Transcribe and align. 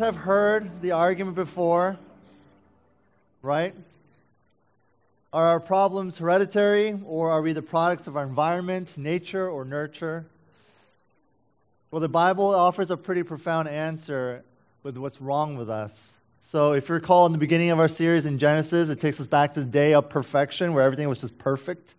have 0.00 0.16
heard 0.16 0.82
the 0.82 0.92
argument 0.92 1.36
before, 1.36 1.98
right? 3.42 3.74
Are 5.32 5.46
our 5.46 5.60
problems 5.60 6.18
hereditary, 6.18 6.98
or 7.06 7.30
are 7.30 7.40
we 7.40 7.52
the 7.52 7.62
products 7.62 8.06
of 8.08 8.16
our 8.16 8.24
environment, 8.24 8.98
nature, 8.98 9.48
or 9.48 9.64
nurture? 9.64 10.26
Well, 11.90 12.00
the 12.00 12.08
Bible 12.08 12.54
offers 12.54 12.90
a 12.90 12.96
pretty 12.96 13.22
profound 13.22 13.68
answer 13.68 14.42
with 14.82 14.96
what's 14.96 15.20
wrong 15.20 15.56
with 15.56 15.70
us. 15.70 16.16
So, 16.42 16.72
if 16.72 16.88
you 16.88 16.94
recall 16.94 17.26
in 17.26 17.32
the 17.32 17.38
beginning 17.38 17.70
of 17.70 17.78
our 17.78 17.88
series 17.88 18.26
in 18.26 18.38
Genesis, 18.38 18.88
it 18.88 18.98
takes 18.98 19.20
us 19.20 19.26
back 19.26 19.54
to 19.54 19.60
the 19.60 19.70
day 19.70 19.94
of 19.94 20.08
perfection 20.08 20.72
where 20.72 20.82
everything 20.82 21.08
was 21.08 21.20
just 21.20 21.38
perfect. 21.38 21.94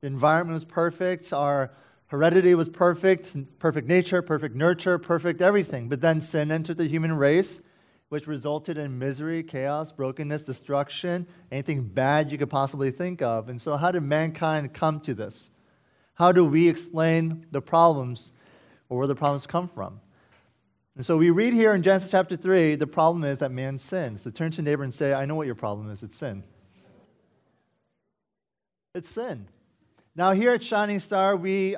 The 0.00 0.06
environment 0.06 0.54
was 0.54 0.64
perfect, 0.64 1.32
our 1.32 1.70
heredity 2.14 2.54
was 2.54 2.68
perfect, 2.68 3.58
perfect 3.58 3.88
nature, 3.88 4.22
perfect 4.22 4.54
nurture, 4.54 4.98
perfect 4.98 5.42
everything. 5.42 5.88
But 5.88 6.00
then 6.00 6.20
sin 6.20 6.52
entered 6.52 6.76
the 6.76 6.86
human 6.86 7.14
race, 7.14 7.60
which 8.08 8.28
resulted 8.28 8.78
in 8.78 9.00
misery, 9.00 9.42
chaos, 9.42 9.90
brokenness, 9.90 10.44
destruction, 10.44 11.26
anything 11.50 11.82
bad 11.82 12.30
you 12.30 12.38
could 12.38 12.50
possibly 12.50 12.92
think 12.92 13.20
of. 13.20 13.48
And 13.48 13.60
so, 13.60 13.76
how 13.76 13.90
did 13.90 14.04
mankind 14.04 14.72
come 14.72 15.00
to 15.00 15.12
this? 15.12 15.50
How 16.14 16.30
do 16.30 16.44
we 16.44 16.68
explain 16.68 17.46
the 17.50 17.60
problems 17.60 18.32
or 18.88 18.98
where 18.98 19.08
the 19.08 19.16
problems 19.16 19.48
come 19.48 19.68
from? 19.68 20.00
And 20.94 21.04
so 21.04 21.16
we 21.16 21.30
read 21.30 21.52
here 21.52 21.74
in 21.74 21.82
Genesis 21.82 22.12
chapter 22.12 22.36
3, 22.36 22.76
the 22.76 22.86
problem 22.86 23.24
is 23.24 23.40
that 23.40 23.50
man 23.50 23.76
sins. 23.78 24.22
So 24.22 24.30
turn 24.30 24.52
to 24.52 24.58
your 24.58 24.64
neighbor 24.64 24.84
and 24.84 24.94
say, 24.94 25.12
I 25.12 25.24
know 25.24 25.34
what 25.34 25.46
your 25.46 25.56
problem 25.56 25.90
is. 25.90 26.04
It's 26.04 26.16
sin. 26.16 26.44
It's 28.94 29.08
sin. 29.08 29.48
Now, 30.14 30.30
here 30.30 30.52
at 30.52 30.62
Shining 30.62 31.00
Star, 31.00 31.34
we 31.34 31.74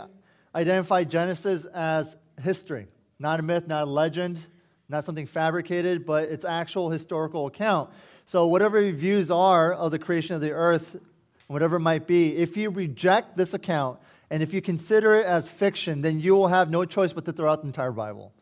identify 0.56 1.04
Genesis 1.04 1.66
as 1.66 2.16
history, 2.42 2.88
not 3.18 3.38
a 3.38 3.42
myth, 3.42 3.68
not 3.68 3.82
a 3.82 3.90
legend, 3.90 4.44
not 4.88 5.04
something 5.04 5.26
fabricated, 5.26 6.06
but 6.06 6.28
it's 6.30 6.44
actual 6.44 6.90
historical 6.90 7.46
account. 7.46 7.90
So, 8.24 8.46
whatever 8.46 8.80
your 8.80 8.94
views 8.94 9.30
are 9.30 9.72
of 9.72 9.90
the 9.90 9.98
creation 9.98 10.34
of 10.34 10.40
the 10.40 10.52
earth, 10.52 10.98
whatever 11.46 11.77
it 11.77 11.80
might 11.80 12.06
be, 12.06 12.36
if 12.36 12.56
you 12.56 12.70
reject 12.70 13.36
this 13.36 13.54
account 13.54 14.00
and 14.30 14.42
if 14.42 14.52
you 14.52 14.60
consider 14.60 15.14
it 15.14 15.27
as 15.27 15.46
fiction, 15.46 16.02
then 16.02 16.18
you 16.18 16.34
will 16.34 16.48
have 16.48 16.70
no 16.70 16.84
choice 16.84 17.12
but 17.12 17.24
to 17.27 17.32
throw 17.32 17.52
out 17.52 17.60
the 17.60 17.68
entire 17.68 17.92
Bible. 17.92 18.32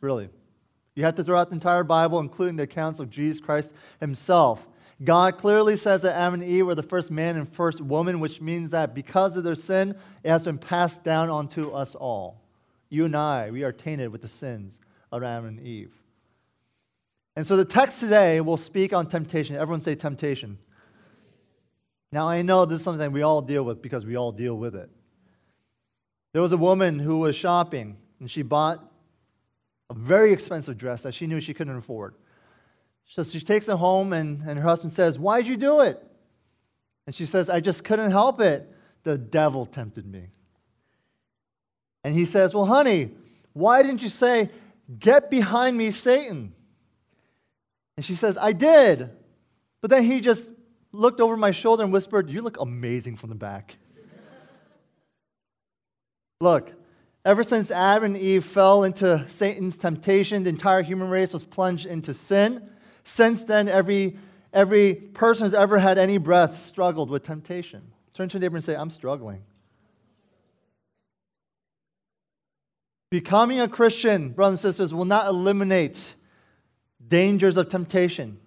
Really. 0.00 0.28
You 0.94 1.04
have 1.04 1.16
to 1.16 1.24
throw 1.24 1.38
out 1.38 1.48
the 1.48 1.54
entire 1.54 1.84
Bible, 1.84 2.20
including 2.20 2.56
the 2.56 2.62
accounts 2.62 3.00
of 3.00 3.10
Jesus 3.10 3.40
Christ 3.40 3.72
himself. 3.98 4.66
God 5.04 5.36
clearly 5.36 5.76
says 5.76 6.02
that 6.02 6.16
Adam 6.16 6.34
and 6.34 6.44
Eve 6.44 6.66
were 6.66 6.74
the 6.74 6.82
first 6.82 7.10
man 7.10 7.36
and 7.36 7.48
first 7.48 7.80
woman, 7.80 8.18
which 8.18 8.40
means 8.40 8.70
that 8.70 8.94
because 8.94 9.36
of 9.36 9.44
their 9.44 9.54
sin, 9.54 9.94
it 10.24 10.30
has 10.30 10.44
been 10.44 10.58
passed 10.58 11.04
down 11.04 11.28
onto 11.28 11.70
us 11.70 11.94
all. 11.94 12.42
You 12.88 13.04
and 13.04 13.16
I, 13.16 13.50
we 13.50 13.62
are 13.62 13.72
tainted 13.72 14.10
with 14.10 14.22
the 14.22 14.28
sins 14.28 14.80
of 15.12 15.22
Adam 15.22 15.46
and 15.46 15.60
Eve. 15.60 15.92
And 17.34 17.46
so 17.46 17.56
the 17.56 17.64
text 17.64 18.00
today 18.00 18.40
will 18.40 18.56
speak 18.56 18.94
on 18.94 19.06
temptation. 19.06 19.56
Everyone 19.56 19.82
say 19.82 19.94
temptation. 19.94 20.58
Now, 22.10 22.28
I 22.28 22.40
know 22.40 22.64
this 22.64 22.78
is 22.78 22.84
something 22.84 23.12
we 23.12 23.22
all 23.22 23.42
deal 23.42 23.64
with 23.64 23.82
because 23.82 24.06
we 24.06 24.16
all 24.16 24.32
deal 24.32 24.56
with 24.56 24.74
it. 24.74 24.88
There 26.32 26.40
was 26.40 26.52
a 26.52 26.56
woman 26.56 26.98
who 26.98 27.18
was 27.18 27.36
shopping, 27.36 27.98
and 28.20 28.30
she 28.30 28.42
bought 28.42 28.82
a 29.90 29.94
very 29.94 30.32
expensive 30.32 30.78
dress 30.78 31.02
that 31.02 31.12
she 31.12 31.26
knew 31.26 31.40
she 31.40 31.52
couldn't 31.52 31.76
afford. 31.76 32.14
So 33.06 33.22
she 33.22 33.40
takes 33.40 33.68
it 33.68 33.76
home, 33.76 34.12
and, 34.12 34.42
and 34.42 34.58
her 34.58 34.64
husband 34.64 34.92
says, 34.92 35.18
Why'd 35.18 35.46
you 35.46 35.56
do 35.56 35.80
it? 35.80 36.02
And 37.06 37.14
she 37.14 37.24
says, 37.24 37.48
I 37.48 37.60
just 37.60 37.84
couldn't 37.84 38.10
help 38.10 38.40
it. 38.40 38.70
The 39.04 39.16
devil 39.16 39.64
tempted 39.64 40.06
me. 40.06 40.24
And 42.02 42.14
he 42.14 42.24
says, 42.24 42.54
Well, 42.54 42.66
honey, 42.66 43.10
why 43.52 43.82
didn't 43.82 44.02
you 44.02 44.08
say, 44.08 44.50
Get 44.98 45.30
behind 45.30 45.76
me, 45.76 45.90
Satan? 45.90 46.52
And 47.96 48.04
she 48.04 48.14
says, 48.14 48.36
I 48.36 48.52
did. 48.52 49.10
But 49.80 49.90
then 49.90 50.02
he 50.02 50.20
just 50.20 50.50
looked 50.92 51.20
over 51.20 51.36
my 51.36 51.50
shoulder 51.50 51.82
and 51.82 51.92
whispered, 51.92 52.30
You 52.30 52.42
look 52.42 52.60
amazing 52.60 53.16
from 53.16 53.30
the 53.30 53.36
back. 53.36 53.76
look, 56.40 56.72
ever 57.24 57.42
since 57.42 57.70
Adam 57.70 58.04
and 58.04 58.16
Eve 58.16 58.44
fell 58.44 58.84
into 58.84 59.28
Satan's 59.28 59.76
temptation, 59.76 60.42
the 60.42 60.50
entire 60.50 60.82
human 60.82 61.08
race 61.08 61.32
was 61.32 61.44
plunged 61.44 61.86
into 61.86 62.12
sin. 62.12 62.68
Since 63.08 63.44
then, 63.44 63.68
every, 63.68 64.18
every 64.52 64.94
person 64.94 65.46
who's 65.46 65.54
ever 65.54 65.78
had 65.78 65.96
any 65.96 66.18
breath 66.18 66.58
struggled 66.58 67.08
with 67.08 67.22
temptation. 67.22 67.92
Turn 68.14 68.28
to 68.28 68.34
your 68.34 68.40
neighbor 68.40 68.56
and 68.56 68.64
say, 68.64 68.74
I'm 68.74 68.90
struggling. 68.90 69.44
Becoming 73.12 73.60
a 73.60 73.68
Christian, 73.68 74.30
brothers 74.30 74.64
and 74.64 74.74
sisters, 74.74 74.92
will 74.92 75.04
not 75.04 75.28
eliminate 75.28 76.14
dangers 77.06 77.56
of 77.56 77.68
temptation. 77.68 78.40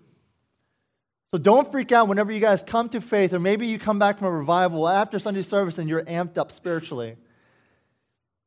So 1.32 1.40
don't 1.40 1.72
freak 1.72 1.94
out 1.94 2.10
whenever 2.10 2.34
you 2.34 2.42
guys 2.42 2.62
come 2.62 2.90
to 2.90 3.00
faith, 3.00 3.34
or 3.34 3.40
maybe 3.40 3.66
you 3.66 3.80
come 3.80 3.98
back 3.98 4.18
from 4.18 4.28
a 4.28 4.32
revival 4.32 4.90
after 4.90 5.20
Sunday 5.20 5.42
service 5.42 5.78
and 5.78 5.88
you're 5.88 6.04
amped 6.04 6.38
up 6.38 6.52
spiritually. 6.52 7.16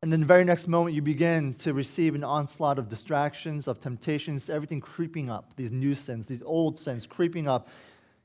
And 0.03 0.13
then 0.13 0.19
the 0.19 0.27
very 0.27 0.45
next 0.45 0.67
moment, 0.67 0.97
you 0.97 1.03
begin 1.03 1.55
to 1.55 1.73
receive 1.73 2.17
an 2.17 2.25
onslaught 2.25 2.77
of 2.81 2.89
distractions, 2.89 3.69
of 3.69 3.79
temptations, 3.79 4.51
everything 4.51 4.81
creeping 4.81 5.31
up, 5.31 5.55
these 5.55 5.71
new 5.71 5.95
sins, 5.95 6.27
these 6.27 6.43
old 6.45 6.77
sins 6.77 7.07
creeping 7.07 7.47
up, 7.47 7.69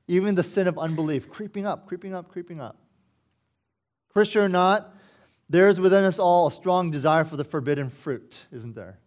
even 0.08 0.34
the 0.34 0.42
sin 0.42 0.68
of 0.68 0.80
unbelief 0.80 1.30
creeping 1.30 1.68
up, 1.68 1.88
creeping 1.88 2.16
up, 2.16 2.30
creeping 2.30 2.60
up. 2.60 2.78
Christian 4.12 4.42
or 4.42 4.50
not, 4.50 4.96
there 5.50 5.68
is 5.68 5.80
within 5.80 6.04
us 6.04 6.18
all 6.18 6.48
a 6.48 6.52
strong 6.52 6.90
desire 6.90 7.24
for 7.24 7.38
the 7.38 7.44
forbidden 7.44 7.90
fruit, 7.90 8.48
isn't 8.52 8.74
there? 8.74 8.98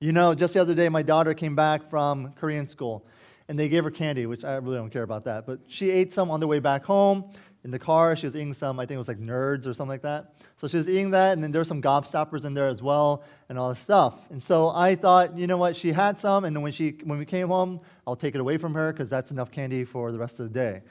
You 0.00 0.12
know, 0.12 0.34
just 0.34 0.54
the 0.54 0.60
other 0.60 0.74
day, 0.74 0.88
my 0.88 1.02
daughter 1.02 1.34
came 1.34 1.54
back 1.54 1.88
from 1.88 2.32
Korean 2.32 2.64
school, 2.64 3.06
and 3.48 3.58
they 3.58 3.68
gave 3.68 3.84
her 3.84 3.90
candy, 3.90 4.24
which 4.24 4.44
I 4.44 4.54
really 4.56 4.78
don't 4.78 4.90
care 4.90 5.02
about 5.02 5.24
that. 5.24 5.46
But 5.46 5.60
she 5.68 5.90
ate 5.90 6.12
some 6.12 6.30
on 6.30 6.40
the 6.40 6.46
way 6.46 6.58
back 6.58 6.84
home 6.84 7.30
in 7.64 7.70
the 7.70 7.78
car. 7.78 8.16
She 8.16 8.26
was 8.26 8.34
eating 8.34 8.54
some, 8.54 8.80
I 8.80 8.86
think 8.86 8.96
it 8.96 8.98
was 8.98 9.08
like 9.08 9.20
nerds 9.20 9.66
or 9.66 9.74
something 9.74 9.90
like 9.90 10.02
that. 10.02 10.34
So 10.62 10.68
she 10.68 10.76
was 10.76 10.88
eating 10.88 11.10
that, 11.10 11.32
and 11.32 11.42
then 11.42 11.50
there 11.50 11.58
were 11.58 11.64
some 11.64 11.82
gobstoppers 11.82 12.44
in 12.44 12.54
there 12.54 12.68
as 12.68 12.80
well, 12.80 13.24
and 13.48 13.58
all 13.58 13.70
this 13.70 13.80
stuff. 13.80 14.30
And 14.30 14.40
so 14.40 14.68
I 14.68 14.94
thought, 14.94 15.36
you 15.36 15.48
know 15.48 15.56
what, 15.56 15.74
she 15.74 15.90
had 15.90 16.20
some, 16.20 16.44
and 16.44 16.62
when, 16.62 16.70
she, 16.70 16.98
when 17.02 17.18
we 17.18 17.24
came 17.24 17.48
home, 17.48 17.80
I'll 18.06 18.14
take 18.14 18.36
it 18.36 18.40
away 18.40 18.58
from 18.58 18.72
her 18.74 18.92
because 18.92 19.10
that's 19.10 19.32
enough 19.32 19.50
candy 19.50 19.84
for 19.84 20.12
the 20.12 20.20
rest 20.20 20.38
of 20.38 20.46
the 20.46 20.54
day. 20.54 20.82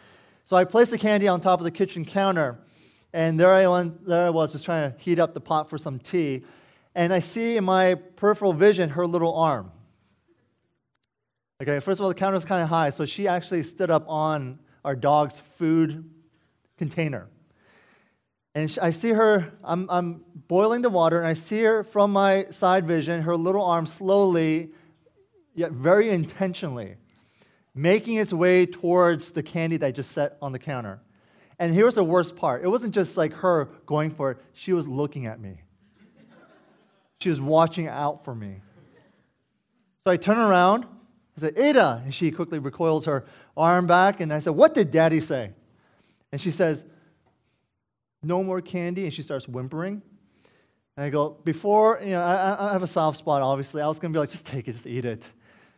So 0.44 0.58
I 0.58 0.66
placed 0.66 0.92
the 0.92 0.98
candy 0.98 1.30
on 1.30 1.40
top 1.40 1.62
of 1.62 1.64
the 1.64 1.72
kitchen 1.72 2.04
counter, 2.04 2.60
and 3.14 3.40
there 3.40 3.54
I, 3.54 3.66
went, 3.66 4.06
there 4.06 4.26
I 4.26 4.30
was 4.30 4.52
just 4.52 4.66
trying 4.66 4.92
to 4.92 5.00
heat 5.00 5.20
up 5.20 5.34
the 5.34 5.40
pot 5.40 5.70
for 5.70 5.78
some 5.78 6.00
tea. 6.00 6.44
And 6.94 7.14
I 7.14 7.20
see 7.20 7.56
in 7.56 7.64
my 7.64 7.96
peripheral 7.96 8.52
vision 8.52 8.90
her 8.90 9.08
little 9.08 9.34
arm. 9.36 9.72
Okay, 11.62 11.80
first 11.80 12.02
of 12.02 12.04
all, 12.04 12.10
the 12.10 12.16
counter 12.16 12.36
is 12.36 12.44
kind 12.44 12.62
of 12.62 12.68
high, 12.68 12.90
so 12.90 13.06
she 13.06 13.26
actually 13.26 13.64
stood 13.64 13.90
up 13.90 14.04
on 14.10 14.60
our 14.84 14.98
dog's 14.98 15.40
food 15.40 16.10
container. 16.78 17.30
And 18.54 18.78
I 18.82 18.90
see 18.90 19.12
her, 19.12 19.54
I'm, 19.64 19.90
I'm 19.90 20.26
boiling 20.48 20.82
the 20.82 20.90
water, 20.90 21.18
and 21.18 21.28
I 21.28 21.34
see 21.34 21.62
her 21.62 21.84
from 21.84 22.12
my 22.12 22.46
side 22.46 22.86
vision, 22.86 23.22
her 23.22 23.38
little 23.38 23.64
arm 23.64 23.86
slowly, 23.86 24.72
yet 25.54 25.72
very 25.72 26.10
intentionally, 26.10 26.98
making 27.74 28.18
its 28.18 28.34
way 28.34 28.66
towards 28.66 29.32
the 29.32 29.42
candy 29.42 29.78
that 29.78 29.88
I 29.88 29.92
just 29.92 30.12
set 30.12 30.38
on 30.42 30.52
the 30.52 30.60
counter. 30.60 31.00
And 31.60 31.74
here's 31.74 31.96
the 31.96 32.04
worst 32.04 32.36
part 32.36 32.64
it 32.64 32.68
wasn't 32.68 32.94
just 32.94 33.16
like 33.16 33.34
her 33.34 33.66
going 33.86 34.12
for 34.12 34.32
it, 34.32 34.38
she 34.54 34.74
was 34.74 34.88
looking 34.88 35.26
at 35.28 35.40
me. 35.40 35.62
She 37.20 37.30
was 37.30 37.40
watching 37.40 37.88
out 37.88 38.26
for 38.26 38.34
me. 38.34 38.62
So 40.04 40.12
I 40.12 40.18
turn 40.18 40.40
around, 40.40 40.86
I 41.38 41.40
said, 41.40 41.58
Ada. 41.58 42.02
And 42.04 42.14
she 42.14 42.32
quickly 42.32 42.58
recoils 42.58 43.06
her 43.06 43.26
arm 43.56 43.86
back, 43.88 44.20
and 44.20 44.34
I 44.34 44.40
said, 44.40 44.52
What 44.52 44.74
did 44.74 44.92
daddy 44.92 45.20
say? 45.20 45.52
And 46.32 46.42
she 46.42 46.52
says, 46.52 46.84
No 48.24 48.44
more 48.44 48.62
candy. 48.62 49.06
And 49.06 49.14
she 49.14 49.22
starts 49.22 49.48
whimpering. 49.48 50.02
And 50.96 51.06
I 51.06 51.10
go, 51.10 51.38
Before, 51.44 52.00
you 52.04 52.12
know, 52.12 52.22
I, 52.22 52.70
I 52.70 52.74
have 52.74 52.84
a 52.84 52.88
soft 52.88 53.18
spot, 53.18 53.42
obviously. 53.42 53.82
I 53.82 53.88
was 53.88 54.00
going 54.00 54.12
to 54.12 54.18
be 54.18 54.20
like, 54.20 54.30
Just 54.30 54.46
take 54.46 54.68
it, 54.68 54.74
just 54.74 54.88
eat 54.88 55.06
it. 55.06 55.28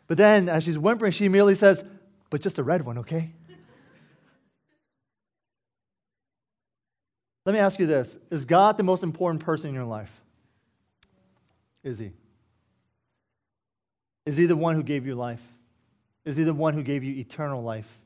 But 0.07 0.17
then, 0.17 0.49
as 0.49 0.63
she's 0.63 0.77
whimpering, 0.77 1.11
she 1.11 1.25
immediately 1.25 1.55
says, 1.55 1.83
But 2.29 2.41
just 2.41 2.57
a 2.57 2.63
red 2.63 2.85
one, 2.85 2.99
okay? 2.99 3.31
Let 7.45 7.53
me 7.53 7.59
ask 7.59 7.77
you 7.79 7.85
this 7.85 8.19
Is 8.31 8.45
God 8.45 8.77
the 8.77 8.83
most 8.83 9.03
important 9.03 9.43
person 9.43 9.69
in 9.69 9.75
your 9.75 9.85
life? 9.85 10.21
Is 11.83 11.99
He? 11.99 12.11
Is 14.25 14.37
He 14.37 14.45
the 14.45 14.55
one 14.55 14.75
who 14.75 14.83
gave 14.83 15.05
you 15.05 15.15
life? 15.15 15.41
Is 16.25 16.37
he 16.37 16.43
the 16.43 16.53
one 16.53 16.73
who 16.73 16.83
gave 16.83 17.03
you 17.03 17.19
eternal 17.19 17.61
life? 17.61 17.99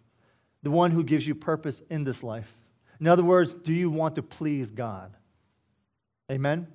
The 0.64 0.72
one 0.72 0.92
who 0.92 1.04
gives 1.04 1.28
you 1.28 1.36
purpose 1.36 1.82
in 1.90 2.04
this 2.04 2.24
life? 2.24 2.52
In 3.00 3.08
other 3.08 3.24
words, 3.24 3.54
do 3.54 3.74
you 3.74 3.90
want 3.90 4.16
to 4.16 4.24
please 4.24 4.72
God? 4.72 5.16
Amen? 6.32 6.68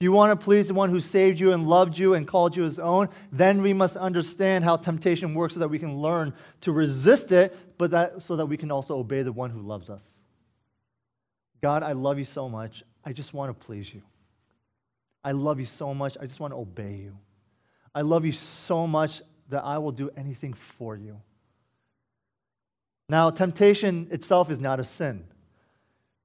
Do 0.00 0.04
you 0.04 0.12
want 0.12 0.38
to 0.38 0.44
please 0.44 0.68
the 0.68 0.74
one 0.74 0.90
who 0.90 1.00
saved 1.00 1.40
you 1.40 1.52
and 1.52 1.66
loved 1.66 1.98
you 1.98 2.14
and 2.14 2.26
called 2.26 2.56
you 2.56 2.62
his 2.62 2.78
own? 2.78 3.08
Then 3.32 3.62
we 3.62 3.72
must 3.72 3.96
understand 3.96 4.64
how 4.64 4.76
temptation 4.76 5.34
works 5.34 5.54
so 5.54 5.60
that 5.60 5.68
we 5.68 5.78
can 5.80 5.98
learn 5.98 6.34
to 6.60 6.70
resist 6.70 7.32
it, 7.32 7.56
but 7.78 7.90
that, 7.90 8.22
so 8.22 8.36
that 8.36 8.46
we 8.46 8.56
can 8.56 8.70
also 8.70 8.96
obey 8.96 9.22
the 9.22 9.32
one 9.32 9.50
who 9.50 9.60
loves 9.60 9.90
us. 9.90 10.20
God, 11.60 11.82
I 11.82 11.92
love 11.92 12.18
you 12.18 12.24
so 12.24 12.48
much. 12.48 12.84
I 13.04 13.12
just 13.12 13.34
want 13.34 13.50
to 13.50 13.66
please 13.66 13.92
you. 13.92 14.02
I 15.24 15.32
love 15.32 15.58
you 15.58 15.66
so 15.66 15.92
much. 15.92 16.16
I 16.20 16.26
just 16.26 16.38
want 16.38 16.52
to 16.52 16.58
obey 16.58 16.94
you. 16.94 17.18
I 17.92 18.02
love 18.02 18.24
you 18.24 18.32
so 18.32 18.86
much 18.86 19.22
that 19.48 19.64
I 19.64 19.78
will 19.78 19.92
do 19.92 20.10
anything 20.16 20.54
for 20.54 20.94
you. 20.94 21.20
Now, 23.08 23.30
temptation 23.30 24.08
itself 24.10 24.50
is 24.50 24.60
not 24.60 24.80
a 24.80 24.84
sin, 24.84 25.24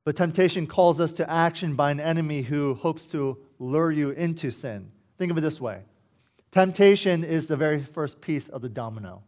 but 0.03 0.17
temptation 0.17 0.67
calls 0.67 0.99
us 0.99 1.13
to 1.13 1.29
action 1.29 1.75
by 1.75 1.91
an 1.91 1.99
enemy 1.99 2.41
who 2.41 2.73
hopes 2.73 3.07
to 3.07 3.37
lure 3.57 3.91
you 3.91 4.09
into 4.09 4.51
sin. 4.51 4.91
Think 5.17 5.31
of 5.31 5.37
it 5.37 5.41
this 5.41 5.61
way 5.61 5.83
temptation 6.51 7.23
is 7.23 7.47
the 7.47 7.57
very 7.57 7.81
first 7.81 8.21
piece 8.21 8.49
of 8.49 8.61
the 8.61 8.69
domino. 8.69 9.23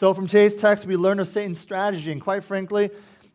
So, 0.00 0.12
from 0.12 0.26
today's 0.26 0.56
text, 0.56 0.86
we 0.86 0.96
learn 0.96 1.20
of 1.20 1.28
Satan's 1.28 1.60
strategy, 1.60 2.10
and 2.10 2.20
quite 2.20 2.42
frankly, 2.42 2.90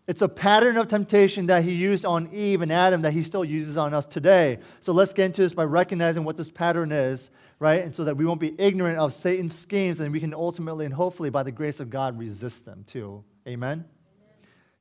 it's 0.05 0.21
a 0.21 0.27
pattern 0.27 0.75
of 0.75 0.89
temptation 0.89 1.45
that 1.45 1.63
he 1.63 1.71
used 1.71 2.03
on 2.03 2.29
Eve 2.33 2.61
and 2.61 2.71
Adam 2.71 3.03
that 3.03 3.13
he 3.13 3.23
still 3.23 3.45
uses 3.45 3.77
on 3.77 3.93
us 3.93 4.05
today. 4.05 4.59
So 4.81 4.91
let's 4.91 5.13
get 5.13 5.27
into 5.27 5.41
this 5.41 5.53
by 5.53 5.63
recognizing 5.63 6.23
what 6.25 6.35
this 6.35 6.49
pattern 6.49 6.91
is, 6.91 7.29
right? 7.59 7.83
And 7.83 7.93
so 7.93 8.05
that 8.05 8.15
we 8.15 8.25
won't 8.25 8.39
be 8.39 8.55
ignorant 8.57 8.97
of 8.97 9.13
Satan's 9.13 9.57
schemes 9.57 9.99
and 9.99 10.11
we 10.11 10.19
can 10.19 10.33
ultimately 10.33 10.85
and 10.85 10.93
hopefully, 10.93 11.29
by 11.29 11.43
the 11.43 11.51
grace 11.51 11.79
of 11.79 11.89
God, 11.89 12.17
resist 12.17 12.65
them 12.65 12.83
too. 12.87 13.23
Amen? 13.47 13.85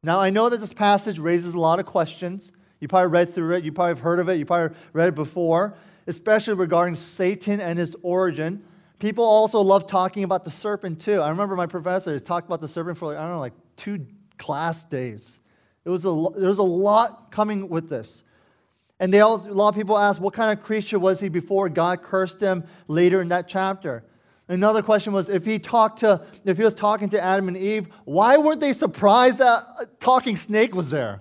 Now, 0.03 0.21
I 0.21 0.31
know 0.31 0.49
that 0.49 0.61
this 0.61 0.73
passage 0.73 1.19
raises 1.19 1.55
a 1.55 1.61
lot 1.61 1.81
of 1.81 1.87
questions. 1.87 2.53
You 2.81 2.87
probably 2.87 3.09
read 3.09 3.35
through 3.35 3.57
it, 3.57 3.65
you 3.65 3.73
probably 3.73 3.91
have 3.91 4.01
heard 4.01 4.21
of 4.21 4.29
it, 4.29 4.39
you 4.39 4.47
probably 4.47 4.77
read 4.93 5.09
it 5.09 5.15
before, 5.17 5.75
especially 6.07 6.55
regarding 6.55 6.95
Satan 6.95 7.61
and 7.61 7.77
his 7.79 7.97
origin. 8.03 8.63
People 9.01 9.25
also 9.25 9.61
love 9.61 9.89
talking 9.89 10.23
about 10.23 10.45
the 10.45 10.51
serpent 10.51 11.01
too. 11.01 11.21
I 11.21 11.29
remember 11.31 11.57
my 11.57 11.67
professor 11.67 12.19
talked 12.21 12.47
about 12.47 12.61
the 12.61 12.69
serpent 12.69 12.99
for 12.99 13.07
like, 13.07 13.17
I 13.17 13.23
don't 13.23 13.33
know, 13.33 13.41
like 13.41 13.55
two 13.77 14.07
class 14.39 14.85
days. 14.85 15.41
It 15.85 15.91
was 15.91 16.05
a, 16.05 16.27
there 16.37 16.49
was 16.49 16.59
a 16.59 16.63
lot 16.63 17.31
coming 17.31 17.69
with 17.69 17.89
this. 17.89 18.23
And 19.01 19.15
they 19.15 19.21
also, 19.21 19.51
a 19.51 19.53
lot 19.53 19.69
of 19.69 19.75
people 19.75 19.97
ask, 19.97 20.21
what 20.21 20.35
kind 20.35 20.57
of 20.57 20.65
creature 20.65 20.99
was 20.99 21.21
he 21.21 21.29
before 21.29 21.69
God 21.69 22.03
cursed 22.03 22.41
him 22.41 22.65
later 22.89 23.21
in 23.21 23.29
that 23.29 23.49
chapter? 23.49 24.05
Another 24.49 24.83
question 24.83 25.13
was, 25.13 25.29
if 25.29 25.45
he 25.45 25.59
talked 25.59 26.01
to, 26.01 26.25
if 26.45 26.57
he 26.57 26.65
was 26.65 26.75
talking 26.75 27.09
to 27.11 27.23
Adam 27.23 27.49
and 27.49 27.57
Eve, 27.57 27.89
why 28.05 28.39
weren't 28.39 28.61
they 28.61 28.73
surprised 28.73 29.39
that 29.39 29.63
a 29.81 29.87
talking 30.01 30.37
snake 30.37 30.75
was 30.75 30.91
there? 30.91 31.21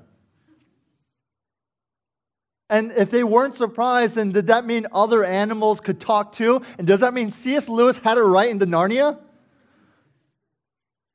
And 2.69 2.91
if 2.93 3.11
they 3.11 3.23
weren't 3.23 3.55
surprised, 3.55 4.15
then 4.15 4.31
did 4.31 4.47
that 4.47 4.65
mean 4.65 4.87
other 4.91 5.23
animals 5.23 5.79
could 5.79 5.99
talk 5.99 6.31
too? 6.31 6.61
And 6.77 6.87
does 6.87 7.01
that 7.01 7.13
mean 7.13 7.31
C.S. 7.31 7.69
Lewis 7.69 7.97
had 7.99 8.17
it 8.17 8.21
right 8.21 8.49
in 8.49 8.57
the 8.57 8.65
Narnia? 8.65 9.19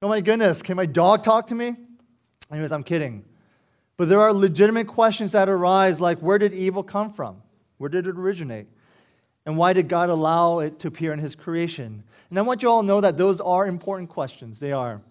Oh 0.01 0.09
my 0.09 0.21
goodness, 0.21 0.63
can 0.63 0.77
my 0.77 0.87
dog 0.87 1.23
talk 1.23 1.49
to 1.49 1.55
me? 1.55 1.77
Anyways, 2.51 2.73
I'm 2.73 2.85
kidding. 2.85 3.25
But 4.03 4.09
there 4.09 4.21
are 4.21 4.33
legitimate 4.33 4.89
questions 4.89 5.31
that 5.31 5.49
arise 5.49 6.01
like 6.01 6.19
where 6.19 6.37
did 6.37 6.53
evil 6.53 6.83
come 6.83 7.13
from? 7.13 7.41
Where 7.79 7.89
did 7.89 8.09
it 8.09 8.19
originate? 8.19 8.67
And 9.47 9.57
why 9.57 9.75
did 9.75 9.87
God 9.87 10.09
allow 10.09 10.59
it 10.59 10.81
to 10.81 10.89
appear 10.89 11.13
in 11.13 11.21
his 11.21 11.37
creation? 11.37 12.03
And 12.29 12.37
I 12.37 12.43
want 12.43 12.65
you 12.65 12.69
all 12.69 12.81
to 12.81 12.87
know 12.89 13.01
that 13.01 13.17
those 13.17 13.41
are 13.41 13.65
important 13.65 14.09
questions. 14.09 14.59
They 14.59 14.73
are. 14.73 15.03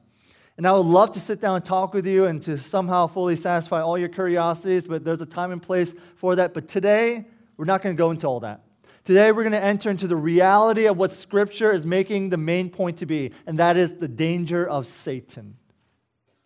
And 0.57 0.67
I 0.67 0.73
would 0.73 0.85
love 0.85 1.13
to 1.13 1.21
sit 1.21 1.39
down 1.39 1.55
and 1.55 1.63
talk 1.63 1.93
with 1.93 2.05
you 2.05 2.25
and 2.25 2.41
to 2.41 2.57
somehow 2.57 3.07
fully 3.07 3.37
satisfy 3.37 3.81
all 3.81 3.97
your 3.97 4.09
curiosities, 4.09 4.83
but 4.83 5.05
there's 5.05 5.21
a 5.21 5.25
time 5.25 5.53
and 5.53 5.61
place 5.61 5.95
for 6.17 6.35
that. 6.35 6.53
But 6.53 6.67
today, 6.67 7.27
we're 7.55 7.63
not 7.63 7.81
going 7.81 7.95
to 7.95 7.97
go 7.97 8.11
into 8.11 8.27
all 8.27 8.41
that. 8.41 8.59
Today, 9.05 9.31
we're 9.31 9.43
going 9.43 9.53
to 9.53 9.63
enter 9.63 9.89
into 9.89 10.07
the 10.07 10.17
reality 10.17 10.87
of 10.87 10.97
what 10.97 11.13
Scripture 11.13 11.71
is 11.71 11.85
making 11.85 12.27
the 12.27 12.35
main 12.35 12.69
point 12.69 12.97
to 12.97 13.05
be, 13.05 13.31
and 13.47 13.57
that 13.57 13.77
is 13.77 13.99
the 13.99 14.09
danger 14.09 14.67
of 14.67 14.85
Satan 14.85 15.55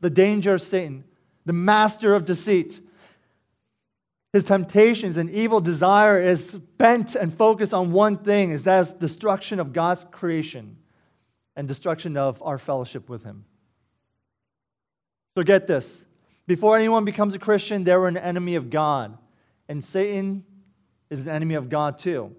the 0.05 0.09
danger 0.11 0.53
of 0.53 0.61
Satan, 0.61 1.03
the 1.45 1.53
master 1.53 2.13
of 2.13 2.25
deceit. 2.25 2.79
His 4.33 4.43
temptations 4.43 5.15
and 5.15 5.29
evil 5.29 5.61
desire 5.61 6.19
is 6.19 6.51
bent 6.51 7.15
and 7.15 7.33
focused 7.33 7.73
on 7.73 7.91
one 7.91 8.17
thing, 8.17 8.51
is 8.51 8.65
that 8.65 8.79
is 8.81 8.91
destruction 8.91 9.59
of 9.59 9.71
God's 9.71 10.03
creation 10.03 10.77
and 11.55 11.67
destruction 11.67 12.17
of 12.17 12.43
our 12.43 12.57
fellowship 12.57 13.07
with 13.07 13.23
him. 13.23 13.45
So 15.37 15.43
get 15.43 15.67
this. 15.67 16.05
Before 16.47 16.75
anyone 16.75 17.05
becomes 17.05 17.33
a 17.33 17.39
Christian, 17.39 17.83
they 17.83 17.95
were 17.95 18.07
an 18.07 18.17
enemy 18.17 18.55
of 18.55 18.69
God. 18.69 19.17
And 19.67 19.83
Satan 19.83 20.43
is 21.09 21.25
an 21.25 21.33
enemy 21.33 21.55
of 21.55 21.69
God 21.69 21.97
too. 21.97 22.35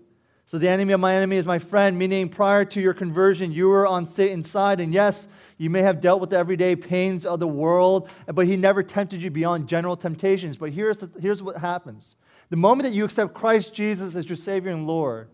So 0.47 0.58
the 0.58 0.69
enemy 0.69 0.93
of 0.93 1.00
my 1.00 1.14
enemy 1.14 1.37
is 1.37 1.44
my 1.44 1.58
friend, 1.58 1.99
meaning 1.99 2.29
prior 2.29 2.64
to 2.67 2.81
your 2.81 2.94
conversion, 2.94 3.53
you 3.53 3.69
were 3.69 3.87
on 3.87 4.06
Satan's 4.06 4.49
side. 4.49 4.81
And 4.81 4.94
yes, 4.94 5.29
you 5.58 5.70
may 5.70 5.82
have 5.82 6.00
dealt 6.00 6.20
with 6.20 6.31
the 6.31 6.37
everyday 6.37 6.76
pains 6.76 7.25
of 7.25 7.41
the 7.41 7.49
world, 7.49 8.11
but 8.26 8.47
He 8.47 8.56
never 8.56 8.82
tempted 8.82 9.23
you 9.23 9.31
beyond 9.31 9.69
general 9.69 9.97
temptations. 9.97 10.56
But 10.56 10.73
here's, 10.73 10.99
the, 10.99 11.11
here's 11.20 11.43
what 11.43 11.58
happens 11.58 12.17
the 12.49 12.56
moment 12.56 12.85
that 12.85 12.94
you 12.94 13.05
accept 13.05 13.35
Christ 13.35 13.75
Jesus 13.75 14.14
as 14.14 14.29
your 14.29 14.37
Savior 14.37 14.73
and 14.73 14.87
Lord, 14.87 15.29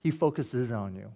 He 0.00 0.10
focuses 0.10 0.70
on 0.70 0.94
you. 0.94 1.12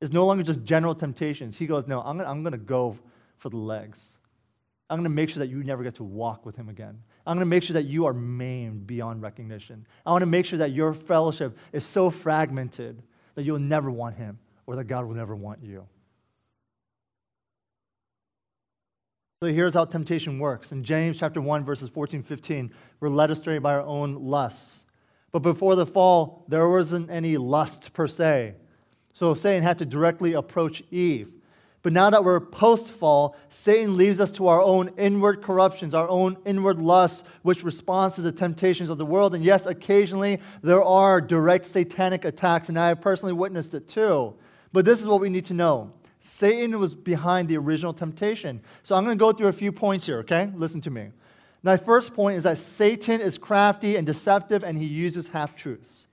It's 0.00 0.12
no 0.12 0.26
longer 0.26 0.42
just 0.42 0.64
general 0.64 0.94
temptations. 0.94 1.56
He 1.56 1.66
goes, 1.66 1.86
No, 1.86 2.02
I'm 2.02 2.18
going 2.18 2.28
I'm 2.28 2.52
to 2.52 2.58
go 2.58 2.98
for 3.38 3.48
the 3.48 3.56
legs. 3.56 4.18
I'm 4.90 4.98
going 4.98 5.04
to 5.04 5.10
make 5.10 5.30
sure 5.30 5.40
that 5.40 5.48
you 5.48 5.62
never 5.64 5.82
get 5.82 5.94
to 5.96 6.04
walk 6.04 6.44
with 6.44 6.56
Him 6.56 6.68
again. 6.68 7.02
I'm 7.26 7.36
going 7.36 7.46
to 7.46 7.50
make 7.50 7.62
sure 7.62 7.74
that 7.74 7.86
you 7.86 8.04
are 8.04 8.12
maimed 8.12 8.86
beyond 8.86 9.22
recognition. 9.22 9.86
I 10.04 10.10
want 10.10 10.22
to 10.22 10.26
make 10.26 10.44
sure 10.44 10.58
that 10.58 10.72
your 10.72 10.92
fellowship 10.92 11.56
is 11.72 11.86
so 11.86 12.10
fragmented 12.10 13.02
that 13.34 13.44
you'll 13.44 13.58
never 13.58 13.90
want 13.90 14.16
Him 14.16 14.38
or 14.66 14.76
that 14.76 14.84
God 14.84 15.06
will 15.06 15.14
never 15.14 15.34
want 15.34 15.62
you. 15.62 15.86
So 19.44 19.52
here's 19.52 19.74
how 19.74 19.84
temptation 19.84 20.38
works. 20.38 20.72
In 20.72 20.84
James 20.84 21.18
chapter 21.18 21.38
1, 21.38 21.66
verses 21.66 21.90
14 21.90 22.22
15, 22.22 22.72
we're 22.98 23.10
led 23.10 23.30
astray 23.30 23.58
by 23.58 23.74
our 23.74 23.82
own 23.82 24.14
lusts. 24.14 24.86
But 25.32 25.40
before 25.40 25.76
the 25.76 25.84
fall, 25.84 26.46
there 26.48 26.66
wasn't 26.66 27.10
any 27.10 27.36
lust 27.36 27.92
per 27.92 28.08
se. 28.08 28.54
So 29.12 29.34
Satan 29.34 29.62
had 29.62 29.76
to 29.80 29.84
directly 29.84 30.32
approach 30.32 30.82
Eve. 30.90 31.34
But 31.82 31.92
now 31.92 32.08
that 32.08 32.24
we're 32.24 32.40
post 32.40 32.90
fall, 32.90 33.36
Satan 33.50 33.98
leaves 33.98 34.18
us 34.18 34.32
to 34.32 34.48
our 34.48 34.62
own 34.62 34.88
inward 34.96 35.42
corruptions, 35.42 35.92
our 35.92 36.08
own 36.08 36.38
inward 36.46 36.78
lusts, 36.78 37.28
which 37.42 37.62
responds 37.62 38.14
to 38.14 38.22
the 38.22 38.32
temptations 38.32 38.88
of 38.88 38.96
the 38.96 39.04
world. 39.04 39.34
And 39.34 39.44
yes, 39.44 39.66
occasionally 39.66 40.40
there 40.62 40.82
are 40.82 41.20
direct 41.20 41.66
satanic 41.66 42.24
attacks, 42.24 42.70
and 42.70 42.78
I 42.78 42.88
have 42.88 43.02
personally 43.02 43.34
witnessed 43.34 43.74
it 43.74 43.88
too. 43.88 44.36
But 44.72 44.86
this 44.86 45.02
is 45.02 45.06
what 45.06 45.20
we 45.20 45.28
need 45.28 45.44
to 45.44 45.54
know 45.54 45.92
Satan 46.26 46.78
was 46.78 46.94
behind 46.94 47.50
the 47.50 47.58
original 47.58 47.92
temptation. 47.92 48.62
So 48.82 48.96
I'm 48.96 49.04
going 49.04 49.18
to 49.18 49.20
go 49.20 49.32
through 49.32 49.48
a 49.48 49.52
few 49.52 49.70
points 49.70 50.06
here, 50.06 50.20
okay? 50.20 50.50
Listen 50.54 50.80
to 50.80 50.90
me. 50.90 51.10
My 51.62 51.76
first 51.76 52.14
point 52.14 52.38
is 52.38 52.44
that 52.44 52.56
Satan 52.56 53.20
is 53.20 53.36
crafty 53.36 53.96
and 53.96 54.06
deceptive 54.06 54.64
and 54.64 54.78
he 54.78 54.86
uses 54.86 55.28
half 55.28 55.54
truths. 55.54 56.06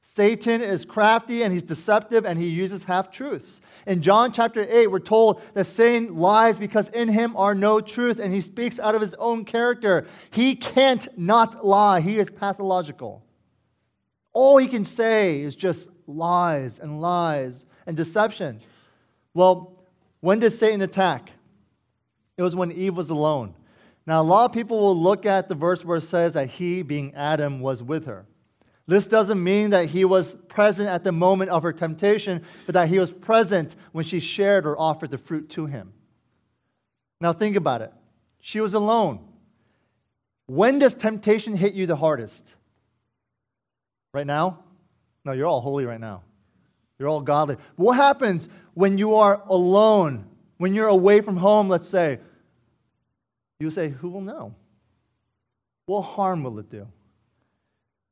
Satan 0.00 0.62
is 0.62 0.86
crafty 0.86 1.42
and 1.42 1.52
he's 1.52 1.62
deceptive 1.62 2.24
and 2.24 2.38
he 2.38 2.48
uses 2.48 2.84
half 2.84 3.10
truths. 3.10 3.60
In 3.86 4.00
John 4.00 4.32
chapter 4.32 4.66
8, 4.66 4.86
we're 4.86 5.00
told 5.00 5.42
that 5.52 5.64
Satan 5.64 6.16
lies 6.16 6.56
because 6.56 6.88
in 6.88 7.08
him 7.08 7.36
are 7.36 7.54
no 7.54 7.82
truth 7.82 8.18
and 8.18 8.32
he 8.32 8.40
speaks 8.40 8.80
out 8.80 8.94
of 8.94 9.02
his 9.02 9.12
own 9.14 9.44
character. 9.44 10.06
He 10.30 10.56
can't 10.56 11.06
not 11.18 11.66
lie, 11.66 12.00
he 12.00 12.16
is 12.16 12.30
pathological. 12.30 13.22
All 14.32 14.56
he 14.56 14.66
can 14.66 14.86
say 14.86 15.42
is 15.42 15.54
just 15.54 15.90
lies 16.06 16.78
and 16.78 17.02
lies 17.02 17.66
and 17.86 17.94
deception. 17.94 18.62
Well, 19.34 19.84
when 20.20 20.38
did 20.38 20.52
Satan 20.52 20.82
attack? 20.82 21.32
It 22.36 22.42
was 22.42 22.56
when 22.56 22.72
Eve 22.72 22.96
was 22.96 23.10
alone. 23.10 23.54
Now, 24.06 24.20
a 24.20 24.22
lot 24.22 24.46
of 24.46 24.52
people 24.52 24.78
will 24.78 24.96
look 24.96 25.26
at 25.26 25.48
the 25.48 25.54
verse 25.54 25.84
where 25.84 25.98
it 25.98 26.02
says 26.02 26.34
that 26.34 26.48
he, 26.48 26.82
being 26.82 27.14
Adam, 27.14 27.60
was 27.60 27.82
with 27.82 28.06
her. 28.06 28.26
This 28.86 29.06
doesn't 29.06 29.42
mean 29.42 29.70
that 29.70 29.90
he 29.90 30.06
was 30.06 30.32
present 30.32 30.88
at 30.88 31.04
the 31.04 31.12
moment 31.12 31.50
of 31.50 31.62
her 31.62 31.74
temptation, 31.74 32.42
but 32.64 32.72
that 32.72 32.88
he 32.88 32.98
was 32.98 33.10
present 33.10 33.76
when 33.92 34.06
she 34.06 34.18
shared 34.18 34.64
or 34.64 34.80
offered 34.80 35.10
the 35.10 35.18
fruit 35.18 35.50
to 35.50 35.66
him. 35.66 35.92
Now, 37.20 37.34
think 37.34 37.54
about 37.54 37.82
it. 37.82 37.92
She 38.40 38.60
was 38.60 38.72
alone. 38.72 39.20
When 40.46 40.78
does 40.78 40.94
temptation 40.94 41.54
hit 41.54 41.74
you 41.74 41.86
the 41.86 41.96
hardest? 41.96 42.54
Right 44.14 44.26
now? 44.26 44.60
No, 45.22 45.32
you're 45.32 45.46
all 45.46 45.60
holy 45.60 45.84
right 45.84 46.00
now. 46.00 46.22
You're 46.98 47.08
all 47.08 47.20
godly. 47.20 47.56
What 47.76 47.96
happens 47.96 48.48
when 48.74 48.98
you 48.98 49.14
are 49.14 49.42
alone, 49.46 50.26
when 50.56 50.74
you're 50.74 50.88
away 50.88 51.20
from 51.20 51.36
home, 51.36 51.68
let's 51.68 51.88
say? 51.88 52.18
You 53.60 53.70
say, 53.70 53.88
Who 53.88 54.10
will 54.10 54.20
know? 54.20 54.54
What 55.86 56.02
harm 56.02 56.42
will 56.42 56.58
it 56.58 56.70
do? 56.70 56.86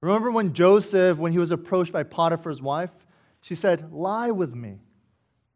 Remember 0.00 0.30
when 0.30 0.52
Joseph, 0.52 1.18
when 1.18 1.32
he 1.32 1.38
was 1.38 1.50
approached 1.50 1.92
by 1.92 2.02
Potiphar's 2.02 2.62
wife, 2.62 2.90
she 3.40 3.54
said, 3.54 3.92
Lie 3.92 4.30
with 4.30 4.54
me. 4.54 4.78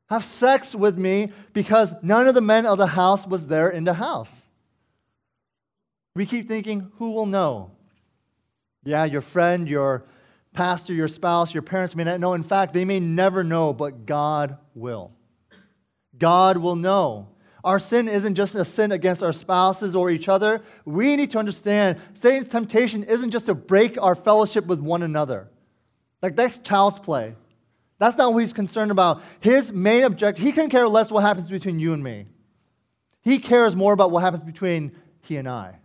have 0.08 0.24
sex 0.24 0.74
with 0.74 0.98
me 0.98 1.32
because 1.52 1.94
none 2.02 2.26
of 2.26 2.34
the 2.34 2.40
men 2.40 2.66
of 2.66 2.78
the 2.78 2.88
house 2.88 3.26
was 3.26 3.46
there 3.46 3.70
in 3.70 3.84
the 3.84 3.94
house. 3.94 4.48
We 6.14 6.26
keep 6.26 6.48
thinking, 6.48 6.90
who 6.96 7.12
will 7.12 7.26
know? 7.26 7.70
Yeah, 8.82 9.04
your 9.04 9.20
friend, 9.20 9.68
your 9.68 10.04
pastor, 10.52 10.92
your 10.92 11.08
spouse, 11.08 11.54
your 11.54 11.62
parents 11.62 11.94
may 11.94 12.04
not 12.04 12.20
know. 12.20 12.34
In 12.34 12.42
fact, 12.42 12.72
they 12.72 12.84
may 12.84 13.00
never 13.00 13.44
know, 13.44 13.72
but 13.72 14.06
God 14.06 14.58
will. 14.74 15.12
God 16.18 16.56
will 16.56 16.76
know. 16.76 17.28
Our 17.62 17.78
sin 17.78 18.08
isn't 18.08 18.36
just 18.36 18.54
a 18.54 18.64
sin 18.64 18.90
against 18.90 19.22
our 19.22 19.32
spouses 19.32 19.94
or 19.94 20.10
each 20.10 20.28
other. 20.28 20.62
We 20.84 21.16
need 21.16 21.30
to 21.32 21.38
understand 21.38 21.98
Satan's 22.14 22.48
temptation 22.48 23.04
isn't 23.04 23.30
just 23.30 23.46
to 23.46 23.54
break 23.54 24.00
our 24.00 24.14
fellowship 24.14 24.66
with 24.66 24.80
one 24.80 25.02
another. 25.02 25.48
Like 26.22 26.36
that's 26.36 26.58
child's 26.58 26.98
play. 26.98 27.34
That's 27.98 28.16
not 28.16 28.32
what 28.32 28.38
he's 28.38 28.54
concerned 28.54 28.90
about. 28.90 29.22
His 29.40 29.72
main 29.72 30.04
objective, 30.04 30.42
he 30.42 30.52
can 30.52 30.70
care 30.70 30.88
less 30.88 31.10
what 31.10 31.20
happens 31.20 31.50
between 31.50 31.78
you 31.78 31.92
and 31.92 32.02
me. 32.02 32.26
He 33.22 33.38
cares 33.38 33.76
more 33.76 33.92
about 33.92 34.10
what 34.10 34.22
happens 34.22 34.42
between 34.42 34.92
he 35.20 35.36
and 35.36 35.46
I. 35.46 35.79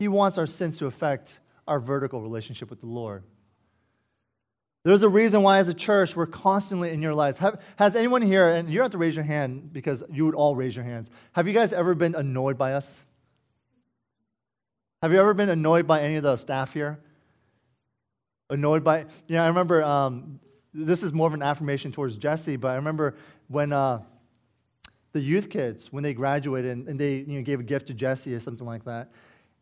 He 0.00 0.08
wants 0.08 0.38
our 0.38 0.46
sins 0.46 0.78
to 0.78 0.86
affect 0.86 1.40
our 1.68 1.78
vertical 1.78 2.22
relationship 2.22 2.70
with 2.70 2.80
the 2.80 2.86
Lord. 2.86 3.22
There's 4.82 5.02
a 5.02 5.10
reason 5.10 5.42
why, 5.42 5.58
as 5.58 5.68
a 5.68 5.74
church, 5.74 6.16
we're 6.16 6.24
constantly 6.24 6.90
in 6.90 7.02
your 7.02 7.12
lives. 7.12 7.36
Have, 7.36 7.60
has 7.76 7.94
anyone 7.94 8.22
here, 8.22 8.48
and 8.48 8.70
you 8.70 8.76
don't 8.76 8.86
have 8.86 8.92
to 8.92 8.98
raise 8.98 9.14
your 9.14 9.26
hand 9.26 9.74
because 9.74 10.02
you 10.10 10.24
would 10.24 10.34
all 10.34 10.56
raise 10.56 10.74
your 10.74 10.86
hands. 10.86 11.10
Have 11.32 11.46
you 11.46 11.52
guys 11.52 11.74
ever 11.74 11.94
been 11.94 12.14
annoyed 12.14 12.56
by 12.56 12.72
us? 12.72 13.04
Have 15.02 15.12
you 15.12 15.20
ever 15.20 15.34
been 15.34 15.50
annoyed 15.50 15.86
by 15.86 16.00
any 16.00 16.16
of 16.16 16.22
the 16.22 16.38
staff 16.38 16.72
here? 16.72 16.98
Annoyed 18.48 18.82
by, 18.82 19.00
you 19.28 19.36
know, 19.36 19.44
I 19.44 19.48
remember 19.48 19.84
um, 19.84 20.40
this 20.72 21.02
is 21.02 21.12
more 21.12 21.28
of 21.28 21.34
an 21.34 21.42
affirmation 21.42 21.92
towards 21.92 22.16
Jesse, 22.16 22.56
but 22.56 22.68
I 22.68 22.76
remember 22.76 23.16
when 23.48 23.70
uh, 23.74 24.00
the 25.12 25.20
youth 25.20 25.50
kids, 25.50 25.92
when 25.92 26.02
they 26.02 26.14
graduated 26.14 26.70
and, 26.70 26.88
and 26.88 26.98
they 26.98 27.16
you 27.16 27.36
know, 27.36 27.42
gave 27.42 27.60
a 27.60 27.64
gift 27.64 27.88
to 27.88 27.94
Jesse 27.94 28.34
or 28.34 28.40
something 28.40 28.66
like 28.66 28.86
that, 28.86 29.10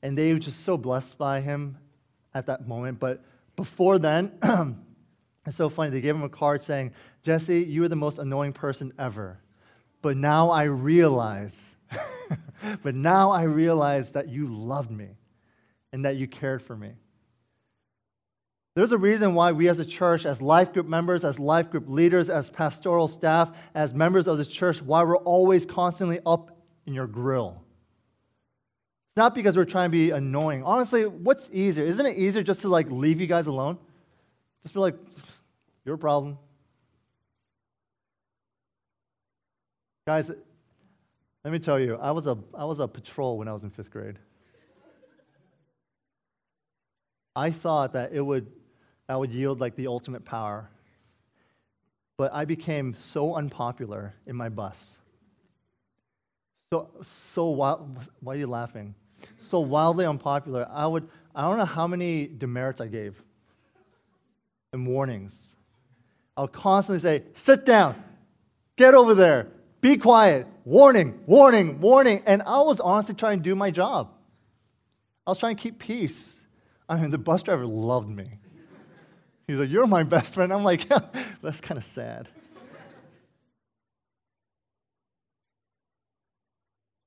and 0.03 0.17
they 0.17 0.33
were 0.33 0.39
just 0.39 0.65
so 0.65 0.77
blessed 0.77 1.19
by 1.19 1.41
him 1.41 1.79
at 2.35 2.47
that 2.47 2.67
moment. 2.67 3.01
But 3.01 3.25
before 3.57 3.99
then, 3.99 4.39
It's 5.49 5.57
so 5.57 5.71
funny. 5.71 5.89
They 5.89 6.03
gave 6.03 6.15
him 6.15 6.25
a 6.25 6.29
card 6.29 6.61
saying, 6.61 6.93
Jesse, 7.23 7.65
you 7.65 7.83
are 7.83 7.89
the 7.89 7.97
most 7.97 8.19
annoying 8.19 8.53
person 8.53 8.93
ever. 8.99 9.41
But 10.03 10.19
now 10.19 10.51
I 10.51 10.65
realize, 10.65 11.75
but 12.83 12.95
now 12.95 13.31
I 13.31 13.45
realize 13.45 14.13
that 14.13 14.29
you 14.29 14.47
loved 14.47 14.91
me 14.91 15.09
and 15.91 16.05
that 16.05 16.17
you 16.17 16.29
cared 16.29 16.61
for 16.61 16.77
me. 16.77 16.93
There's 18.75 18.93
a 18.93 18.99
reason 18.99 19.35
why 19.35 19.53
we 19.53 19.69
as 19.69 19.81
a 19.81 19.87
church, 19.87 20.27
as 20.27 20.43
life 20.43 20.75
group 20.75 20.87
members, 20.87 21.25
as 21.25 21.41
life 21.41 21.71
group 21.71 21.89
leaders, 21.89 22.29
as 22.29 22.51
pastoral 22.51 23.09
staff, 23.09 23.51
as 23.75 23.95
members 23.95 24.29
of 24.29 24.37
this 24.37 24.49
church, 24.49 24.83
why 24.83 25.03
we're 25.03 25.17
always 25.17 25.65
constantly 25.65 26.21
up 26.27 26.59
in 26.85 26.93
your 26.93 27.07
grill. 27.07 27.65
Not 29.19 29.35
because 29.35 29.57
we're 29.57 29.65
trying 29.65 29.89
to 29.89 29.91
be 29.91 30.13
annoying. 30.13 30.63
Honestly, 30.63 31.05
what's 31.05 31.51
easier? 31.53 31.85
Isn't 31.85 32.07
it 32.07 32.17
easier 32.17 32.45
just 32.45 32.61
to 32.61 32.69
like 32.69 32.89
leave 32.89 33.21
you 33.21 33.27
guys 33.27 33.49
alone? 33.49 33.77
Just 34.63 34.75
be 34.75 34.79
like, 34.79 34.95
your 35.85 35.97
problem. 35.97 36.39
Guys, 40.07 40.31
let 41.43 41.53
me 41.53 41.59
tell 41.59 41.81
you, 41.81 41.97
I 41.97 42.13
was 42.13 42.29
a, 42.29 42.39
I 42.55 42.65
was 42.65 42.79
a 42.79 42.87
patrol 42.87 43.39
when 43.39 43.49
I 43.49 43.53
was 43.53 43.65
in 43.65 43.71
fifth 43.71 43.91
grade. 43.91 44.21
I 47.35 47.51
thought 47.51 47.95
that 47.95 48.13
it 48.13 48.21
would, 48.21 48.47
that 49.09 49.19
would 49.19 49.33
yield 49.33 49.59
like 49.59 49.75
the 49.75 49.89
ultimate 49.89 50.25
power. 50.25 50.71
But 52.19 52.33
I 52.33 52.45
became 52.45 52.95
so 52.95 53.35
unpopular 53.35 54.15
in 54.29 54.37
my 54.37 54.49
bus. 54.49 54.97
So, 56.73 56.91
so 57.03 57.47
wild, 57.49 58.09
why 58.21 58.35
are 58.35 58.39
you 58.39 58.47
laughing? 58.47 58.95
So 59.39 59.61
wildly 59.61 60.05
unpopular. 60.05 60.69
I 60.71 60.87
would, 60.87 61.09
I 61.35 61.43
don't 61.43 61.57
know 61.57 61.65
how 61.65 61.87
many 61.87 62.27
demerits 62.27 62.81
I 62.81 62.89
gave 62.89 63.23
and 64.73 64.87
warnings. 64.87 65.57
I 66.37 66.43
would 66.43 66.53
constantly 66.53 67.01
say, 67.01 67.25
sit 67.35 67.65
down, 67.65 68.03
get 68.77 68.95
over 68.95 69.15
there, 69.15 69.49
be 69.81 69.97
quiet, 69.97 70.47
warning, 70.65 71.21
warning, 71.27 71.81
warning. 71.81 72.23
And 72.27 72.43
I 72.43 72.61
was 72.61 72.81
honestly 72.81 73.15
trying 73.15 73.39
to 73.39 73.43
do 73.43 73.55
my 73.55 73.71
job. 73.71 74.13
I 75.27 75.31
was 75.31 75.39
trying 75.39 75.57
to 75.57 75.63
keep 75.63 75.79
peace. 75.79 76.47
I 76.89 76.97
mean, 76.97 77.11
the 77.11 77.19
bus 77.19 77.43
driver 77.43 77.67
loved 77.67 78.09
me. 78.09 78.27
He's 79.47 79.59
like, 79.59 79.71
You're 79.71 79.87
my 79.87 80.03
best 80.03 80.35
friend. 80.35 80.53
I'm 80.53 80.65
like, 80.65 80.89
That's 81.43 81.61
kind 81.61 81.79
of 81.79 81.85
sad. 81.85 82.29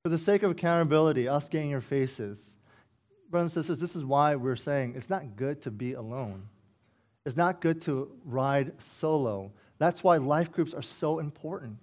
For 0.02 0.08
the 0.08 0.18
sake 0.18 0.42
of 0.42 0.50
accountability, 0.50 1.28
us 1.28 1.48
getting 1.48 1.70
your 1.70 1.80
faces, 1.80 2.56
brothers 3.30 3.56
and 3.56 3.64
sisters, 3.64 3.78
this 3.78 3.94
is 3.94 4.04
why 4.04 4.34
we're 4.34 4.56
saying 4.56 4.94
it's 4.96 5.08
not 5.08 5.36
good 5.36 5.62
to 5.62 5.70
be 5.70 5.92
alone. 5.92 6.48
It's 7.24 7.36
not 7.36 7.60
good 7.60 7.80
to 7.82 8.10
ride 8.24 8.80
solo. 8.82 9.52
That's 9.78 10.02
why 10.02 10.16
life 10.16 10.50
groups 10.50 10.74
are 10.74 10.82
so 10.82 11.20
important. 11.20 11.78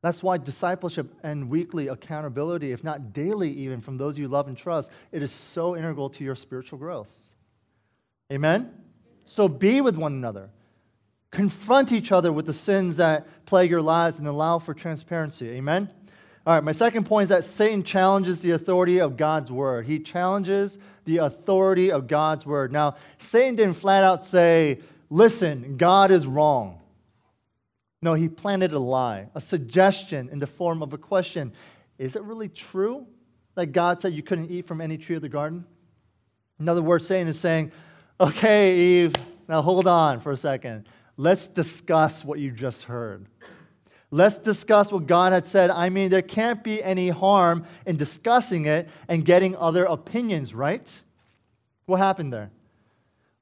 That's 0.00 0.22
why 0.22 0.38
discipleship 0.38 1.12
and 1.22 1.50
weekly 1.50 1.88
accountability, 1.88 2.72
if 2.72 2.82
not 2.82 3.12
daily 3.12 3.50
even, 3.50 3.82
from 3.82 3.98
those 3.98 4.18
you 4.18 4.26
love 4.26 4.48
and 4.48 4.56
trust, 4.56 4.90
it 5.12 5.22
is 5.22 5.30
so 5.30 5.76
integral 5.76 6.08
to 6.10 6.24
your 6.24 6.34
spiritual 6.34 6.78
growth. 6.78 7.12
Amen? 8.32 8.72
So 9.26 9.48
be 9.48 9.82
with 9.82 9.96
one 9.96 10.12
another. 10.12 10.48
Confront 11.30 11.92
each 11.92 12.10
other 12.10 12.32
with 12.32 12.46
the 12.46 12.54
sins 12.54 12.96
that 12.96 13.26
plague 13.44 13.70
your 13.70 13.82
lives 13.82 14.18
and 14.18 14.26
allow 14.26 14.58
for 14.58 14.72
transparency. 14.72 15.50
Amen? 15.50 15.90
All 16.48 16.54
right, 16.54 16.64
my 16.64 16.72
second 16.72 17.04
point 17.04 17.24
is 17.24 17.28
that 17.28 17.44
Satan 17.44 17.82
challenges 17.82 18.40
the 18.40 18.52
authority 18.52 19.00
of 19.00 19.18
God's 19.18 19.52
word. 19.52 19.84
He 19.84 19.98
challenges 19.98 20.78
the 21.04 21.18
authority 21.18 21.92
of 21.92 22.06
God's 22.06 22.46
word. 22.46 22.72
Now, 22.72 22.96
Satan 23.18 23.54
didn't 23.54 23.74
flat 23.74 24.02
out 24.02 24.24
say, 24.24 24.80
listen, 25.10 25.76
God 25.76 26.10
is 26.10 26.26
wrong. 26.26 26.80
No, 28.00 28.14
he 28.14 28.30
planted 28.30 28.72
a 28.72 28.78
lie, 28.78 29.28
a 29.34 29.42
suggestion 29.42 30.30
in 30.30 30.38
the 30.38 30.46
form 30.46 30.82
of 30.82 30.94
a 30.94 30.96
question. 30.96 31.52
Is 31.98 32.16
it 32.16 32.22
really 32.22 32.48
true 32.48 33.06
that 33.54 33.72
God 33.72 34.00
said 34.00 34.14
you 34.14 34.22
couldn't 34.22 34.50
eat 34.50 34.64
from 34.64 34.80
any 34.80 34.96
tree 34.96 35.16
of 35.16 35.20
the 35.20 35.28
garden? 35.28 35.66
In 36.58 36.66
other 36.66 36.80
words, 36.80 37.06
Satan 37.06 37.28
is 37.28 37.38
saying, 37.38 37.72
okay, 38.18 39.02
Eve, 39.02 39.12
now 39.48 39.60
hold 39.60 39.86
on 39.86 40.18
for 40.18 40.32
a 40.32 40.36
second. 40.38 40.88
Let's 41.18 41.46
discuss 41.46 42.24
what 42.24 42.38
you 42.38 42.50
just 42.52 42.84
heard. 42.84 43.26
Let's 44.10 44.38
discuss 44.38 44.90
what 44.90 45.06
God 45.06 45.32
had 45.32 45.46
said. 45.46 45.70
I 45.70 45.90
mean, 45.90 46.08
there 46.08 46.22
can't 46.22 46.64
be 46.64 46.82
any 46.82 47.10
harm 47.10 47.64
in 47.84 47.96
discussing 47.96 48.64
it 48.64 48.88
and 49.06 49.24
getting 49.24 49.54
other 49.56 49.84
opinions, 49.84 50.54
right? 50.54 51.00
What 51.84 51.98
happened 51.98 52.32
there? 52.32 52.50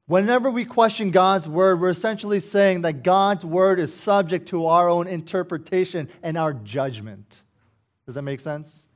Whenever 0.09 0.51
we 0.51 0.65
question 0.65 1.11
God's 1.11 1.49
word, 1.49 1.81
we're 1.81 1.91
essentially 1.91 2.41
saying 2.41 2.83
that 2.83 3.03
God's 3.03 3.45
word 3.45 3.81
is 3.81 3.93
subject 3.93 4.49
to 4.49 4.67
our 4.67 4.89
own 4.89 5.09
interpretation 5.09 6.09
and 6.23 6.37
our 6.37 6.53
judgment. 6.53 7.43
Does 8.07 8.15
that 8.15 8.23
make 8.23 8.41
sense? 8.41 8.89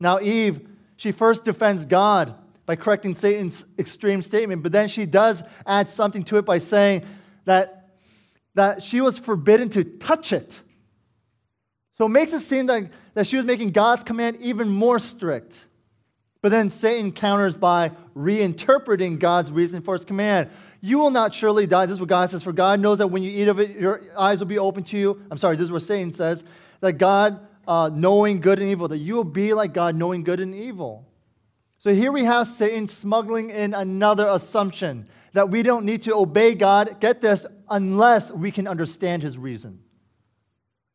Now, 0.00 0.20
Eve, 0.20 0.68
she 0.96 1.12
first 1.12 1.44
defends 1.44 1.84
God 1.84 2.34
by 2.66 2.76
correcting 2.76 3.14
Satan's 3.14 3.66
extreme 3.78 4.20
statement, 4.20 4.62
but 4.62 4.72
then 4.72 4.88
she 4.88 5.06
does 5.06 5.42
add 5.64 5.88
something 5.88 6.24
to 6.24 6.38
it 6.38 6.44
by 6.44 6.58
saying 6.58 7.04
that, 7.44 7.88
that 8.54 8.82
she 8.82 9.00
was 9.00 9.16
forbidden 9.16 9.68
to 9.70 9.84
touch 9.84 10.32
it. 10.32 10.60
So 11.98 12.06
it 12.06 12.10
makes 12.10 12.32
it 12.32 12.40
seem 12.40 12.66
like 12.66 12.90
that 13.14 13.26
she 13.26 13.36
was 13.36 13.44
making 13.44 13.72
God's 13.72 14.04
command 14.04 14.38
even 14.40 14.68
more 14.68 15.00
strict. 15.00 15.66
But 16.40 16.50
then 16.50 16.70
Satan 16.70 17.10
counters 17.10 17.56
by 17.56 17.90
reinterpreting 18.16 19.18
God's 19.18 19.50
reason 19.50 19.82
for 19.82 19.94
his 19.94 20.04
command. 20.04 20.50
You 20.80 20.98
will 21.00 21.10
not 21.10 21.34
surely 21.34 21.66
die. 21.66 21.86
This 21.86 21.94
is 21.94 22.00
what 22.00 22.08
God 22.08 22.30
says. 22.30 22.44
For 22.44 22.52
God 22.52 22.78
knows 22.78 22.98
that 22.98 23.08
when 23.08 23.24
you 23.24 23.32
eat 23.32 23.48
of 23.48 23.58
it, 23.58 23.76
your 23.76 24.02
eyes 24.16 24.38
will 24.38 24.46
be 24.46 24.58
open 24.58 24.84
to 24.84 24.96
you. 24.96 25.20
I'm 25.28 25.38
sorry, 25.38 25.56
this 25.56 25.64
is 25.64 25.72
what 25.72 25.82
Satan 25.82 26.12
says. 26.12 26.44
That 26.80 26.92
God, 26.92 27.44
uh, 27.66 27.90
knowing 27.92 28.40
good 28.40 28.60
and 28.60 28.68
evil, 28.68 28.86
that 28.86 28.98
you 28.98 29.16
will 29.16 29.24
be 29.24 29.52
like 29.52 29.72
God, 29.72 29.96
knowing 29.96 30.22
good 30.22 30.38
and 30.38 30.54
evil. 30.54 31.04
So 31.78 31.92
here 31.92 32.12
we 32.12 32.24
have 32.24 32.46
Satan 32.46 32.86
smuggling 32.86 33.50
in 33.50 33.74
another 33.74 34.28
assumption 34.28 35.08
that 35.32 35.50
we 35.50 35.64
don't 35.64 35.84
need 35.84 36.02
to 36.02 36.14
obey 36.14 36.54
God, 36.54 37.00
get 37.00 37.20
this, 37.20 37.44
unless 37.68 38.30
we 38.30 38.52
can 38.52 38.68
understand 38.68 39.24
his 39.24 39.36
reason 39.36 39.80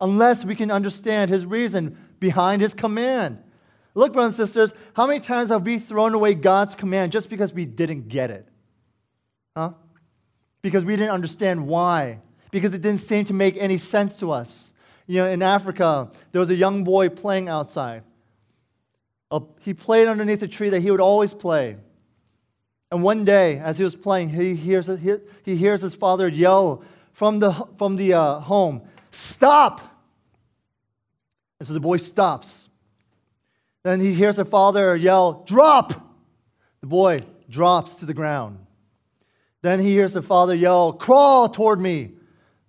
unless 0.03 0.43
we 0.43 0.53
can 0.53 0.69
understand 0.69 1.31
his 1.31 1.45
reason 1.45 1.97
behind 2.19 2.61
his 2.61 2.73
command. 2.73 3.41
Look, 3.95 4.11
brothers 4.11 4.37
and 4.37 4.47
sisters, 4.47 4.73
how 4.93 5.07
many 5.07 5.21
times 5.21 5.49
have 5.49 5.65
we 5.65 5.79
thrown 5.79 6.13
away 6.13 6.33
God's 6.33 6.75
command 6.75 7.13
just 7.13 7.29
because 7.29 7.53
we 7.53 7.65
didn't 7.65 8.09
get 8.09 8.29
it? 8.29 8.45
Huh? 9.55 9.71
Because 10.61 10.83
we 10.83 10.97
didn't 10.97 11.11
understand 11.11 11.65
why. 11.67 12.19
Because 12.51 12.73
it 12.73 12.81
didn't 12.81 12.99
seem 12.99 13.23
to 13.25 13.33
make 13.33 13.55
any 13.55 13.77
sense 13.77 14.19
to 14.19 14.31
us. 14.33 14.73
You 15.07 15.17
know, 15.17 15.27
in 15.27 15.41
Africa, 15.41 16.11
there 16.33 16.39
was 16.39 16.49
a 16.49 16.55
young 16.55 16.83
boy 16.83 17.07
playing 17.07 17.47
outside. 17.47 18.03
He 19.61 19.73
played 19.73 20.09
underneath 20.09 20.43
a 20.43 20.47
tree 20.49 20.69
that 20.69 20.81
he 20.81 20.91
would 20.91 21.01
always 21.01 21.33
play. 21.33 21.77
And 22.91 23.03
one 23.03 23.23
day, 23.23 23.57
as 23.57 23.77
he 23.77 23.85
was 23.85 23.95
playing, 23.95 24.29
he 24.29 24.53
hears, 24.53 24.89
he 25.45 25.55
hears 25.55 25.81
his 25.81 25.95
father 25.95 26.27
yell 26.27 26.83
from 27.13 27.39
the, 27.39 27.53
from 27.77 27.95
the 27.95 28.13
uh, 28.13 28.39
home, 28.41 28.81
Stop! 29.11 29.92
And 31.63 31.67
so 31.69 31.73
the 31.73 31.79
boy 31.79 31.95
stops. 31.95 32.67
Then 33.83 34.01
he 34.01 34.13
hears 34.13 34.35
the 34.35 34.43
father 34.43 34.97
yell, 34.97 35.45
Drop! 35.47 35.93
The 36.81 36.87
boy 36.87 37.21
drops 37.49 37.95
to 37.95 38.05
the 38.05 38.13
ground. 38.13 38.59
Then 39.61 39.79
he 39.79 39.91
hears 39.91 40.11
the 40.11 40.21
father 40.21 40.53
yell, 40.53 40.91
Crawl 40.91 41.47
toward 41.47 41.79
me! 41.79 42.15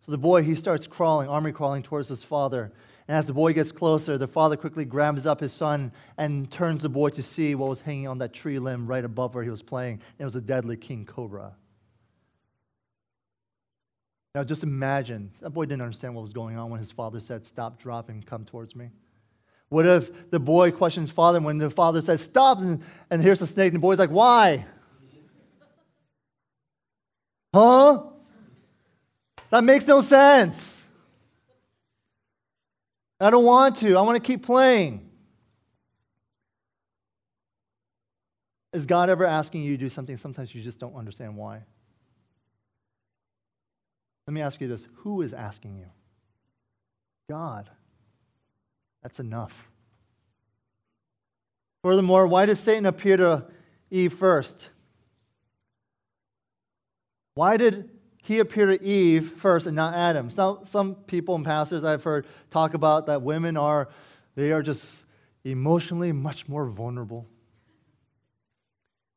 So 0.02 0.12
the 0.12 0.16
boy, 0.16 0.44
he 0.44 0.54
starts 0.54 0.86
crawling, 0.86 1.28
army 1.28 1.50
crawling 1.50 1.82
towards 1.82 2.08
his 2.08 2.22
father. 2.22 2.70
And 3.08 3.16
as 3.16 3.26
the 3.26 3.34
boy 3.34 3.52
gets 3.52 3.72
closer, 3.72 4.16
the 4.16 4.28
father 4.28 4.56
quickly 4.56 4.84
grabs 4.84 5.26
up 5.26 5.40
his 5.40 5.52
son 5.52 5.90
and 6.16 6.48
turns 6.48 6.82
the 6.82 6.88
boy 6.88 7.08
to 7.08 7.22
see 7.24 7.56
what 7.56 7.70
was 7.70 7.80
hanging 7.80 8.06
on 8.06 8.18
that 8.18 8.32
tree 8.32 8.60
limb 8.60 8.86
right 8.86 9.04
above 9.04 9.34
where 9.34 9.42
he 9.42 9.50
was 9.50 9.60
playing. 9.60 9.94
And 9.94 10.20
It 10.20 10.24
was 10.24 10.36
a 10.36 10.40
deadly 10.40 10.76
king 10.76 11.04
cobra. 11.04 11.56
Now 14.34 14.42
just 14.42 14.64
imagine 14.64 15.30
that 15.40 15.50
boy 15.50 15.66
didn't 15.66 15.82
understand 15.82 16.14
what 16.14 16.22
was 16.22 16.32
going 16.32 16.56
on 16.56 16.68
when 16.68 16.80
his 16.80 16.90
father 16.90 17.20
said, 17.20 17.46
Stop, 17.46 17.78
drop, 17.78 18.08
and 18.08 18.26
come 18.26 18.44
towards 18.44 18.74
me. 18.74 18.90
What 19.68 19.86
if 19.86 20.30
the 20.30 20.40
boy 20.40 20.72
questions 20.72 21.10
father 21.12 21.40
when 21.40 21.58
the 21.58 21.70
father 21.70 22.02
says, 22.02 22.22
Stop, 22.22 22.58
and, 22.58 22.82
and 23.10 23.22
here's 23.22 23.40
the 23.40 23.46
snake, 23.46 23.68
and 23.68 23.76
the 23.76 23.78
boy's 23.80 23.98
like, 23.98 24.10
Why? 24.10 24.66
huh? 27.54 28.02
That 29.50 29.62
makes 29.62 29.86
no 29.86 30.00
sense. 30.00 30.84
I 33.20 33.30
don't 33.30 33.44
want 33.44 33.76
to. 33.76 33.96
I 33.96 34.02
want 34.02 34.16
to 34.16 34.22
keep 34.22 34.44
playing. 34.44 35.08
Is 38.72 38.86
God 38.86 39.08
ever 39.08 39.24
asking 39.24 39.62
you 39.62 39.76
to 39.76 39.84
do 39.84 39.88
something 39.88 40.16
sometimes 40.16 40.52
you 40.52 40.60
just 40.60 40.80
don't 40.80 40.96
understand 40.96 41.36
why? 41.36 41.62
Let 44.26 44.34
me 44.34 44.40
ask 44.40 44.60
you 44.60 44.68
this 44.68 44.88
who 44.96 45.22
is 45.22 45.32
asking 45.32 45.76
you? 45.76 45.86
God. 47.28 47.70
That's 49.02 49.20
enough. 49.20 49.68
Furthermore, 51.82 52.26
why 52.26 52.46
does 52.46 52.58
Satan 52.58 52.86
appear 52.86 53.18
to 53.18 53.44
Eve 53.90 54.14
first? 54.14 54.70
Why 57.34 57.58
did 57.58 57.90
he 58.24 58.38
appear 58.38 58.64
to 58.66 58.82
Eve 58.82 59.32
first 59.32 59.66
and 59.66 59.76
not 59.76 59.92
Adam. 59.92 60.30
Now, 60.36 60.60
some 60.62 60.94
people 60.94 61.34
and 61.34 61.44
pastors 61.44 61.84
I've 61.84 62.04
heard 62.04 62.26
talk 62.48 62.72
about 62.72 63.06
that 63.06 63.20
women 63.20 63.58
are, 63.58 63.90
they 64.34 64.50
are 64.50 64.62
just 64.62 65.04
emotionally 65.44 66.10
much 66.10 66.48
more 66.48 66.64
vulnerable. 66.64 67.26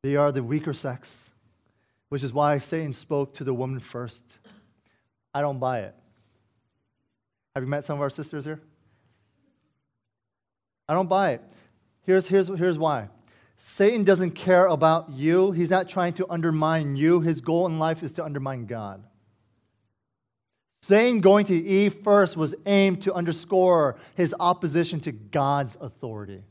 They 0.02 0.14
are 0.16 0.30
the 0.30 0.42
weaker 0.42 0.74
sex, 0.74 1.30
which 2.10 2.22
is 2.22 2.34
why 2.34 2.58
Satan 2.58 2.92
spoke 2.92 3.32
to 3.34 3.44
the 3.44 3.54
woman 3.54 3.80
first. 3.80 4.38
I 5.38 5.40
don't 5.40 5.60
buy 5.60 5.82
it. 5.82 5.94
Have 7.54 7.62
you 7.62 7.70
met 7.70 7.84
some 7.84 7.94
of 7.96 8.02
our 8.02 8.10
sisters 8.10 8.44
here? 8.44 8.60
I 10.88 10.94
don't 10.94 11.08
buy 11.08 11.30
it. 11.34 11.42
Here's, 12.02 12.26
here's, 12.26 12.48
here's 12.48 12.76
why 12.76 13.08
Satan 13.56 14.02
doesn't 14.02 14.32
care 14.32 14.66
about 14.66 15.10
you. 15.12 15.52
He's 15.52 15.70
not 15.70 15.88
trying 15.88 16.14
to 16.14 16.26
undermine 16.28 16.96
you. 16.96 17.20
His 17.20 17.40
goal 17.40 17.68
in 17.68 17.78
life 17.78 18.02
is 18.02 18.10
to 18.14 18.24
undermine 18.24 18.66
God. 18.66 19.04
Satan 20.82 21.20
going 21.20 21.46
to 21.46 21.54
Eve 21.54 21.94
first 21.94 22.36
was 22.36 22.56
aimed 22.66 23.02
to 23.02 23.14
underscore 23.14 23.94
his 24.16 24.34
opposition 24.40 24.98
to 25.00 25.12
God's 25.12 25.76
authority. 25.80 26.42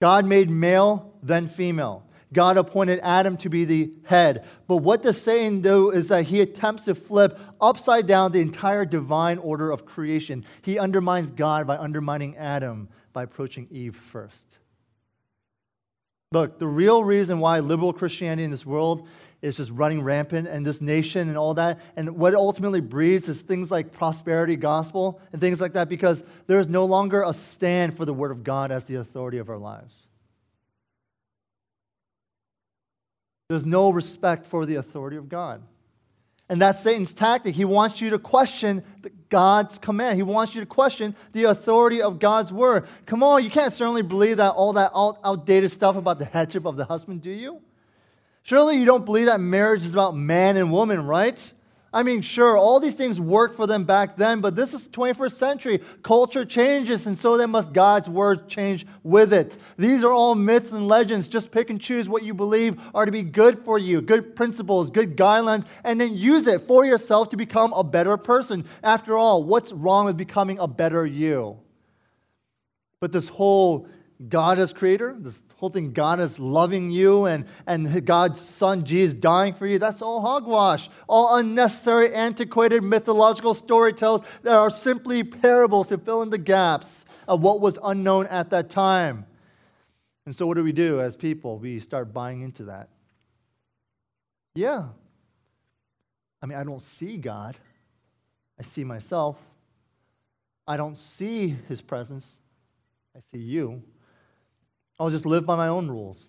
God 0.00 0.24
made 0.24 0.48
male, 0.48 1.18
then 1.22 1.48
female. 1.48 2.05
God 2.32 2.56
appointed 2.56 2.98
Adam 3.02 3.36
to 3.38 3.48
be 3.48 3.64
the 3.64 3.92
head. 4.04 4.44
But 4.66 4.78
what 4.78 5.02
does 5.02 5.20
Satan 5.20 5.60
do 5.60 5.90
is 5.90 6.08
that 6.08 6.24
he 6.24 6.40
attempts 6.40 6.84
to 6.86 6.94
flip 6.94 7.38
upside 7.60 8.06
down 8.06 8.32
the 8.32 8.40
entire 8.40 8.84
divine 8.84 9.38
order 9.38 9.70
of 9.70 9.86
creation. 9.86 10.44
He 10.62 10.78
undermines 10.78 11.30
God 11.30 11.66
by 11.66 11.76
undermining 11.76 12.36
Adam 12.36 12.88
by 13.12 13.22
approaching 13.22 13.68
Eve 13.70 13.96
first. 13.96 14.58
Look, 16.32 16.58
the 16.58 16.66
real 16.66 17.04
reason 17.04 17.38
why 17.38 17.60
liberal 17.60 17.92
Christianity 17.92 18.44
in 18.44 18.50
this 18.50 18.66
world 18.66 19.06
is 19.42 19.56
just 19.56 19.70
running 19.70 20.02
rampant 20.02 20.48
and 20.48 20.66
this 20.66 20.80
nation 20.80 21.28
and 21.28 21.38
all 21.38 21.54
that, 21.54 21.78
and 21.94 22.16
what 22.16 22.34
ultimately 22.34 22.80
breeds 22.80 23.28
is 23.28 23.42
things 23.42 23.70
like 23.70 23.92
prosperity 23.92 24.56
gospel 24.56 25.20
and 25.32 25.40
things 25.40 25.60
like 25.60 25.74
that 25.74 25.88
because 25.88 26.24
there 26.46 26.58
is 26.58 26.68
no 26.68 26.84
longer 26.84 27.22
a 27.22 27.32
stand 27.32 27.96
for 27.96 28.04
the 28.04 28.14
word 28.14 28.32
of 28.32 28.42
God 28.42 28.72
as 28.72 28.84
the 28.86 28.96
authority 28.96 29.38
of 29.38 29.48
our 29.48 29.58
lives. 29.58 30.05
There's 33.48 33.64
no 33.64 33.90
respect 33.90 34.46
for 34.46 34.66
the 34.66 34.76
authority 34.76 35.16
of 35.16 35.28
God. 35.28 35.62
And 36.48 36.60
that's 36.60 36.80
Satan's 36.80 37.12
tactic. 37.12 37.54
He 37.54 37.64
wants 37.64 38.00
you 38.00 38.10
to 38.10 38.18
question 38.18 38.84
God's 39.28 39.78
command. 39.78 40.16
He 40.16 40.22
wants 40.22 40.54
you 40.54 40.60
to 40.60 40.66
question 40.66 41.16
the 41.32 41.44
authority 41.44 42.00
of 42.00 42.18
God's 42.18 42.52
word. 42.52 42.86
Come 43.04 43.22
on, 43.22 43.42
you 43.42 43.50
can't 43.50 43.72
certainly 43.72 44.02
believe 44.02 44.36
that 44.36 44.50
all 44.50 44.72
that 44.74 44.92
outdated 44.94 45.70
stuff 45.70 45.96
about 45.96 46.18
the 46.18 46.24
headship 46.24 46.64
of 46.64 46.76
the 46.76 46.84
husband, 46.84 47.22
do 47.22 47.30
you? 47.30 47.60
Surely 48.42 48.76
you 48.78 48.84
don't 48.84 49.04
believe 49.04 49.26
that 49.26 49.40
marriage 49.40 49.84
is 49.84 49.92
about 49.92 50.16
man 50.16 50.56
and 50.56 50.70
woman, 50.70 51.04
right? 51.04 51.52
I 51.92 52.02
mean, 52.02 52.20
sure, 52.20 52.58
all 52.58 52.80
these 52.80 52.96
things 52.96 53.20
worked 53.20 53.54
for 53.54 53.66
them 53.66 53.84
back 53.84 54.16
then, 54.16 54.40
but 54.40 54.54
this 54.54 54.74
is 54.74 54.88
21st 54.88 55.32
century. 55.32 55.80
Culture 56.02 56.44
changes, 56.44 57.06
and 57.06 57.16
so 57.16 57.38
then 57.38 57.50
must 57.50 57.72
God's 57.72 58.08
word 58.08 58.48
change 58.48 58.86
with 59.02 59.32
it. 59.32 59.56
These 59.78 60.04
are 60.04 60.12
all 60.12 60.34
myths 60.34 60.72
and 60.72 60.88
legends. 60.88 61.28
Just 61.28 61.50
pick 61.50 61.70
and 61.70 61.80
choose 61.80 62.08
what 62.08 62.22
you 62.22 62.34
believe 62.34 62.80
are 62.94 63.06
to 63.06 63.12
be 63.12 63.22
good 63.22 63.64
for 63.64 63.78
you, 63.78 64.00
good 64.00 64.36
principles, 64.36 64.90
good 64.90 65.16
guidelines, 65.16 65.64
and 65.84 66.00
then 66.00 66.16
use 66.16 66.46
it 66.46 66.66
for 66.66 66.84
yourself 66.84 67.30
to 67.30 67.36
become 67.36 67.72
a 67.72 67.84
better 67.84 68.16
person. 68.16 68.66
After 68.82 69.16
all, 69.16 69.44
what's 69.44 69.72
wrong 69.72 70.06
with 70.06 70.16
becoming 70.16 70.58
a 70.58 70.66
better 70.66 71.06
you? 71.06 71.58
But 73.00 73.12
this 73.12 73.28
whole 73.28 73.88
God 74.28 74.58
as 74.58 74.72
creator, 74.72 75.14
this 75.18 75.42
whole 75.56 75.68
thing, 75.68 75.92
God 75.92 76.20
is 76.20 76.38
loving 76.38 76.90
you 76.90 77.26
and, 77.26 77.44
and 77.66 78.04
God's 78.06 78.40
son 78.40 78.84
Jesus 78.84 79.12
dying 79.12 79.52
for 79.52 79.66
you, 79.66 79.78
that's 79.78 80.00
all 80.00 80.22
hogwash. 80.22 80.88
All 81.06 81.36
unnecessary, 81.36 82.14
antiquated 82.14 82.82
mythological 82.82 83.52
storytells 83.52 84.22
that 84.42 84.54
are 84.54 84.70
simply 84.70 85.22
parables 85.22 85.88
to 85.88 85.98
fill 85.98 86.22
in 86.22 86.30
the 86.30 86.38
gaps 86.38 87.04
of 87.28 87.42
what 87.42 87.60
was 87.60 87.78
unknown 87.84 88.26
at 88.28 88.50
that 88.50 88.70
time. 88.70 89.26
And 90.24 90.34
so, 90.34 90.46
what 90.46 90.54
do 90.54 90.64
we 90.64 90.72
do 90.72 91.00
as 91.00 91.14
people? 91.14 91.58
We 91.58 91.78
start 91.78 92.12
buying 92.12 92.42
into 92.42 92.64
that. 92.64 92.88
Yeah. 94.54 94.88
I 96.42 96.46
mean, 96.46 96.58
I 96.58 96.64
don't 96.64 96.82
see 96.82 97.18
God, 97.18 97.56
I 98.58 98.62
see 98.62 98.84
myself. 98.84 99.36
I 100.68 100.76
don't 100.76 100.98
see 100.98 101.56
his 101.68 101.80
presence, 101.80 102.40
I 103.14 103.20
see 103.20 103.38
you. 103.38 103.82
I'll 104.98 105.10
just 105.10 105.26
live 105.26 105.46
by 105.46 105.56
my 105.56 105.68
own 105.68 105.88
rules. 105.88 106.28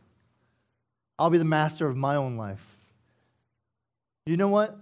I'll 1.17 1.29
be 1.29 1.37
the 1.37 1.45
master 1.45 1.87
of 1.87 1.95
my 1.95 2.15
own 2.15 2.37
life. 2.37 2.65
You 4.25 4.37
know 4.37 4.49
what? 4.49 4.77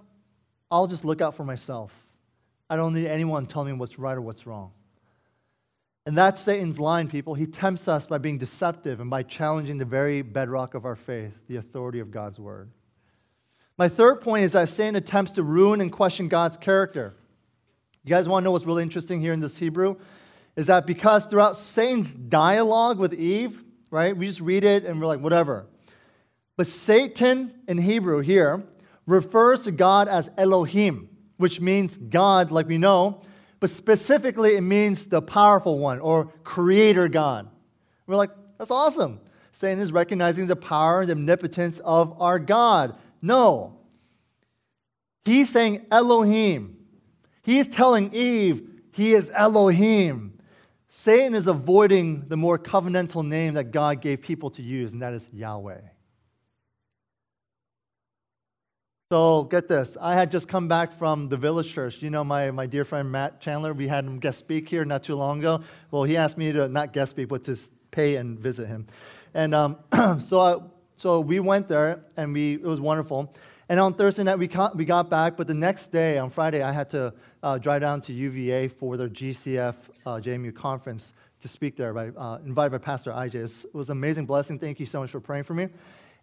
I'll 0.72 0.88
just 0.88 1.06
look 1.06 1.22
out 1.22 1.36
for 1.36 1.46
myself. 1.46 1.94
I 2.70 2.76
don't 2.76 2.94
need 2.94 3.08
anyone 3.08 3.46
telling 3.46 3.74
me 3.74 3.80
what's 3.80 4.00
right 4.00 4.18
or 4.18 4.22
what's 4.22 4.48
wrong. 4.48 4.72
And 6.08 6.18
that's 6.18 6.42
Satan's 6.42 6.80
line, 6.80 7.08
people. 7.08 7.34
He 7.34 7.48
tempts 7.48 7.88
us 7.88 8.06
by 8.06 8.18
being 8.18 8.38
deceptive 8.38 9.00
and 9.00 9.10
by 9.10 9.24
challenging 9.24 9.78
the 9.78 9.86
very 9.86 10.22
bedrock 10.22 10.74
of 10.74 10.86
our 10.86 10.96
faith, 10.96 11.34
the 11.48 11.56
authority 11.58 12.00
of 12.00 12.12
God's 12.12 12.40
word. 12.40 12.70
My 13.78 13.90
third 13.90 14.22
point 14.22 14.46
is 14.46 14.54
that 14.54 14.70
Satan 14.70 14.96
attempts 14.96 15.34
to 15.34 15.44
ruin 15.44 15.82
and 15.82 15.92
question 15.92 16.28
God's 16.28 16.58
character. 16.58 17.16
You 18.04 18.10
guys 18.10 18.30
want 18.30 18.44
to 18.44 18.46
know 18.46 18.52
what's 18.52 18.66
really 18.66 18.84
interesting 18.84 19.20
here 19.20 19.34
in 19.34 19.40
this 19.40 19.58
Hebrew? 19.58 19.98
Is 20.56 20.68
that 20.68 20.86
because 20.86 21.26
throughout 21.26 21.58
Satan's 21.58 22.12
dialogue 22.12 23.00
with 23.00 23.14
Eve, 23.14 23.65
right? 23.96 24.16
We 24.16 24.28
just 24.28 24.42
read 24.42 24.66
it 24.66 24.84
and 24.84 25.00
we're 25.00 25.08
like, 25.08 25.22
whatever. 25.22 25.68
But 26.58 26.68
Satan 26.68 27.54
in 27.66 27.78
Hebrew 27.78 28.20
here 28.20 28.64
refers 29.08 29.62
to 29.62 29.72
God 29.72 30.10
as 30.10 30.30
Elohim, 30.38 31.08
which 31.38 31.62
means 31.62 31.96
God, 31.96 32.52
like 32.52 32.68
we 32.68 32.78
know, 32.78 33.22
but 33.62 33.70
specifically 33.70 34.58
it 34.58 34.62
means 34.62 35.06
the 35.06 35.22
powerful 35.22 35.80
one 35.80 36.02
or 36.02 36.26
creator 36.44 37.08
God. 37.08 37.48
We're 38.06 38.18
like, 38.18 38.32
that's 38.58 38.70
awesome. 38.70 39.22
Satan 39.54 39.80
is 39.80 39.94
recognizing 39.94 40.48
the 40.48 40.58
power 40.58 41.00
and 41.00 41.10
the 41.10 41.14
omnipotence 41.14 41.80
of 41.80 42.22
our 42.22 42.38
God. 42.38 42.98
No. 43.22 43.80
He's 45.24 45.50
saying 45.50 45.86
Elohim. 45.90 46.78
He's 47.44 47.70
telling 47.70 48.14
Eve 48.14 48.62
he 48.92 49.14
is 49.14 49.32
Elohim. 49.34 50.35
Satan 50.98 51.36
is 51.36 51.46
avoiding 51.48 52.30
the 52.30 52.38
more 52.38 52.58
covenantal 52.58 53.28
name 53.28 53.56
that 53.56 53.66
God 53.66 54.02
gave 54.02 54.22
people 54.22 54.50
to 54.52 54.62
use, 54.62 54.94
and 54.94 55.02
that 55.02 55.12
is 55.12 55.30
Yahweh. 55.34 55.82
So 59.12 59.44
get 59.44 59.68
this. 59.68 59.98
I 60.00 60.14
had 60.14 60.32
just 60.32 60.48
come 60.48 60.70
back 60.70 60.94
from 60.94 61.28
the 61.28 61.36
village 61.36 61.74
church. 61.74 62.02
You 62.02 62.12
know, 62.12 62.24
my, 62.24 62.50
my 62.52 62.66
dear 62.66 62.86
friend 62.86 63.12
Matt 63.12 63.42
Chandler, 63.42 63.74
we 63.74 63.90
had 63.90 64.06
him 64.06 64.20
guest 64.20 64.40
speak 64.40 64.70
here 64.70 64.86
not 64.86 65.04
too 65.04 65.16
long 65.16 65.40
ago. 65.40 65.64
Well, 65.92 66.04
he 66.04 66.16
asked 66.16 66.38
me 66.38 66.54
to 66.54 66.70
not 66.70 66.94
guest 66.94 67.12
speak, 67.12 67.28
but 67.28 67.44
to 67.44 67.58
pay 67.92 68.16
and 68.16 68.40
visit 68.40 68.68
him. 68.68 68.88
And 69.34 69.54
um, 69.54 69.78
so, 70.22 70.40
I, 70.40 70.60
so 70.96 71.20
we 71.20 71.42
went 71.42 71.68
there, 71.68 72.06
and 72.16 72.32
we, 72.32 72.54
it 72.54 72.64
was 72.64 72.80
wonderful. 72.80 73.36
And 73.68 73.80
on 73.80 73.96
Thursday 73.96 74.24
night, 74.24 74.38
we, 74.38 74.48
got, 74.48 74.76
we 74.78 74.86
got 74.86 75.10
back, 75.10 75.36
but 75.36 75.48
the 75.48 75.56
next 75.56 75.88
day, 75.88 76.20
on 76.20 76.30
Friday, 76.30 76.62
I 76.62 76.72
had 76.72 76.92
to 76.92 77.14
uh, 77.42 77.58
drive 77.58 77.82
down 77.82 78.00
to 78.02 78.14
UVA 78.14 78.68
for 78.68 78.96
their 78.96 79.10
GCF 79.10 79.76
uh, 80.06 80.12
JMU 80.18 80.54
conference 80.54 81.14
to 81.42 81.48
speak 81.48 81.76
there, 81.76 81.92
by, 81.92 82.10
uh, 82.10 82.38
invited 82.46 82.72
by 82.72 82.78
Pastor 82.78 83.12
IJ. 83.12 83.36
It 83.36 83.74
was, 83.74 83.90
an 83.90 83.98
amazing 83.98 84.28
blessing. 84.28 84.60
Thank 84.60 84.80
you 84.80 84.86
so 84.86 85.00
much 85.00 85.10
for 85.10 85.20
praying 85.20 85.46
for 85.46 85.56
me. 85.56 85.70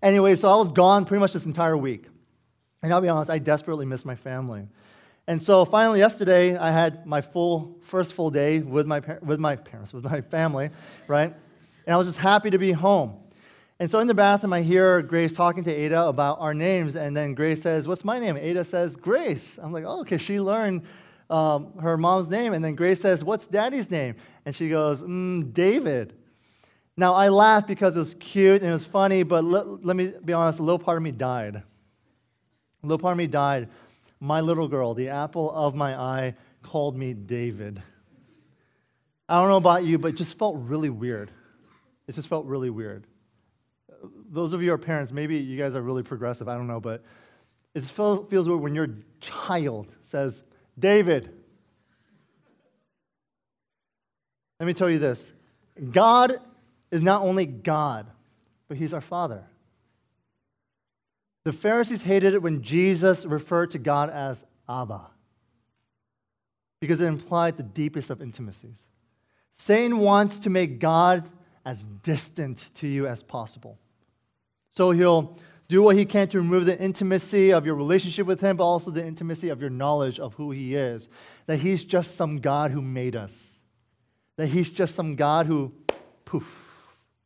Anyway, 0.02 0.36
so 0.36 0.52
I 0.52 0.56
was 0.56 0.68
gone 0.68 1.04
pretty 1.04 1.18
much 1.18 1.32
this 1.32 1.44
entire 1.44 1.76
week. 1.76 2.06
And 2.80 2.92
I'll 2.92 3.00
be 3.00 3.08
honest, 3.08 3.30
I 3.30 3.38
desperately 3.38 3.86
miss 3.86 4.04
my 4.04 4.14
family. 4.14 4.68
And 5.26 5.42
so 5.42 5.64
finally, 5.64 5.98
yesterday, 5.98 6.56
I 6.56 6.70
had 6.70 7.06
my 7.06 7.22
full, 7.22 7.76
first 7.82 8.12
full 8.14 8.30
day 8.30 8.60
with 8.60 8.86
my, 8.86 9.00
with 9.20 9.40
my 9.40 9.56
parents, 9.56 9.92
with 9.92 10.04
my 10.04 10.20
family, 10.20 10.70
right? 11.08 11.34
And 11.86 11.94
I 11.94 11.96
was 11.96 12.06
just 12.06 12.18
happy 12.18 12.50
to 12.50 12.58
be 12.58 12.70
home. 12.70 13.16
And 13.80 13.90
so 13.90 13.98
in 13.98 14.06
the 14.06 14.14
bathroom, 14.14 14.52
I 14.52 14.62
hear 14.62 15.02
Grace 15.02 15.32
talking 15.32 15.64
to 15.64 15.72
Ada 15.72 16.06
about 16.06 16.40
our 16.40 16.54
names. 16.54 16.94
And 16.94 17.16
then 17.16 17.34
Grace 17.34 17.62
says, 17.62 17.88
What's 17.88 18.04
my 18.04 18.18
name? 18.18 18.36
Ada 18.36 18.64
says, 18.64 18.96
Grace. 18.96 19.58
I'm 19.60 19.72
like, 19.72 19.84
Oh, 19.84 20.00
okay. 20.00 20.18
She 20.18 20.40
learned 20.40 20.82
um, 21.30 21.78
her 21.78 21.96
mom's 21.96 22.28
name. 22.28 22.52
And 22.52 22.64
then 22.64 22.74
Grace 22.74 23.00
says, 23.00 23.24
What's 23.24 23.46
daddy's 23.46 23.90
name? 23.90 24.14
And 24.44 24.54
she 24.54 24.68
goes, 24.68 25.00
mm, 25.00 25.52
David. 25.52 26.14
Now, 26.96 27.14
I 27.14 27.30
laughed 27.30 27.66
because 27.66 27.96
it 27.96 28.00
was 28.00 28.14
cute 28.14 28.60
and 28.60 28.70
it 28.70 28.72
was 28.72 28.84
funny, 28.84 29.22
but 29.22 29.42
let, 29.44 29.84
let 29.84 29.96
me 29.96 30.12
be 30.22 30.32
honest, 30.32 30.58
a 30.58 30.62
little 30.62 30.78
part 30.78 30.98
of 30.98 31.02
me 31.02 31.10
died. 31.10 31.56
A 31.56 32.86
little 32.86 32.98
part 32.98 33.12
of 33.12 33.18
me 33.18 33.26
died. 33.26 33.68
My 34.20 34.40
little 34.40 34.68
girl, 34.68 34.92
the 34.92 35.08
apple 35.08 35.50
of 35.50 35.74
my 35.74 35.98
eye, 35.98 36.34
called 36.62 36.96
me 36.96 37.14
David. 37.14 37.82
I 39.28 39.40
don't 39.40 39.48
know 39.48 39.56
about 39.56 39.84
you, 39.84 39.98
but 39.98 40.08
it 40.08 40.16
just 40.16 40.38
felt 40.38 40.56
really 40.58 40.90
weird. 40.90 41.30
It 42.06 42.14
just 42.14 42.28
felt 42.28 42.44
really 42.46 42.70
weird 42.70 43.06
those 44.32 44.54
of 44.54 44.62
you 44.62 44.68
who 44.68 44.74
are 44.74 44.78
parents, 44.78 45.12
maybe 45.12 45.36
you 45.36 45.58
guys 45.58 45.76
are 45.76 45.82
really 45.82 46.02
progressive, 46.02 46.48
I 46.48 46.54
don't 46.54 46.66
know, 46.66 46.80
but 46.80 47.04
it 47.74 47.82
feels 47.84 48.48
weird 48.48 48.60
when 48.60 48.74
your 48.74 48.88
child 49.20 49.88
says, 50.00 50.42
David. 50.78 51.30
Let 54.58 54.66
me 54.66 54.72
tell 54.72 54.90
you 54.90 54.98
this 54.98 55.32
God 55.90 56.38
is 56.90 57.02
not 57.02 57.22
only 57.22 57.46
God, 57.46 58.06
but 58.68 58.76
He's 58.78 58.94
our 58.94 59.00
Father. 59.00 59.44
The 61.44 61.52
Pharisees 61.52 62.02
hated 62.02 62.34
it 62.34 62.42
when 62.42 62.62
Jesus 62.62 63.26
referred 63.26 63.72
to 63.72 63.78
God 63.78 64.10
as 64.10 64.44
Abba 64.68 65.10
because 66.80 67.00
it 67.00 67.06
implied 67.06 67.56
the 67.56 67.62
deepest 67.62 68.10
of 68.10 68.22
intimacies. 68.22 68.88
Satan 69.52 69.98
wants 69.98 70.38
to 70.40 70.50
make 70.50 70.78
God 70.78 71.28
as 71.64 71.84
distant 71.84 72.70
to 72.74 72.88
you 72.88 73.06
as 73.06 73.22
possible. 73.22 73.78
So 74.72 74.90
he'll 74.90 75.38
do 75.68 75.82
what 75.82 75.96
he 75.96 76.04
can 76.04 76.28
to 76.28 76.38
remove 76.38 76.66
the 76.66 76.78
intimacy 76.78 77.52
of 77.52 77.64
your 77.64 77.74
relationship 77.74 78.26
with 78.26 78.40
him, 78.40 78.56
but 78.56 78.64
also 78.64 78.90
the 78.90 79.06
intimacy 79.06 79.48
of 79.48 79.60
your 79.60 79.70
knowledge 79.70 80.18
of 80.18 80.34
who 80.34 80.50
he 80.50 80.74
is. 80.74 81.08
That 81.46 81.58
he's 81.58 81.84
just 81.84 82.14
some 82.16 82.40
God 82.40 82.70
who 82.70 82.82
made 82.82 83.16
us. 83.16 83.58
That 84.36 84.48
he's 84.48 84.70
just 84.70 84.94
some 84.94 85.14
God 85.14 85.46
who, 85.46 85.72
poof, 86.24 86.72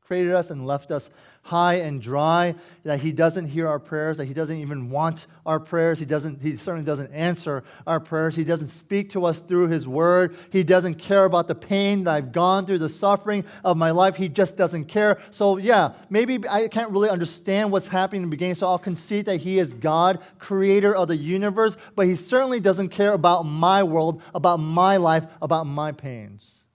created 0.00 0.32
us 0.32 0.50
and 0.50 0.66
left 0.66 0.90
us 0.90 1.10
high 1.46 1.74
and 1.74 2.02
dry, 2.02 2.56
that 2.82 3.00
He 3.00 3.12
doesn't 3.12 3.46
hear 3.46 3.68
our 3.68 3.78
prayers, 3.78 4.16
that 4.16 4.24
He 4.24 4.34
doesn't 4.34 4.56
even 4.56 4.90
want 4.90 5.26
our 5.46 5.60
prayers. 5.60 6.00
He, 6.00 6.04
doesn't, 6.04 6.42
he 6.42 6.56
certainly 6.56 6.84
doesn't 6.84 7.12
answer 7.12 7.62
our 7.86 8.00
prayers. 8.00 8.34
He 8.34 8.42
doesn't 8.42 8.68
speak 8.68 9.10
to 9.10 9.24
us 9.24 9.38
through 9.38 9.68
His 9.68 9.86
Word. 9.86 10.36
He 10.50 10.64
doesn't 10.64 10.96
care 10.96 11.24
about 11.24 11.46
the 11.46 11.54
pain 11.54 12.04
that 12.04 12.14
I've 12.14 12.32
gone 12.32 12.66
through, 12.66 12.78
the 12.78 12.88
suffering 12.88 13.44
of 13.64 13.76
my 13.76 13.92
life. 13.92 14.16
He 14.16 14.28
just 14.28 14.56
doesn't 14.56 14.86
care. 14.86 15.20
So, 15.30 15.56
yeah, 15.56 15.92
maybe 16.10 16.40
I 16.48 16.66
can't 16.66 16.90
really 16.90 17.10
understand 17.10 17.70
what's 17.70 17.86
happening 17.86 18.22
in 18.22 18.28
the 18.28 18.34
beginning, 18.34 18.56
so 18.56 18.66
I'll 18.66 18.78
concede 18.78 19.26
that 19.26 19.36
He 19.36 19.58
is 19.58 19.72
God, 19.72 20.18
creator 20.40 20.94
of 20.94 21.06
the 21.06 21.16
universe, 21.16 21.76
but 21.94 22.06
He 22.06 22.16
certainly 22.16 22.58
doesn't 22.58 22.88
care 22.88 23.12
about 23.12 23.44
my 23.44 23.84
world, 23.84 24.20
about 24.34 24.56
my 24.56 24.96
life, 24.96 25.26
about 25.40 25.64
my 25.64 25.92
pains. 25.92 26.66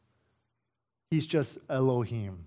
He's 1.09 1.25
just 1.27 1.57
Elohim 1.69 2.45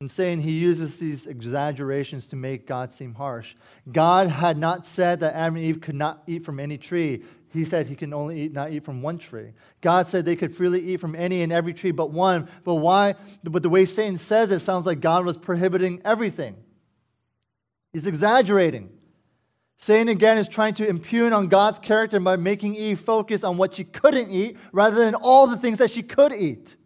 and 0.00 0.10
Satan 0.10 0.40
he 0.40 0.52
uses 0.52 0.98
these 0.98 1.26
exaggerations 1.26 2.26
to 2.28 2.36
make 2.36 2.66
God 2.66 2.90
seem 2.90 3.14
harsh. 3.14 3.54
God 3.92 4.28
had 4.28 4.56
not 4.56 4.86
said 4.86 5.20
that 5.20 5.34
Adam 5.34 5.56
and 5.56 5.64
Eve 5.64 5.82
could 5.82 5.94
not 5.94 6.22
eat 6.26 6.42
from 6.42 6.58
any 6.58 6.78
tree. 6.78 7.22
He 7.52 7.64
said 7.64 7.86
he 7.86 7.96
can 7.96 8.14
only 8.14 8.40
eat, 8.40 8.52
not 8.54 8.72
eat 8.72 8.82
from 8.82 9.02
one 9.02 9.18
tree. 9.18 9.52
God 9.82 10.06
said 10.06 10.24
they 10.24 10.36
could 10.36 10.56
freely 10.56 10.80
eat 10.80 11.00
from 11.00 11.14
any 11.14 11.42
and 11.42 11.52
every 11.52 11.74
tree 11.74 11.90
but 11.90 12.12
one. 12.12 12.48
But 12.64 12.76
why? 12.76 13.14
But 13.44 13.62
the 13.62 13.68
way 13.68 13.84
Satan 13.84 14.16
says 14.16 14.50
it 14.50 14.60
sounds 14.60 14.86
like 14.86 15.00
God 15.00 15.26
was 15.26 15.36
prohibiting 15.36 16.00
everything. 16.02 16.56
He's 17.92 18.06
exaggerating. 18.06 18.88
Satan 19.76 20.08
again 20.08 20.38
is 20.38 20.48
trying 20.48 20.74
to 20.74 20.88
impugn 20.88 21.34
on 21.34 21.48
God's 21.48 21.78
character 21.78 22.18
by 22.20 22.36
making 22.36 22.74
Eve 22.74 23.00
focus 23.00 23.44
on 23.44 23.58
what 23.58 23.74
she 23.74 23.84
couldn't 23.84 24.30
eat 24.30 24.56
rather 24.72 24.96
than 24.96 25.14
all 25.14 25.46
the 25.46 25.58
things 25.58 25.78
that 25.78 25.90
she 25.90 26.02
could 26.02 26.32
eat. 26.32 26.76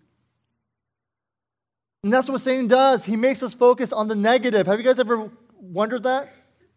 And 2.04 2.12
that's 2.12 2.28
what 2.28 2.42
Satan 2.42 2.68
does. 2.68 3.06
He 3.06 3.16
makes 3.16 3.42
us 3.42 3.54
focus 3.54 3.90
on 3.90 4.08
the 4.08 4.14
negative. 4.14 4.66
Have 4.66 4.78
you 4.78 4.84
guys 4.84 5.00
ever 5.00 5.30
wondered 5.58 6.02
that? 6.02 6.28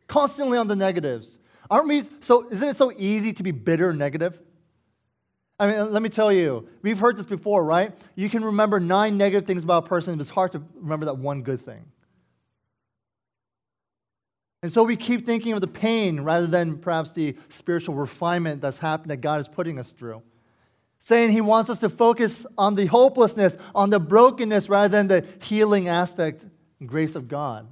Constantly 0.07 0.57
on 0.57 0.67
the 0.67 0.75
negatives. 0.75 1.37
Aren't 1.69 1.89
we 1.89 2.03
so 2.21 2.47
isn't 2.49 2.69
it 2.69 2.77
so 2.77 2.93
easy 2.97 3.33
to 3.33 3.43
be 3.43 3.51
bitter 3.51 3.89
and 3.89 3.99
negative? 3.99 4.39
I 5.59 5.67
mean, 5.67 5.91
let 5.91 6.01
me 6.01 6.07
tell 6.07 6.31
you, 6.31 6.69
we've 6.81 6.97
heard 6.97 7.17
this 7.17 7.25
before, 7.25 7.65
right? 7.65 7.91
You 8.15 8.29
can 8.29 8.45
remember 8.45 8.79
nine 8.79 9.17
negative 9.17 9.45
things 9.45 9.65
about 9.65 9.85
a 9.85 9.87
person, 9.89 10.15
but 10.15 10.21
it's 10.21 10.29
hard 10.29 10.53
to 10.53 10.63
remember 10.75 11.07
that 11.07 11.17
one 11.17 11.41
good 11.41 11.59
thing. 11.59 11.83
And 14.63 14.71
so 14.71 14.83
we 14.83 14.95
keep 14.95 15.25
thinking 15.25 15.51
of 15.51 15.59
the 15.59 15.67
pain 15.67 16.21
rather 16.21 16.47
than 16.47 16.77
perhaps 16.77 17.11
the 17.11 17.35
spiritual 17.49 17.95
refinement 17.95 18.61
that's 18.61 18.77
happened 18.77 19.11
that 19.11 19.17
God 19.17 19.41
is 19.41 19.49
putting 19.49 19.77
us 19.77 19.91
through 19.91 20.21
Satan 20.99 21.31
he 21.31 21.41
wants 21.41 21.69
us 21.69 21.79
to 21.81 21.89
focus 21.89 22.45
on 22.57 22.75
the 22.75 22.87
hopelessness, 22.87 23.57
on 23.73 23.89
the 23.89 23.99
brokenness, 23.99 24.69
rather 24.69 24.89
than 24.89 25.07
the 25.07 25.25
healing 25.41 25.87
aspect 25.87 26.45
and 26.79 26.89
grace 26.89 27.15
of 27.15 27.27
God. 27.27 27.67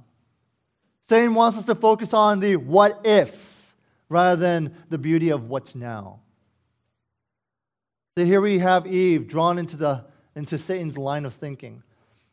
Satan 1.02 1.34
wants 1.34 1.58
us 1.58 1.64
to 1.66 1.74
focus 1.74 2.12
on 2.12 2.40
the 2.40 2.56
what 2.56 3.04
ifs 3.04 3.74
rather 4.08 4.36
than 4.36 4.74
the 4.88 4.98
beauty 4.98 5.30
of 5.30 5.48
what's 5.48 5.74
now. 5.74 6.20
So 8.16 8.24
here 8.24 8.40
we 8.40 8.58
have 8.58 8.86
Eve 8.86 9.28
drawn 9.28 9.58
into, 9.58 9.76
the, 9.76 10.04
into 10.34 10.58
Satan's 10.58 10.96
line 10.96 11.24
of 11.24 11.34
thinking 11.34 11.82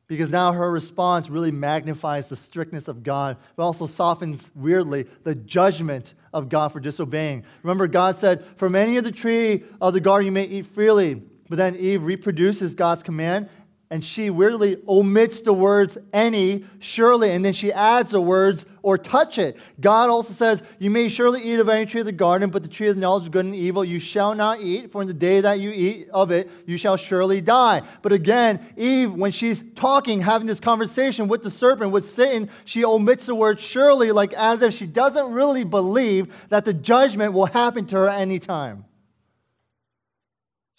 because 0.07 0.31
now 0.31 0.53
her 0.53 0.71
response 0.71 1.29
really 1.29 1.51
magnifies 1.51 2.29
the 2.29 2.35
strictness 2.35 2.87
of 2.87 3.03
God, 3.03 3.37
but 3.55 3.63
also 3.63 3.85
softens 3.85 4.51
weirdly 4.55 5.07
the 5.23 5.35
judgment 5.35 6.13
of 6.33 6.49
God 6.49 6.69
for 6.69 6.79
disobeying. 6.79 7.43
Remember, 7.61 7.87
God 7.87 8.17
said, 8.17 8.45
From 8.57 8.75
any 8.75 8.97
of 8.97 9.03
the 9.03 9.11
tree 9.11 9.63
of 9.79 9.93
the 9.93 9.99
garden 9.99 10.25
you 10.25 10.31
may 10.31 10.45
eat 10.45 10.65
freely. 10.65 11.21
But 11.49 11.57
then 11.57 11.75
Eve 11.75 12.03
reproduces 12.03 12.73
God's 12.73 13.03
command 13.03 13.49
and 13.93 14.03
she 14.03 14.31
weirdly 14.31 14.79
omits 14.87 15.41
the 15.41 15.53
words 15.53 15.99
any, 16.11 16.65
surely, 16.79 17.29
and 17.29 17.45
then 17.45 17.53
she 17.53 17.71
adds 17.71 18.09
the 18.09 18.19
words 18.19 18.65
or 18.81 18.97
touch 18.97 19.37
it. 19.37 19.55
God 19.79 20.09
also 20.09 20.33
says, 20.33 20.63
You 20.79 20.89
may 20.89 21.09
surely 21.09 21.43
eat 21.43 21.59
of 21.59 21.69
any 21.69 21.85
tree 21.85 21.99
of 21.99 22.07
the 22.07 22.11
garden, 22.11 22.49
but 22.49 22.63
the 22.63 22.69
tree 22.69 22.87
of 22.87 22.95
the 22.95 23.01
knowledge 23.01 23.25
of 23.25 23.31
good 23.31 23.45
and 23.45 23.53
evil 23.53 23.85
you 23.85 23.99
shall 23.99 24.33
not 24.33 24.61
eat, 24.61 24.91
for 24.91 25.03
in 25.03 25.07
the 25.07 25.13
day 25.13 25.41
that 25.41 25.59
you 25.59 25.69
eat 25.69 26.09
of 26.11 26.31
it, 26.31 26.49
you 26.65 26.75
shall 26.75 26.97
surely 26.97 27.39
die. 27.39 27.83
But 28.01 28.13
again, 28.13 28.65
Eve, 28.77 29.13
when 29.13 29.31
she's 29.31 29.61
talking, 29.73 30.21
having 30.21 30.47
this 30.47 30.59
conversation 30.59 31.27
with 31.27 31.43
the 31.43 31.51
serpent, 31.51 31.91
with 31.91 32.05
Satan, 32.05 32.49
she 32.65 32.83
omits 32.83 33.27
the 33.27 33.35
word 33.35 33.59
surely, 33.59 34.11
like 34.11 34.33
as 34.33 34.63
if 34.63 34.73
she 34.73 34.87
doesn't 34.87 35.31
really 35.31 35.65
believe 35.65 36.47
that 36.49 36.65
the 36.65 36.73
judgment 36.73 37.33
will 37.33 37.45
happen 37.45 37.85
to 37.85 37.97
her 37.97 38.09
anytime. 38.09 38.85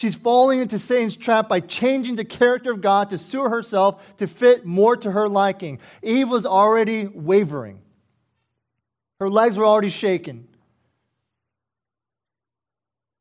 She's 0.05 0.13
falling 0.13 0.59
into 0.59 0.77
Satan's 0.77 1.15
trap 1.15 1.49
by 1.49 1.59
changing 1.59 2.15
the 2.15 2.23
character 2.23 2.71
of 2.71 2.79
God 2.79 3.09
to 3.09 3.17
suit 3.17 3.49
herself 3.49 4.15
to 4.17 4.27
fit 4.27 4.63
more 4.63 4.95
to 4.95 5.11
her 5.11 5.27
liking. 5.27 5.79
Eve 6.03 6.29
was 6.29 6.45
already 6.45 7.07
wavering, 7.07 7.81
her 9.19 9.31
legs 9.31 9.57
were 9.57 9.65
already 9.65 9.89
shaking. 9.89 10.47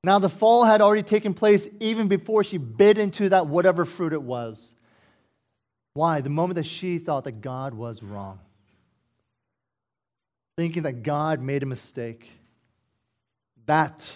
Now, 0.03 0.19
the 0.19 0.29
fall 0.29 0.65
had 0.67 0.83
already 0.83 1.03
taken 1.03 1.33
place 1.33 1.67
even 1.81 2.07
before 2.07 2.45
she 2.45 2.59
bit 2.59 2.99
into 2.99 3.31
that 3.31 3.47
whatever 3.47 3.87
fruit 3.87 4.13
it 4.13 4.21
was. 4.21 4.75
Why? 5.95 6.21
The 6.21 6.29
moment 6.29 6.57
that 6.57 6.67
she 6.67 6.99
thought 6.99 7.25
that 7.25 7.41
God 7.41 7.73
was 7.73 8.03
wrong, 8.03 8.41
thinking 10.59 10.83
that 10.83 11.03
God 11.03 11.41
made 11.41 11.63
a 11.63 11.67
mistake. 11.67 12.31
That 13.65 14.13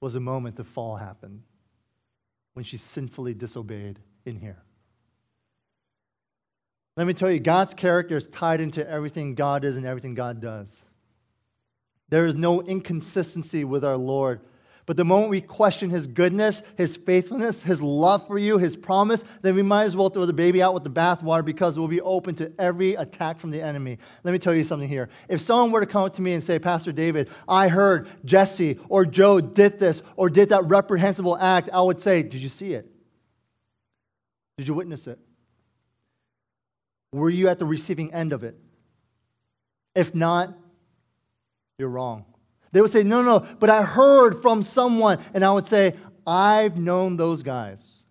was 0.00 0.12
the 0.12 0.20
moment 0.20 0.54
the 0.54 0.62
fall 0.62 0.94
happened 0.94 1.42
when 2.54 2.64
she 2.64 2.76
sinfully 2.76 3.34
disobeyed 3.34 3.98
in 4.24 4.40
here. 4.40 4.62
Let 6.96 7.06
me 7.06 7.14
tell 7.14 7.30
you, 7.30 7.40
God's 7.40 7.72
character 7.72 8.16
is 8.16 8.26
tied 8.26 8.60
into 8.60 8.86
everything 8.88 9.34
God 9.34 9.64
is 9.64 9.76
and 9.76 9.86
everything 9.86 10.14
God 10.14 10.40
does. 10.40 10.84
There 12.10 12.26
is 12.26 12.34
no 12.34 12.60
inconsistency 12.62 13.64
with 13.64 13.84
our 13.84 13.96
Lord. 13.96 14.40
But 14.84 14.96
the 14.96 15.04
moment 15.04 15.30
we 15.30 15.40
question 15.40 15.90
his 15.90 16.08
goodness, 16.08 16.62
his 16.76 16.96
faithfulness, 16.96 17.62
his 17.62 17.80
love 17.80 18.26
for 18.26 18.36
you, 18.36 18.58
his 18.58 18.76
promise, 18.76 19.22
then 19.40 19.54
we 19.54 19.62
might 19.62 19.84
as 19.84 19.96
well 19.96 20.10
throw 20.10 20.26
the 20.26 20.32
baby 20.32 20.60
out 20.60 20.74
with 20.74 20.82
the 20.82 20.90
bathwater 20.90 21.44
because 21.44 21.78
we'll 21.78 21.86
be 21.86 22.00
open 22.00 22.34
to 22.36 22.52
every 22.58 22.94
attack 22.94 23.38
from 23.38 23.52
the 23.52 23.62
enemy. 23.62 23.98
Let 24.24 24.32
me 24.32 24.40
tell 24.40 24.54
you 24.54 24.64
something 24.64 24.88
here. 24.88 25.08
If 25.28 25.40
someone 25.40 25.70
were 25.70 25.80
to 25.80 25.86
come 25.86 26.02
up 26.02 26.14
to 26.14 26.22
me 26.22 26.32
and 26.32 26.42
say, 26.42 26.58
Pastor 26.58 26.90
David, 26.90 27.30
I 27.48 27.68
heard 27.68 28.08
Jesse 28.24 28.80
or 28.88 29.06
Joe 29.06 29.40
did 29.40 29.78
this 29.78 30.02
or 30.16 30.28
did 30.28 30.48
that 30.48 30.64
reprehensible 30.64 31.38
act, 31.38 31.70
I 31.72 31.80
would 31.80 32.00
say, 32.00 32.24
Did 32.24 32.42
you 32.42 32.48
see 32.48 32.74
it? 32.74 32.90
Did 34.58 34.66
you 34.66 34.74
witness 34.74 35.06
it? 35.06 35.18
Were 37.12 37.30
you 37.30 37.48
at 37.48 37.58
the 37.60 37.66
receiving 37.66 38.12
end 38.12 38.32
of 38.32 38.42
it? 38.42 38.56
If 39.94 40.14
not, 40.14 40.52
you're 41.78 41.88
wrong. 41.88 42.24
They 42.72 42.80
would 42.80 42.90
say, 42.90 43.04
No, 43.04 43.22
no, 43.22 43.46
but 43.60 43.70
I 43.70 43.82
heard 43.82 44.42
from 44.42 44.62
someone. 44.62 45.18
And 45.34 45.44
I 45.44 45.52
would 45.52 45.66
say, 45.66 45.94
I've 46.26 46.76
known 46.76 47.16
those 47.16 47.42
guys 47.42 48.06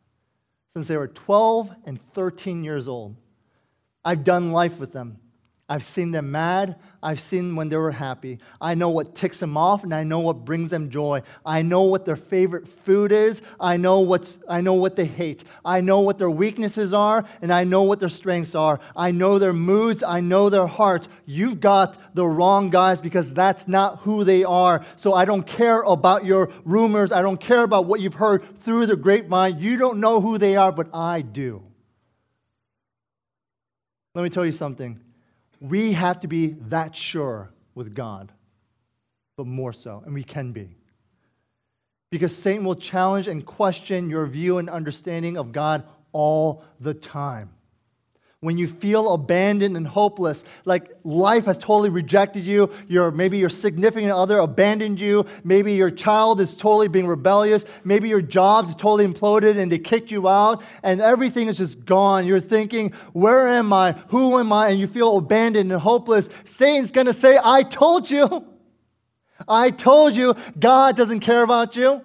since 0.74 0.88
they 0.88 0.98
were 0.98 1.08
12 1.08 1.74
and 1.86 2.02
13 2.14 2.64
years 2.64 2.88
old. 2.88 3.16
I've 4.04 4.24
done 4.24 4.52
life 4.52 4.80
with 4.80 4.94
them. 4.94 5.20
I've 5.72 5.86
seen 5.86 6.12
them 6.12 6.32
mad. 6.32 6.76
I've 7.02 7.22
seen 7.22 7.56
when 7.56 7.70
they 7.70 7.78
were 7.78 7.94
happy. 7.94 8.40
I 8.60 8.74
know 8.74 8.90
what 8.90 9.16
ticks 9.16 9.38
them 9.38 9.56
off 9.56 9.86
and 9.86 9.96
I 9.96 10.04
know 10.04 10.20
what 10.20 10.44
brings 10.44 10.70
them 10.70 10.90
joy. 10.90 11.22
I 11.46 11.62
know 11.62 11.84
what 11.84 12.04
their 12.04 12.18
favorite 12.18 12.68
food 12.68 13.14
is. 13.14 13.42
I 13.58 13.78
know, 13.78 14.02
what's, 14.02 14.40
I 14.50 14.60
know 14.60 14.74
what 14.74 14.98
they 14.98 15.06
hate. 15.06 15.46
I 15.64 15.80
know 15.80 16.02
what 16.02 16.18
their 16.18 16.30
weaknesses 16.30 16.92
are 16.92 17.24
and 17.42 17.54
I 17.54 17.64
know 17.64 17.84
what 17.84 18.02
their 18.02 18.10
strengths 18.10 18.54
are. 18.54 18.82
I 18.98 19.12
know 19.12 19.40
their 19.40 19.54
moods. 19.54 20.04
I 20.04 20.20
know 20.20 20.50
their 20.50 20.68
hearts. 20.68 21.08
You've 21.26 21.62
got 21.62 22.14
the 22.14 22.28
wrong 22.28 22.70
guys 22.70 23.00
because 23.00 23.34
that's 23.34 23.66
not 23.66 24.00
who 24.00 24.26
they 24.26 24.44
are. 24.44 24.86
So 24.98 25.14
I 25.14 25.24
don't 25.24 25.48
care 25.48 25.84
about 25.84 26.26
your 26.26 26.52
rumors. 26.66 27.14
I 27.14 27.22
don't 27.22 27.40
care 27.40 27.64
about 27.64 27.86
what 27.86 28.02
you've 28.02 28.16
heard 28.16 28.44
through 28.60 28.88
the 28.88 28.98
grapevine. 28.98 29.58
You 29.58 29.78
don't 29.78 30.02
know 30.02 30.20
who 30.20 30.38
they 30.38 30.58
are, 30.58 30.74
but 30.74 30.94
I 30.94 31.22
do. 31.22 31.64
Let 34.14 34.24
me 34.24 34.30
tell 34.30 34.46
you 34.46 34.52
something 34.52 35.00
we 35.62 35.94
have 35.94 36.20
to 36.22 36.28
be 36.28 36.48
that 36.48 36.96
sure 36.96 37.54
with 37.74 37.94
God, 37.94 38.34
but 39.38 39.46
more 39.46 39.72
so, 39.72 40.02
and 40.06 40.14
we 40.14 40.24
can 40.24 40.52
be. 40.52 40.76
Because 42.10 42.36
Satan 42.36 42.66
will 42.66 42.76
challenge 42.76 43.28
and 43.28 43.46
question 43.46 44.10
your 44.10 44.26
view 44.26 44.58
and 44.58 44.70
understanding 44.70 45.38
of 45.38 45.54
God 45.54 45.86
all 46.12 46.66
the 46.82 46.94
time 46.94 47.52
when 48.42 48.58
you 48.58 48.66
feel 48.66 49.14
abandoned 49.14 49.78
and 49.78 49.86
hopeless, 49.88 50.44
like 50.66 50.90
life 51.04 51.46
has 51.46 51.60
totally 51.60 51.90
rejected 51.92 52.44
you, 52.44 52.72
your, 52.88 53.12
maybe 53.12 53.38
your 53.38 53.52
significant 53.52 54.12
other 54.12 54.40
abandoned 54.40 55.00
you, 55.00 55.28
maybe 55.44 55.74
your 55.74 55.92
child 55.92 56.42
is 56.42 56.56
totally 56.56 56.88
being 56.88 57.06
rebellious, 57.06 57.64
maybe 57.84 58.10
your 58.10 58.22
job 58.22 58.68
totally 58.72 59.06
imploded 59.06 59.60
and 59.60 59.72
they 59.72 59.78
kicked 59.78 60.10
you 60.10 60.28
out, 60.28 60.64
and 60.82 61.02
everything 61.02 61.50
is 61.50 61.58
just 61.58 61.86
gone. 61.86 62.26
You're 62.26 62.40
thinking, 62.40 62.94
Where 63.14 63.48
am 63.48 63.72
I? 63.72 63.92
Who 64.08 64.40
am 64.40 64.52
I? 64.52 64.70
And 64.70 64.80
you 64.80 64.88
feel 64.88 65.18
abandoned 65.18 65.72
and 65.72 65.80
hopeless. 65.80 66.28
Satan's 66.44 66.90
gonna 66.90 67.14
say, 67.14 67.38
I 67.44 67.62
told 67.62 68.10
you. 68.10 68.48
I 69.48 69.70
told 69.70 70.16
you 70.16 70.36
God 70.58 70.98
doesn't 70.98 71.20
care 71.20 71.44
about 71.44 71.76
you. 71.76 72.04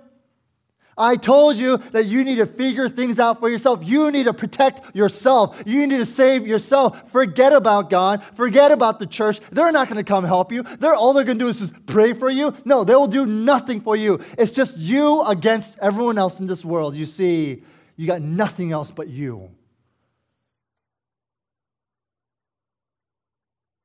I 0.99 1.17
told 1.17 1.57
you 1.57 1.77
that 1.77 2.07
you 2.07 2.25
need 2.25 2.37
to 2.37 2.47
figure 2.47 2.89
things 2.89 3.19
out 3.19 3.39
for 3.39 3.51
yourself. 3.51 3.81
You 3.83 4.11
need 4.11 4.25
to 4.25 4.33
protect 4.33 4.95
yourself. 4.95 5.63
You 5.67 5.87
need 5.87 5.99
to 5.99 6.07
save 6.07 6.47
yourself. 6.47 7.11
Forget 7.13 7.53
about 7.53 7.91
God. 7.91 8.23
Forget 8.23 8.73
about 8.73 8.99
the 8.99 9.07
church. 9.07 9.41
They're 9.51 9.73
not 9.73 9.89
going 9.89 9.99
to 9.99 10.05
come 10.05 10.25
help 10.25 10.53
you. 10.53 10.63
They're 10.63 10.95
all 10.95 11.13
they're 11.13 11.25
going 11.25 11.39
to 11.39 11.45
do 11.45 11.49
is 11.49 11.61
just 11.61 11.87
pray 11.87 12.15
for 12.15 12.31
you. 12.31 12.55
No, 12.65 12.83
they 12.85 12.95
will 12.95 13.07
do 13.07 13.27
nothing 13.27 13.81
for 13.81 13.95
you. 13.95 14.21
It's 14.39 14.53
just 14.53 14.79
you 14.79 15.23
against 15.23 15.79
everyone 15.81 16.17
else 16.17 16.41
in 16.41 16.47
this 16.47 16.65
world. 16.65 16.95
You 16.95 17.05
see, 17.05 17.63
you 17.97 18.07
got 18.07 18.23
nothing 18.23 18.73
else 18.73 18.91
but 18.91 19.09
you. 19.09 19.51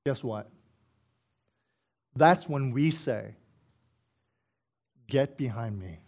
Guess 0.06 0.24
what? 0.24 0.50
That's 2.16 2.48
when 2.48 2.72
we 2.72 2.92
say, 2.92 3.36
Get 5.12 5.38
behind 5.38 5.78
me. 5.78 6.00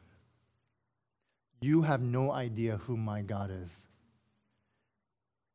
You 1.63 1.83
have 1.83 2.01
no 2.01 2.29
idea 2.29 2.75
who 2.75 2.97
my 2.97 3.21
God 3.21 3.49
is. 3.49 3.87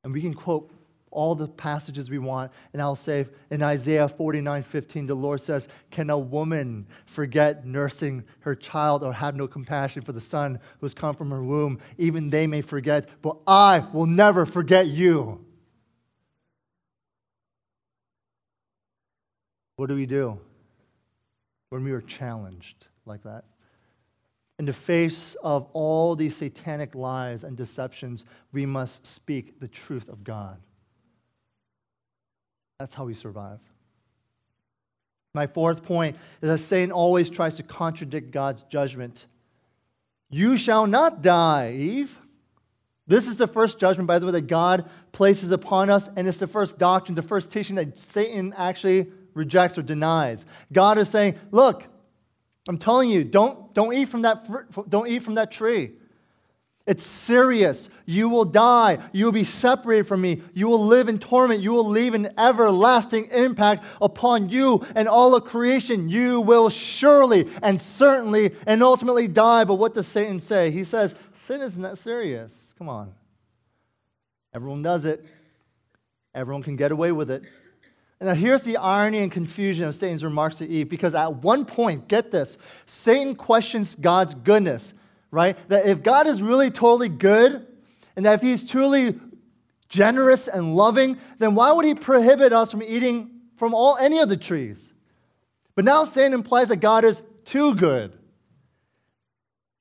And 0.02 0.12
we 0.12 0.22
can 0.22 0.32
quote 0.32 0.72
all 1.10 1.34
the 1.34 1.46
passages 1.46 2.08
we 2.08 2.18
want, 2.18 2.50
and 2.72 2.80
I'll 2.80 2.96
say 2.96 3.26
in 3.50 3.62
Isaiah 3.62 4.08
49 4.08 4.62
15, 4.62 5.06
the 5.06 5.14
Lord 5.14 5.42
says, 5.42 5.68
Can 5.90 6.08
a 6.08 6.18
woman 6.18 6.86
forget 7.04 7.66
nursing 7.66 8.24
her 8.40 8.54
child 8.54 9.04
or 9.04 9.12
have 9.12 9.36
no 9.36 9.46
compassion 9.46 10.00
for 10.00 10.12
the 10.12 10.20
son 10.20 10.58
who 10.80 10.86
has 10.86 10.94
come 10.94 11.14
from 11.14 11.30
her 11.30 11.42
womb? 11.42 11.78
Even 11.98 12.30
they 12.30 12.46
may 12.46 12.62
forget, 12.62 13.06
but 13.20 13.36
I 13.46 13.80
will 13.92 14.06
never 14.06 14.46
forget 14.46 14.86
you. 14.86 15.44
What 19.76 19.88
do 19.88 19.94
we 19.94 20.06
do 20.06 20.40
when 21.68 21.84
we 21.84 21.92
are 21.92 22.00
challenged 22.00 22.86
like 23.04 23.24
that? 23.24 23.44
In 24.58 24.64
the 24.64 24.72
face 24.72 25.36
of 25.36 25.68
all 25.72 26.16
these 26.16 26.34
satanic 26.34 26.94
lies 26.94 27.44
and 27.44 27.56
deceptions, 27.56 28.24
we 28.52 28.66
must 28.66 29.06
speak 29.06 29.60
the 29.60 29.68
truth 29.68 30.08
of 30.08 30.24
God. 30.24 30.58
That's 32.78 32.94
how 32.94 33.04
we 33.04 33.14
survive. 33.14 33.60
My 35.34 35.46
fourth 35.46 35.84
point 35.84 36.16
is 36.40 36.48
that 36.48 36.58
Satan 36.58 36.90
always 36.90 37.28
tries 37.28 37.56
to 37.56 37.62
contradict 37.62 38.32
God's 38.32 38.62
judgment. 38.64 39.26
You 40.30 40.56
shall 40.56 40.86
not 40.86 41.22
die, 41.22 41.72
Eve. 41.72 42.18
This 43.06 43.26
is 43.26 43.36
the 43.36 43.46
first 43.46 43.80
judgment, 43.80 44.06
by 44.06 44.18
the 44.18 44.26
way, 44.26 44.32
that 44.32 44.48
God 44.48 44.88
places 45.12 45.50
upon 45.50 45.88
us, 45.88 46.08
and 46.16 46.26
it's 46.26 46.36
the 46.36 46.46
first 46.46 46.78
doctrine, 46.78 47.14
the 47.14 47.22
first 47.22 47.50
teaching 47.50 47.76
that 47.76 47.98
Satan 47.98 48.52
actually 48.56 49.06
rejects 49.34 49.78
or 49.78 49.82
denies. 49.82 50.44
God 50.72 50.98
is 50.98 51.08
saying, 51.08 51.38
Look, 51.50 51.86
I'm 52.68 52.78
telling 52.78 53.08
you, 53.08 53.24
don't, 53.24 53.72
don't, 53.74 53.94
eat 53.94 54.08
from 54.08 54.22
that, 54.22 54.46
don't 54.88 55.08
eat 55.08 55.22
from 55.22 55.34
that 55.34 55.50
tree. 55.50 55.92
It's 56.86 57.04
serious. 57.04 57.90
You 58.06 58.28
will 58.28 58.46
die. 58.46 58.98
You 59.12 59.26
will 59.26 59.32
be 59.32 59.44
separated 59.44 60.06
from 60.06 60.22
me. 60.22 60.42
You 60.54 60.68
will 60.68 60.86
live 60.86 61.08
in 61.08 61.18
torment. 61.18 61.60
You 61.60 61.72
will 61.72 61.86
leave 61.86 62.14
an 62.14 62.30
everlasting 62.38 63.26
impact 63.26 63.84
upon 64.00 64.48
you 64.48 64.86
and 64.94 65.06
all 65.06 65.34
of 65.34 65.44
creation. 65.44 66.08
You 66.08 66.40
will 66.40 66.70
surely 66.70 67.46
and 67.62 67.78
certainly 67.78 68.54
and 68.66 68.82
ultimately 68.82 69.28
die. 69.28 69.64
But 69.64 69.74
what 69.74 69.92
does 69.92 70.06
Satan 70.06 70.40
say? 70.40 70.70
He 70.70 70.82
says, 70.82 71.14
Sin 71.34 71.60
isn't 71.60 71.82
that 71.82 71.98
serious. 71.98 72.74
Come 72.78 72.88
on. 72.88 73.12
Everyone 74.54 74.82
does 74.82 75.04
it, 75.04 75.24
everyone 76.34 76.62
can 76.62 76.76
get 76.76 76.90
away 76.90 77.12
with 77.12 77.30
it. 77.30 77.42
Now 78.20 78.34
here's 78.34 78.62
the 78.62 78.76
irony 78.76 79.18
and 79.18 79.30
confusion 79.30 79.86
of 79.86 79.94
Satan's 79.94 80.24
remarks 80.24 80.56
to 80.56 80.68
Eve, 80.68 80.88
because 80.88 81.14
at 81.14 81.34
one 81.36 81.64
point, 81.64 82.08
get 82.08 82.30
this, 82.32 82.58
Satan 82.86 83.36
questions 83.36 83.94
God's 83.94 84.34
goodness, 84.34 84.94
right? 85.30 85.56
That 85.68 85.86
if 85.86 86.02
God 86.02 86.26
is 86.26 86.42
really 86.42 86.70
totally 86.70 87.08
good, 87.08 87.64
and 88.16 88.26
that 88.26 88.34
if 88.34 88.42
he's 88.42 88.68
truly 88.68 89.14
generous 89.88 90.48
and 90.48 90.74
loving, 90.74 91.16
then 91.38 91.54
why 91.54 91.70
would 91.70 91.84
he 91.84 91.94
prohibit 91.94 92.52
us 92.52 92.72
from 92.72 92.82
eating 92.82 93.30
from 93.56 93.72
all 93.74 93.96
any 93.96 94.18
of 94.18 94.28
the 94.28 94.36
trees? 94.36 94.92
But 95.76 95.84
now 95.84 96.02
Satan 96.04 96.32
implies 96.32 96.68
that 96.70 96.78
God 96.78 97.04
is 97.04 97.22
too 97.44 97.76
good. 97.76 98.12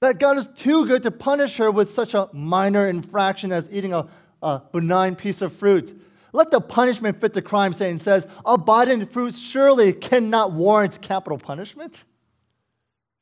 That 0.02 0.20
God 0.20 0.38
is 0.38 0.48
too 0.48 0.86
good 0.86 1.02
to 1.04 1.12
punish 1.12 1.58
her 1.58 1.72
with 1.72 1.90
such 1.90 2.14
a 2.14 2.30
minor 2.32 2.88
infraction 2.88 3.52
as 3.52 3.68
eating 3.72 3.96
a, 3.96 4.08
a 4.44 4.62
benign 4.72 5.16
piece 5.16 5.42
of 5.42 5.52
fruit. 5.54 6.00
Let 6.34 6.52
the 6.52 6.62
punishment 6.62 7.22
fit 7.22 7.34
the 7.34 7.42
crime, 7.42 7.74
Satan 7.74 8.00
says. 8.00 8.28
Abiding 8.46 9.06
fruit 9.08 9.36
surely 9.36 9.94
cannot 9.94 10.52
warrant 10.52 11.02
capital 11.02 11.38
punishment. 11.38 12.04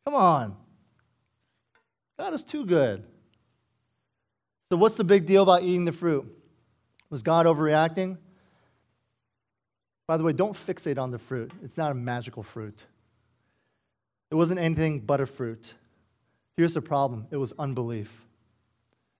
Come 0.06 0.16
on. 0.16 0.56
God 2.18 2.34
is 2.34 2.44
too 2.44 2.66
good. 2.66 3.04
So, 4.70 4.76
what's 4.76 4.96
the 4.96 5.04
big 5.04 5.26
deal 5.26 5.44
about 5.44 5.64
eating 5.64 5.86
the 5.86 5.92
fruit? 5.92 6.26
Was 7.10 7.22
God 7.22 7.46
overreacting? 7.46 8.18
By 10.08 10.18
the 10.18 10.24
way, 10.24 10.34
don't 10.34 10.54
fixate 10.54 11.00
on 11.00 11.12
the 11.12 11.20
fruit. 11.20 11.52
It's 11.64 11.78
not 11.78 11.92
a 11.92 11.96
magical 11.96 12.44
fruit. 12.44 12.84
It 14.32 14.36
wasn't 14.36 14.60
anything 14.60 15.00
but 15.00 15.22
a 15.22 15.26
fruit. 15.26 15.74
Here's 16.58 16.74
the 16.74 16.82
problem 16.82 17.28
it 17.32 17.38
was 17.38 17.54
unbelief. 17.60 18.25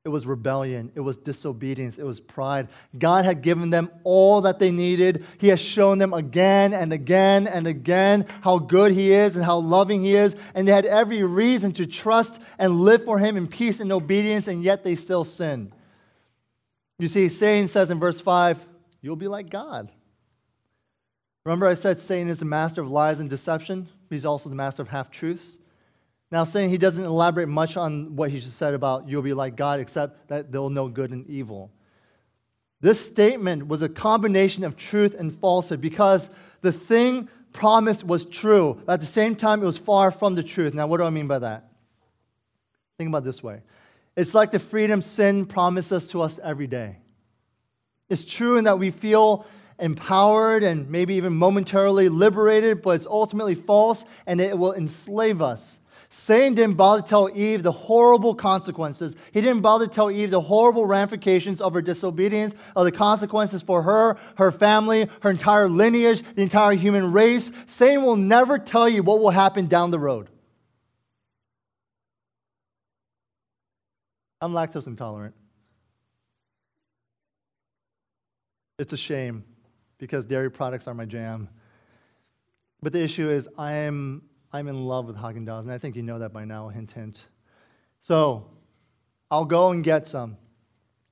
It 0.06 0.10
was 0.10 0.28
rebellion. 0.28 0.92
It 0.94 1.00
was 1.00 1.18
disobedience. 1.18 1.98
It 1.98 2.06
was 2.06 2.20
pride. 2.20 2.68
God 2.96 3.26
had 3.26 3.42
given 3.42 3.72
them 3.72 3.90
all 4.04 4.42
that 4.42 4.60
they 4.60 4.70
needed. 4.70 5.26
He 5.40 5.48
has 5.48 5.60
shown 5.60 5.98
them 5.98 6.14
again 6.14 6.76
and 6.76 6.94
again 6.94 7.48
and 7.48 7.66
again 7.66 8.28
how 8.44 8.60
good 8.60 8.92
He 8.92 9.12
is 9.12 9.36
and 9.36 9.44
how 9.44 9.58
loving 9.58 10.04
He 10.04 10.16
is. 10.16 10.36
And 10.54 10.68
they 10.68 10.72
had 10.72 10.86
every 10.86 11.24
reason 11.24 11.72
to 11.74 11.88
trust 11.88 12.40
and 12.60 12.82
live 12.82 13.04
for 13.04 13.18
Him 13.18 13.36
in 13.36 13.48
peace 13.48 13.80
and 13.80 13.92
obedience, 13.92 14.48
and 14.48 14.64
yet 14.64 14.84
they 14.84 14.96
still 14.96 15.24
sin. 15.24 15.74
You 17.00 17.08
see, 17.08 17.28
Satan 17.28 17.68
says 17.68 17.90
in 17.90 18.00
verse 18.00 18.22
5, 18.22 18.64
You'll 19.02 19.16
be 19.16 19.28
like 19.28 19.50
God. 19.50 19.90
Remember, 21.46 21.66
I 21.66 21.74
said 21.74 22.00
Satan 22.00 22.30
is 22.30 22.38
the 22.38 22.46
master 22.46 22.82
of 22.82 22.92
lies 22.92 23.20
and 23.20 23.30
deception? 23.30 23.90
He's 24.12 24.26
also 24.26 24.50
the 24.50 24.56
master 24.56 24.84
of 24.84 24.90
half 24.90 25.10
truths. 25.10 25.58
Now, 26.36 26.44
Satan 26.44 26.70
he 26.70 26.78
doesn't 26.78 27.06
elaborate 27.06 27.48
much 27.48 27.78
on 27.78 28.18
what 28.18 28.30
he 28.30 28.42
just 28.42 28.58
said 28.58 28.74
about 28.74 29.08
you'll 29.08 29.22
be 29.22 29.34
like 29.34 29.56
God, 29.56 29.80
except 29.80 30.28
that 30.28 30.52
they'll 30.52 30.70
know 30.70 30.90
good 30.90 31.12
and 31.12 31.26
evil. 31.30 31.72
This 32.82 33.00
statement 33.00 33.70
was 33.70 33.82
a 33.82 33.88
combination 33.88 34.66
of 34.66 34.76
truth 34.76 35.16
and 35.18 35.34
falsehood 35.34 35.80
because 35.80 36.30
the 36.60 36.74
thing 36.74 37.30
promised 37.54 38.04
was 38.04 38.26
true. 38.26 38.82
But 38.86 38.96
at 38.96 39.00
the 39.00 39.06
same 39.06 39.38
time, 39.38 39.64
it 39.64 39.66
was 39.66 39.78
far 39.78 40.12
from 40.12 40.36
the 40.36 40.44
truth. 40.44 40.74
Now, 40.74 40.88
what 40.88 40.98
do 40.98 41.06
I 41.06 41.10
mean 41.10 41.28
by 41.28 41.40
that? 41.40 41.70
Think 42.98 43.08
about 43.08 43.24
this 43.24 43.42
way 43.42 43.62
it's 44.18 44.36
like 44.36 44.52
the 44.52 44.60
freedom 44.60 45.02
sin 45.02 45.46
promises 45.46 46.10
to 46.10 46.22
us 46.22 46.38
every 46.44 46.68
day. 46.68 46.98
It's 48.10 48.26
true 48.26 48.58
in 48.58 48.66
that 48.66 48.78
we 48.78 48.92
feel 48.92 49.46
empowered 49.80 50.64
and 50.64 50.90
maybe 50.90 51.16
even 51.16 51.34
momentarily 51.34 52.10
liberated, 52.10 52.82
but 52.82 52.90
it's 52.90 53.08
ultimately 53.08 53.56
false 53.56 54.04
and 54.28 54.42
it 54.42 54.58
will 54.58 54.74
enslave 54.74 55.42
us. 55.42 55.80
Satan 56.10 56.54
didn't 56.54 56.76
bother 56.76 57.02
to 57.02 57.08
tell 57.08 57.30
Eve 57.34 57.64
the 57.64 57.72
horrible 57.72 58.36
consequences. 58.36 59.16
He 59.32 59.42
didn't 59.42 59.62
bother 59.62 59.88
to 59.88 59.94
tell 59.94 60.12
Eve 60.12 60.32
the 60.32 60.42
horrible 60.42 60.86
ramifications 60.86 61.62
of 61.62 61.74
her 61.74 61.82
disobedience, 61.82 62.56
of 62.76 62.86
the 62.86 62.92
consequences 62.92 63.62
for 63.62 63.84
her, 63.84 64.18
her 64.38 64.52
family, 64.52 65.10
her 65.22 65.30
entire 65.30 65.68
lineage, 65.68 66.22
the 66.36 66.42
entire 66.42 66.74
human 66.74 67.12
race. 67.12 67.52
Satan 67.68 68.04
will 68.04 68.16
never 68.16 68.58
tell 68.58 68.88
you 68.88 69.04
what 69.04 69.20
will 69.20 69.32
happen 69.32 69.68
down 69.68 69.92
the 69.92 70.00
road. 70.00 70.30
I'm 74.42 74.54
lactose 74.54 74.88
intolerant. 74.88 75.34
It's 78.78 78.94
a 78.94 78.98
shame 78.98 79.44
because 79.98 80.26
dairy 80.26 80.52
products 80.52 80.88
are 80.88 80.94
my 80.94 81.06
jam. 81.06 81.50
But 82.82 82.94
the 82.94 83.02
issue 83.02 83.30
is, 83.30 83.48
I 83.58 83.72
am 83.72 84.24
I'm 84.56 84.70
in 84.70 84.86
love 84.86 85.06
with 85.06 85.18
Haagen 85.18 85.46
Dazs, 85.46 85.64
and 85.64 85.72
I 85.74 85.78
think 85.78 85.98
you 85.98 86.02
know 86.02 86.20
that 86.20 86.32
by 86.32 86.46
now. 86.46 86.70
Hint, 86.70 86.92
hint. 86.92 87.26
So 88.00 88.46
I'll 89.30 89.44
go 89.44 89.72
and 89.72 89.84
get 89.84 90.08
some. 90.08 90.38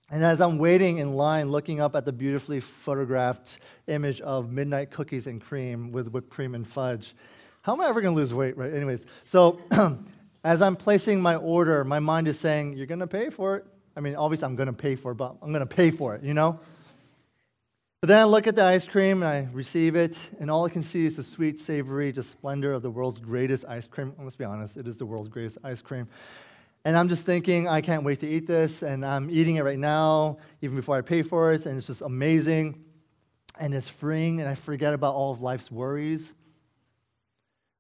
And 0.10 0.24
as 0.24 0.40
I'm 0.40 0.58
waiting 0.58 1.00
in 1.00 1.16
line, 1.16 1.52
looking 1.52 1.82
up 1.82 1.94
at 1.94 2.06
the 2.06 2.14
beautifully 2.14 2.62
photographed 2.62 3.58
image 3.88 4.22
of 4.22 4.50
midnight 4.50 4.92
cookies 4.92 5.28
and 5.28 5.42
cream 5.42 5.92
with 5.92 6.08
whipped 6.08 6.30
cream 6.30 6.56
and 6.56 6.66
fudge, 6.66 7.16
how 7.64 7.74
am 7.74 7.82
I 7.82 7.90
ever 7.90 8.00
going 8.00 8.14
to 8.14 8.16
lose 8.16 8.34
weight, 8.34 8.56
right? 8.56 8.74
Anyways, 8.74 9.06
so 9.26 9.60
as 10.46 10.62
I'm 10.62 10.78
placing 10.78 11.22
my 11.22 11.36
order, 11.36 11.84
my 11.84 12.00
mind 12.00 12.30
is 12.30 12.40
saying, 12.40 12.78
You're 12.78 12.88
going 12.88 13.00
to 13.00 13.08
pay 13.08 13.30
for 13.30 13.58
it. 13.58 13.66
I 13.98 14.00
mean, 14.00 14.16
obviously, 14.16 14.46
I'm 14.46 14.56
going 14.56 14.68
to 14.68 14.74
pay 14.74 14.96
for 14.96 15.12
it, 15.12 15.16
but 15.16 15.36
I'm 15.42 15.50
going 15.50 15.68
to 15.68 15.76
pay 15.76 15.92
for 15.92 16.16
it, 16.16 16.24
you 16.24 16.34
know? 16.34 16.62
But 18.04 18.10
then 18.10 18.20
I 18.20 18.26
look 18.26 18.48
at 18.48 18.58
the 18.58 18.66
ice 18.66 18.86
cream 18.86 19.24
and 19.24 19.32
I 19.32 19.48
receive 19.54 19.96
it, 19.96 20.30
and 20.42 20.52
all 20.52 20.66
I 20.66 20.70
can 20.70 20.84
see 20.84 21.06
is 21.06 21.16
the 21.16 21.24
sweet, 21.24 21.58
savory, 21.58 22.12
just 22.12 22.32
splendor 22.32 22.74
of 22.74 22.82
the 22.82 22.92
world's 22.92 23.18
greatest 23.18 23.64
ice 23.64 23.88
cream. 23.88 24.14
Let's 24.20 24.36
be 24.36 24.44
honest, 24.44 24.76
it 24.76 24.90
is 24.90 24.98
the 24.98 25.06
world's 25.06 25.30
greatest 25.30 25.60
ice 25.64 25.82
cream. 25.82 26.10
And 26.84 26.98
I'm 26.98 27.08
just 27.08 27.26
thinking, 27.26 27.70
I 27.70 27.80
can't 27.80 28.04
wait 28.04 28.20
to 28.20 28.28
eat 28.28 28.46
this, 28.46 28.82
and 28.82 29.06
I'm 29.06 29.30
eating 29.30 29.56
it 29.56 29.64
right 29.64 29.80
now, 29.80 30.40
even 30.62 30.76
before 30.76 30.98
I 30.98 31.02
pay 31.02 31.22
for 31.22 31.54
it, 31.54 31.66
and 31.66 31.78
it's 31.78 31.88
just 31.88 32.02
amazing. 32.02 32.84
And 33.58 33.74
it's 33.74 33.88
freeing, 33.88 34.42
and 34.42 34.50
I 34.50 34.56
forget 34.56 34.94
about 34.94 35.16
all 35.16 35.32
of 35.32 35.40
life's 35.40 35.72
worries. 35.72 36.34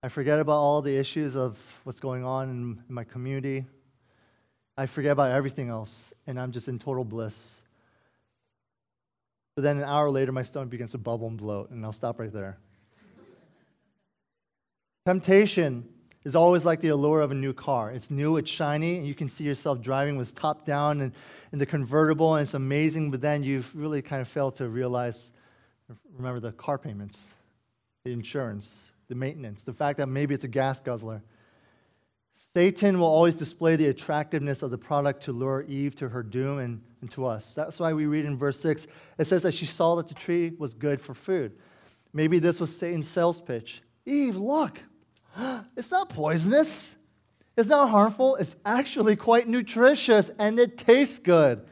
I 0.01 0.07
forget 0.07 0.39
about 0.39 0.57
all 0.57 0.81
the 0.81 0.95
issues 0.95 1.35
of 1.35 1.61
what's 1.83 1.99
going 1.99 2.23
on 2.23 2.49
in, 2.49 2.83
my 2.87 3.03
community. 3.03 3.65
I 4.77 4.85
forget 4.85 5.11
about 5.11 5.31
everything 5.31 5.67
else, 5.67 6.13
and 6.25 6.39
I'm 6.39 6.53
just 6.53 6.69
in 6.69 6.79
total 6.79 7.03
bliss. 7.03 7.62
But 9.55 9.63
then 9.63 9.77
an 9.77 9.83
hour 9.83 10.09
later, 10.09 10.31
my 10.31 10.41
stomach 10.41 10.69
begins 10.69 10.91
to 10.91 10.97
bubble 10.97 11.27
and 11.27 11.37
bloat, 11.37 11.69
and 11.69 11.85
I'll 11.85 11.93
stop 11.93 12.19
right 12.19 12.31
there. 12.31 12.57
Temptation 15.05 15.87
is 16.23 16.35
always 16.35 16.63
like 16.63 16.79
the 16.79 16.87
allure 16.87 17.21
of 17.21 17.31
a 17.31 17.35
new 17.35 17.53
car. 17.53 17.91
It's 17.91 18.09
new, 18.09 18.37
it's 18.37 18.49
shiny, 18.49 18.95
and 18.95 19.05
you 19.05 19.13
can 19.13 19.27
see 19.29 19.43
yourself 19.43 19.81
driving 19.81 20.15
with 20.15 20.33
top 20.33 20.65
down 20.65 21.01
and 21.01 21.11
in 21.51 21.59
the 21.59 21.65
convertible, 21.65 22.35
and 22.35 22.41
it's 22.41 22.53
amazing, 22.53 23.11
but 23.11 23.21
then 23.21 23.43
you've 23.43 23.75
really 23.75 24.01
kind 24.01 24.21
of 24.21 24.27
failed 24.27 24.55
to 24.55 24.67
realize, 24.69 25.33
remember 26.15 26.39
the 26.39 26.53
car 26.53 26.77
payments, 26.77 27.33
the 28.05 28.11
insurance, 28.11 28.87
the 29.09 29.15
maintenance, 29.15 29.63
the 29.63 29.73
fact 29.73 29.97
that 29.99 30.07
maybe 30.07 30.33
it's 30.33 30.45
a 30.45 30.47
gas 30.47 30.79
guzzler. 30.79 31.21
Satan 32.55 32.99
will 32.99 33.07
always 33.07 33.35
display 33.35 33.75
the 33.75 33.87
attractiveness 33.87 34.61
of 34.61 34.69
the 34.69 34.77
product 34.77 35.23
to 35.23 35.31
lure 35.31 35.65
Eve 35.67 35.95
to 35.95 36.07
her 36.07 36.21
doom 36.21 36.59
and, 36.59 36.81
and 37.01 37.09
to 37.09 37.25
us. 37.25 37.55
That's 37.55 37.79
why 37.79 37.93
we 37.93 38.05
read 38.05 38.25
in 38.25 38.37
verse 38.37 38.59
6 38.59 38.85
it 39.17 39.25
says 39.25 39.41
that 39.41 39.55
she 39.55 39.65
saw 39.65 39.95
that 39.95 40.07
the 40.07 40.13
tree 40.13 40.53
was 40.59 40.75
good 40.75 41.01
for 41.01 41.15
food. 41.15 41.53
Maybe 42.13 42.37
this 42.37 42.59
was 42.59 42.75
Satan's 42.75 43.07
sales 43.07 43.41
pitch 43.41 43.81
Eve, 44.05 44.35
look, 44.35 44.79
it's 45.75 45.89
not 45.89 46.09
poisonous, 46.09 46.95
it's 47.57 47.69
not 47.69 47.89
harmful, 47.89 48.35
it's 48.35 48.55
actually 48.65 49.15
quite 49.15 49.47
nutritious 49.47 50.29
and 50.37 50.59
it 50.59 50.77
tastes 50.77 51.17
good. 51.17 51.65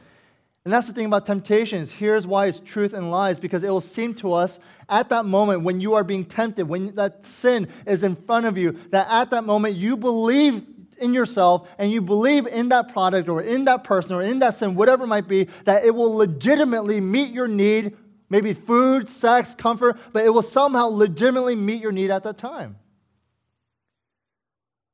And 0.64 0.72
that's 0.72 0.86
the 0.86 0.92
thing 0.92 1.06
about 1.06 1.26
temptations. 1.26 1.90
Here's 1.90 2.24
why 2.24 2.46
it's 2.46 2.60
truth 2.60 2.92
and 2.92 3.10
lies 3.10 3.38
because 3.38 3.64
it 3.64 3.70
will 3.70 3.80
seem 3.80 4.14
to 4.16 4.32
us 4.32 4.60
at 4.88 5.08
that 5.08 5.24
moment 5.24 5.62
when 5.62 5.80
you 5.80 5.94
are 5.94 6.04
being 6.04 6.24
tempted, 6.24 6.68
when 6.68 6.94
that 6.94 7.24
sin 7.24 7.66
is 7.84 8.04
in 8.04 8.14
front 8.14 8.46
of 8.46 8.56
you, 8.56 8.72
that 8.90 9.08
at 9.10 9.30
that 9.30 9.42
moment 9.42 9.74
you 9.74 9.96
believe 9.96 10.64
in 11.02 11.12
yourself 11.12 11.68
and 11.78 11.90
you 11.90 12.00
believe 12.00 12.46
in 12.46 12.70
that 12.70 12.92
product 12.92 13.28
or 13.28 13.42
in 13.42 13.64
that 13.64 13.84
person 13.84 14.14
or 14.14 14.22
in 14.22 14.38
that 14.38 14.54
sin, 14.54 14.74
whatever 14.74 15.04
it 15.04 15.08
might 15.08 15.28
be, 15.28 15.44
that 15.64 15.84
it 15.84 15.94
will 15.94 16.14
legitimately 16.14 17.00
meet 17.00 17.32
your 17.32 17.48
need, 17.48 17.96
maybe 18.30 18.52
food, 18.52 19.08
sex, 19.08 19.54
comfort, 19.54 19.98
but 20.12 20.24
it 20.24 20.30
will 20.30 20.42
somehow 20.42 20.86
legitimately 20.86 21.56
meet 21.56 21.82
your 21.82 21.92
need 21.92 22.10
at 22.10 22.22
that 22.22 22.38
time. 22.38 22.76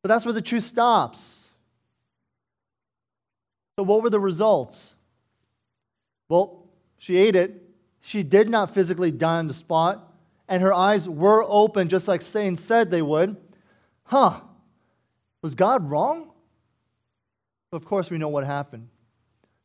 But 0.02 0.08
that's 0.08 0.24
where 0.24 0.34
the 0.34 0.42
truth 0.42 0.64
stops. 0.64 1.44
So, 3.78 3.84
what 3.84 4.02
were 4.02 4.10
the 4.10 4.20
results? 4.20 4.94
Well, 6.28 6.66
she 6.98 7.16
ate 7.16 7.36
it. 7.36 7.62
She 8.00 8.22
did 8.22 8.48
not 8.48 8.74
physically 8.74 9.10
die 9.10 9.38
on 9.38 9.48
the 9.48 9.54
spot, 9.54 10.12
and 10.48 10.62
her 10.62 10.72
eyes 10.72 11.08
were 11.08 11.44
open 11.46 11.88
just 11.88 12.08
like 12.08 12.22
Satan 12.22 12.56
said 12.56 12.90
they 12.90 13.02
would. 13.02 13.36
Huh, 14.04 14.40
was 15.42 15.54
God 15.54 15.88
wrong? 15.88 16.32
Of 17.72 17.84
course, 17.84 18.10
we 18.10 18.18
know 18.18 18.28
what 18.28 18.44
happened. 18.44 18.88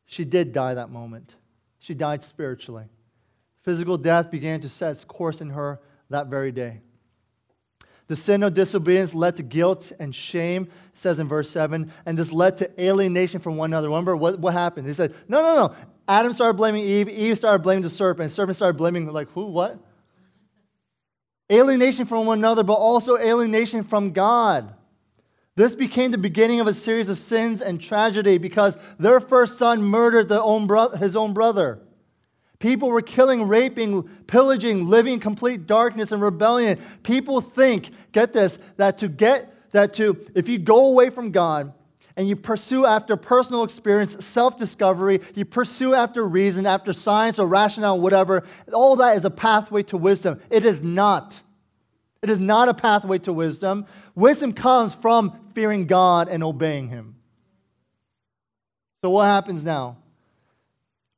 She 0.06 0.24
did 0.24 0.52
die 0.52 0.74
that 0.74 0.90
moment. 0.90 1.34
She 1.78 1.94
died 1.94 2.22
spiritually. 2.22 2.84
Physical 3.62 3.96
death 3.96 4.30
began 4.30 4.60
to 4.60 4.68
set 4.68 4.92
its 4.92 5.04
course 5.04 5.40
in 5.40 5.50
her 5.50 5.80
that 6.10 6.26
very 6.26 6.52
day. 6.52 6.80
The 8.06 8.16
sin 8.16 8.42
of 8.42 8.52
disobedience 8.52 9.14
led 9.14 9.36
to 9.36 9.42
guilt 9.42 9.90
and 9.98 10.14
shame, 10.14 10.68
says 10.92 11.18
in 11.18 11.26
verse 11.26 11.48
7, 11.48 11.90
and 12.04 12.18
this 12.18 12.30
led 12.30 12.58
to 12.58 12.82
alienation 12.82 13.40
from 13.40 13.56
one 13.56 13.70
another. 13.70 13.88
Remember 13.88 14.14
what, 14.14 14.38
what 14.38 14.52
happened? 14.52 14.86
He 14.86 14.92
said, 14.92 15.14
No, 15.26 15.40
no, 15.40 15.56
no. 15.56 15.74
Adam 16.06 16.34
started 16.34 16.58
blaming 16.58 16.84
Eve, 16.84 17.08
Eve 17.08 17.38
started 17.38 17.62
blaming 17.62 17.82
the 17.82 17.88
serpent, 17.88 18.30
serpent 18.30 18.56
started 18.56 18.76
blaming, 18.76 19.10
like, 19.10 19.30
who, 19.30 19.46
what? 19.46 19.78
Alienation 21.50 22.04
from 22.04 22.26
one 22.26 22.38
another, 22.38 22.62
but 22.62 22.74
also 22.74 23.16
alienation 23.16 23.82
from 23.84 24.12
God. 24.12 24.74
This 25.56 25.74
became 25.74 26.10
the 26.10 26.18
beginning 26.18 26.60
of 26.60 26.66
a 26.66 26.74
series 26.74 27.08
of 27.08 27.16
sins 27.16 27.60
and 27.60 27.80
tragedy 27.80 28.38
because 28.38 28.76
their 28.98 29.20
first 29.20 29.56
son 29.56 29.82
murdered 29.82 30.30
own 30.32 30.66
bro- 30.66 30.90
his 30.90 31.14
own 31.14 31.32
brother. 31.32 31.80
People 32.58 32.88
were 32.88 33.02
killing, 33.02 33.46
raping, 33.46 34.04
pillaging, 34.26 34.88
living 34.88 35.14
in 35.14 35.20
complete 35.20 35.66
darkness 35.66 36.12
and 36.12 36.22
rebellion. 36.22 36.80
People 37.02 37.40
think, 37.40 37.90
get 38.10 38.32
this, 38.32 38.56
that 38.78 38.98
to 38.98 39.08
get 39.08 39.50
that 39.72 39.92
to 39.94 40.16
if 40.34 40.48
you 40.48 40.58
go 40.58 40.86
away 40.86 41.10
from 41.10 41.30
God 41.30 41.72
and 42.16 42.28
you 42.28 42.36
pursue 42.36 42.86
after 42.86 43.16
personal 43.16 43.64
experience, 43.64 44.24
self-discovery, 44.24 45.20
you 45.34 45.44
pursue 45.44 45.94
after 45.94 46.24
reason, 46.24 46.64
after 46.64 46.92
science 46.92 47.38
or 47.38 47.46
rationale, 47.46 48.00
whatever, 48.00 48.44
all 48.72 48.96
that 48.96 49.16
is 49.16 49.24
a 49.24 49.30
pathway 49.30 49.82
to 49.84 49.96
wisdom. 49.96 50.40
It 50.48 50.64
is 50.64 50.82
not. 50.82 51.40
It 52.24 52.30
is 52.30 52.40
not 52.40 52.70
a 52.70 52.74
pathway 52.74 53.18
to 53.18 53.34
wisdom. 53.34 53.84
Wisdom 54.14 54.54
comes 54.54 54.94
from 54.94 55.38
fearing 55.52 55.84
God 55.86 56.26
and 56.30 56.42
obeying 56.42 56.88
Him. 56.88 57.16
So, 59.02 59.10
what 59.10 59.26
happens 59.26 59.62
now? 59.62 59.98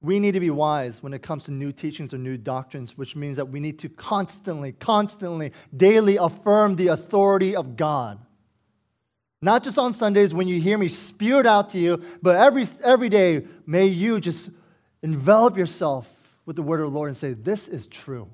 We 0.02 0.18
need 0.18 0.32
to 0.32 0.40
be 0.40 0.50
wise 0.50 1.04
when 1.04 1.14
it 1.14 1.22
comes 1.22 1.44
to 1.44 1.52
new 1.52 1.70
teachings 1.70 2.12
or 2.12 2.18
new 2.18 2.36
doctrines, 2.36 2.98
which 2.98 3.14
means 3.14 3.36
that 3.36 3.50
we 3.50 3.60
need 3.60 3.78
to 3.78 3.88
constantly, 3.88 4.72
constantly, 4.72 5.52
daily 5.76 6.16
affirm 6.16 6.74
the 6.74 6.88
authority 6.88 7.54
of 7.54 7.76
God. 7.76 8.18
Not 9.40 9.62
just 9.62 9.78
on 9.78 9.94
Sundays 9.94 10.34
when 10.34 10.48
you 10.48 10.60
hear 10.60 10.76
me 10.76 10.88
spew 10.88 11.38
it 11.38 11.46
out 11.46 11.70
to 11.70 11.78
you, 11.78 12.02
but 12.20 12.34
every, 12.34 12.66
every 12.82 13.10
day, 13.10 13.46
may 13.64 13.86
you 13.86 14.20
just 14.20 14.50
envelop 15.04 15.56
yourself 15.56 16.12
with 16.46 16.56
the 16.56 16.62
word 16.62 16.80
of 16.80 16.90
the 16.90 16.98
Lord 16.98 17.10
and 17.10 17.16
say, 17.16 17.32
This 17.32 17.68
is 17.68 17.86
true. 17.86 18.28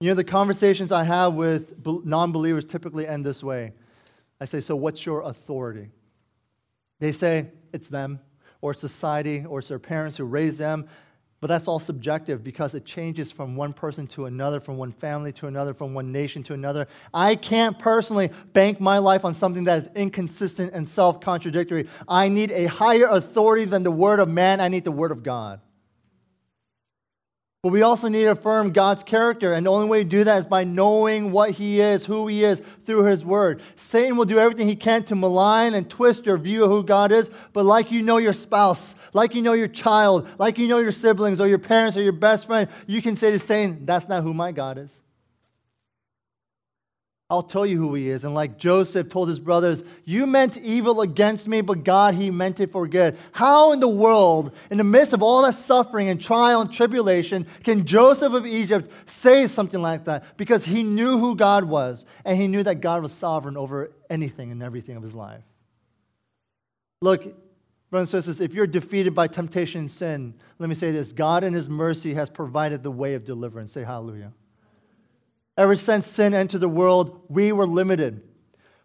You 0.00 0.10
know, 0.10 0.14
the 0.14 0.24
conversations 0.24 0.92
I 0.92 1.04
have 1.04 1.34
with 1.34 1.74
non 1.86 2.32
believers 2.32 2.64
typically 2.64 3.06
end 3.06 3.24
this 3.24 3.42
way. 3.42 3.72
I 4.40 4.44
say, 4.44 4.60
So, 4.60 4.76
what's 4.76 5.06
your 5.06 5.22
authority? 5.22 5.90
They 7.00 7.12
say, 7.12 7.50
It's 7.72 7.88
them, 7.88 8.20
or 8.60 8.74
society, 8.74 9.44
or 9.44 9.60
it's 9.60 9.68
their 9.68 9.78
parents 9.78 10.16
who 10.16 10.24
raised 10.24 10.58
them. 10.58 10.88
But 11.44 11.48
that's 11.48 11.68
all 11.68 11.78
subjective 11.78 12.42
because 12.42 12.74
it 12.74 12.86
changes 12.86 13.30
from 13.30 13.54
one 13.54 13.74
person 13.74 14.06
to 14.06 14.24
another, 14.24 14.60
from 14.60 14.78
one 14.78 14.92
family 14.92 15.30
to 15.32 15.46
another, 15.46 15.74
from 15.74 15.92
one 15.92 16.10
nation 16.10 16.42
to 16.44 16.54
another. 16.54 16.88
I 17.12 17.34
can't 17.36 17.78
personally 17.78 18.30
bank 18.54 18.80
my 18.80 18.96
life 18.96 19.26
on 19.26 19.34
something 19.34 19.64
that 19.64 19.76
is 19.76 19.88
inconsistent 19.94 20.72
and 20.72 20.88
self 20.88 21.20
contradictory. 21.20 21.86
I 22.08 22.30
need 22.30 22.50
a 22.50 22.64
higher 22.64 23.08
authority 23.08 23.66
than 23.66 23.82
the 23.82 23.90
word 23.90 24.20
of 24.20 24.28
man, 24.30 24.60
I 24.60 24.68
need 24.68 24.84
the 24.84 24.90
word 24.90 25.10
of 25.10 25.22
God. 25.22 25.60
But 27.64 27.72
we 27.72 27.80
also 27.80 28.08
need 28.08 28.24
to 28.24 28.32
affirm 28.32 28.72
God's 28.72 29.02
character. 29.02 29.54
And 29.54 29.64
the 29.64 29.70
only 29.70 29.88
way 29.88 30.02
to 30.02 30.04
do 30.04 30.22
that 30.24 30.36
is 30.40 30.44
by 30.44 30.64
knowing 30.64 31.32
what 31.32 31.52
He 31.52 31.80
is, 31.80 32.04
who 32.04 32.26
He 32.26 32.44
is, 32.44 32.60
through 32.60 33.04
His 33.04 33.24
Word. 33.24 33.62
Satan 33.74 34.18
will 34.18 34.26
do 34.26 34.38
everything 34.38 34.68
he 34.68 34.76
can 34.76 35.02
to 35.04 35.14
malign 35.14 35.72
and 35.72 35.88
twist 35.88 36.26
your 36.26 36.36
view 36.36 36.64
of 36.64 36.70
who 36.70 36.84
God 36.84 37.10
is. 37.10 37.30
But 37.54 37.64
like 37.64 37.90
you 37.90 38.02
know 38.02 38.18
your 38.18 38.34
spouse, 38.34 38.94
like 39.14 39.34
you 39.34 39.40
know 39.40 39.54
your 39.54 39.68
child, 39.68 40.28
like 40.38 40.58
you 40.58 40.68
know 40.68 40.76
your 40.76 40.92
siblings 40.92 41.40
or 41.40 41.48
your 41.48 41.58
parents 41.58 41.96
or 41.96 42.02
your 42.02 42.12
best 42.12 42.44
friend, 42.44 42.68
you 42.86 43.00
can 43.00 43.16
say 43.16 43.30
to 43.30 43.38
Satan, 43.38 43.86
That's 43.86 44.10
not 44.10 44.22
who 44.22 44.34
my 44.34 44.52
God 44.52 44.76
is. 44.76 45.00
I'll 47.30 47.42
tell 47.42 47.64
you 47.64 47.78
who 47.78 47.94
he 47.94 48.08
is. 48.08 48.24
And 48.24 48.34
like 48.34 48.58
Joseph 48.58 49.08
told 49.08 49.28
his 49.28 49.40
brothers, 49.40 49.82
You 50.04 50.26
meant 50.26 50.58
evil 50.58 51.00
against 51.00 51.48
me, 51.48 51.62
but 51.62 51.82
God, 51.82 52.14
he 52.14 52.30
meant 52.30 52.60
it 52.60 52.70
for 52.70 52.86
good. 52.86 53.16
How 53.32 53.72
in 53.72 53.80
the 53.80 53.88
world, 53.88 54.54
in 54.70 54.76
the 54.76 54.84
midst 54.84 55.14
of 55.14 55.22
all 55.22 55.42
that 55.42 55.54
suffering 55.54 56.08
and 56.08 56.20
trial 56.20 56.60
and 56.60 56.72
tribulation, 56.72 57.46
can 57.62 57.86
Joseph 57.86 58.34
of 58.34 58.46
Egypt 58.46 58.90
say 59.10 59.48
something 59.48 59.80
like 59.80 60.04
that? 60.04 60.36
Because 60.36 60.66
he 60.66 60.82
knew 60.82 61.18
who 61.18 61.34
God 61.34 61.64
was, 61.64 62.04
and 62.26 62.36
he 62.36 62.46
knew 62.46 62.62
that 62.62 62.82
God 62.82 63.02
was 63.02 63.12
sovereign 63.12 63.56
over 63.56 63.90
anything 64.10 64.52
and 64.52 64.62
everything 64.62 64.96
of 64.96 65.02
his 65.02 65.14
life. 65.14 65.42
Look, 67.00 67.22
brothers 67.88 68.12
and 68.12 68.22
sisters, 68.22 68.42
if 68.42 68.54
you're 68.54 68.66
defeated 68.66 69.14
by 69.14 69.28
temptation 69.28 69.80
and 69.80 69.90
sin, 69.90 70.34
let 70.58 70.68
me 70.68 70.74
say 70.74 70.90
this 70.90 71.10
God 71.10 71.42
in 71.42 71.54
his 71.54 71.70
mercy 71.70 72.12
has 72.12 72.28
provided 72.28 72.82
the 72.82 72.90
way 72.90 73.14
of 73.14 73.24
deliverance. 73.24 73.72
Say 73.72 73.82
hallelujah. 73.82 74.32
Ever 75.56 75.76
since 75.76 76.06
sin 76.06 76.34
entered 76.34 76.60
the 76.60 76.68
world, 76.68 77.20
we 77.28 77.52
were 77.52 77.66
limited. 77.66 78.22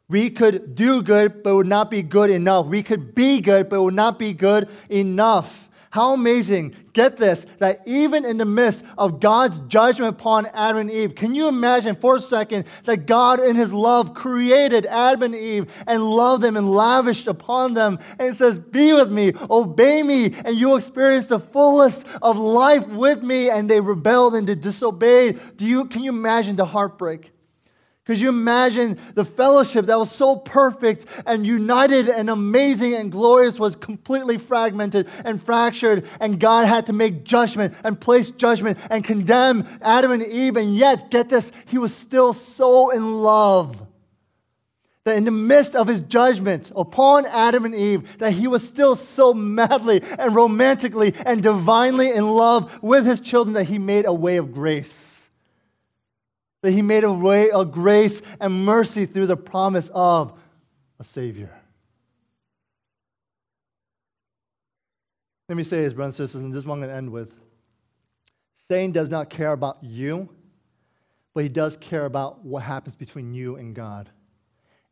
We 0.08 0.30
could 0.30 0.76
do 0.76 1.02
good, 1.04 1.44
but 1.44 1.56
would 1.56 1.68
not 1.68 1.92
be 1.92 2.02
good 2.02 2.30
enough. 2.30 2.66
We 2.66 2.84
could 2.84 3.14
be 3.14 3.42
good, 3.42 3.70
but 3.70 3.82
would 3.82 3.94
not 3.94 4.18
be 4.20 4.34
good 4.34 4.68
enough. 4.90 5.69
How 5.92 6.14
amazing, 6.14 6.76
get 6.94 7.18
this, 7.18 7.46
that 7.58 7.82
even 7.88 8.24
in 8.24 8.38
the 8.38 8.46
midst 8.46 8.86
of 8.96 9.20
God's 9.20 9.58
judgment 9.62 10.20
upon 10.20 10.46
Adam 10.48 10.82
and 10.82 10.92
Eve, 10.92 11.16
can 11.16 11.34
you 11.34 11.48
imagine 11.48 11.96
for 11.96 12.18
a 12.18 12.20
second 12.20 12.66
that 12.84 13.08
God 13.08 13.40
in 13.40 13.56
his 13.56 13.74
love 13.74 14.14
created 14.14 14.86
Adam 14.86 15.24
and 15.24 15.36
Eve 15.36 15.66
and 15.88 16.04
loved 16.04 16.44
them 16.44 16.58
and 16.58 16.70
lavished 16.70 17.26
upon 17.26 17.74
them 17.74 17.98
and 18.20 18.36
says, 18.36 18.60
Be 18.60 18.94
with 18.94 19.12
me, 19.12 19.34
obey 19.50 20.04
me, 20.04 20.36
and 20.46 20.56
you'll 20.56 20.78
experience 20.78 21.26
the 21.26 21.40
fullest 21.40 22.06
of 22.22 22.38
life 22.38 22.88
with 22.88 23.24
me. 23.24 23.50
And 23.50 23.68
they 23.68 23.80
rebelled 23.80 24.36
and 24.36 24.46
they 24.46 24.56
disobeyed. 24.56 25.40
Do 25.58 25.66
you, 25.66 25.86
can 25.86 26.04
you 26.04 26.12
imagine 26.12 26.56
the 26.56 26.66
heartbreak? 26.66 27.32
Could 28.10 28.20
you 28.20 28.30
imagine 28.30 28.98
the 29.14 29.24
fellowship 29.24 29.86
that 29.86 30.00
was 30.00 30.10
so 30.10 30.36
perfect 30.36 31.06
and 31.28 31.46
united 31.46 32.10
and 32.10 32.28
amazing 32.28 32.96
and 32.96 33.12
glorious 33.12 33.60
was 33.60 33.76
completely 33.76 34.40
fragmented 34.40 35.08
and 35.24 35.40
fractured, 35.40 36.08
and 36.20 36.40
God 36.40 36.68
had 36.68 36.88
to 36.88 36.94
make 36.94 37.24
judgment 37.24 37.76
and 37.84 38.02
place 38.02 38.32
judgment 38.32 38.80
and 38.90 39.04
condemn 39.04 39.68
Adam 39.84 40.12
and 40.12 40.26
Eve, 40.26 40.58
and 40.58 40.76
yet, 40.76 41.12
get 41.12 41.30
this, 41.30 41.52
he 41.68 41.78
was 41.78 41.96
still 41.96 42.34
so 42.34 42.90
in 42.90 43.22
love 43.22 43.80
that 45.04 45.16
in 45.16 45.26
the 45.26 45.30
midst 45.30 45.76
of 45.76 45.86
his 45.86 46.02
judgment 46.02 46.72
upon 46.76 47.28
Adam 47.28 47.64
and 47.64 47.76
Eve, 47.76 48.18
that 48.18 48.32
he 48.32 48.48
was 48.48 48.68
still 48.68 48.96
so 48.96 49.36
madly 49.36 50.02
and 50.18 50.34
romantically 50.34 51.14
and 51.28 51.44
divinely 51.44 52.12
in 52.12 52.28
love 52.28 52.82
with 52.82 53.06
his 53.06 53.20
children 53.20 53.54
that 53.54 53.66
he 53.66 53.78
made 53.78 54.08
a 54.08 54.14
way 54.14 54.38
of 54.38 54.52
grace 54.52 55.19
that 56.62 56.72
he 56.72 56.82
made 56.82 57.04
a 57.04 57.12
way 57.12 57.52
of 57.52 57.72
grace 57.72 58.22
and 58.40 58.66
mercy 58.66 59.06
through 59.06 59.28
the 59.28 59.38
promise 59.38 59.90
of 59.94 60.38
a 61.00 61.04
Savior. 61.04 61.52
Let 65.48 65.56
me 65.56 65.64
say 65.64 65.82
this, 65.82 65.94
brothers 65.94 66.20
and 66.20 66.28
sisters, 66.28 66.42
and 66.42 66.54
this 66.54 66.60
is 66.60 66.66
what 66.66 66.76
I'm 66.76 66.80
going 66.82 66.92
to 66.92 66.96
end 66.96 67.12
with. 67.12 67.34
Satan 68.68 68.92
does 68.92 69.10
not 69.10 69.32
care 69.32 69.52
about 69.52 69.80
you, 69.82 70.30
but 71.34 71.42
he 71.42 71.50
does 71.50 71.76
care 71.76 72.06
about 72.06 72.46
what 72.46 72.64
happens 72.64 72.96
between 72.96 73.34
you 73.34 73.56
and 73.56 73.74
God. 73.74 74.10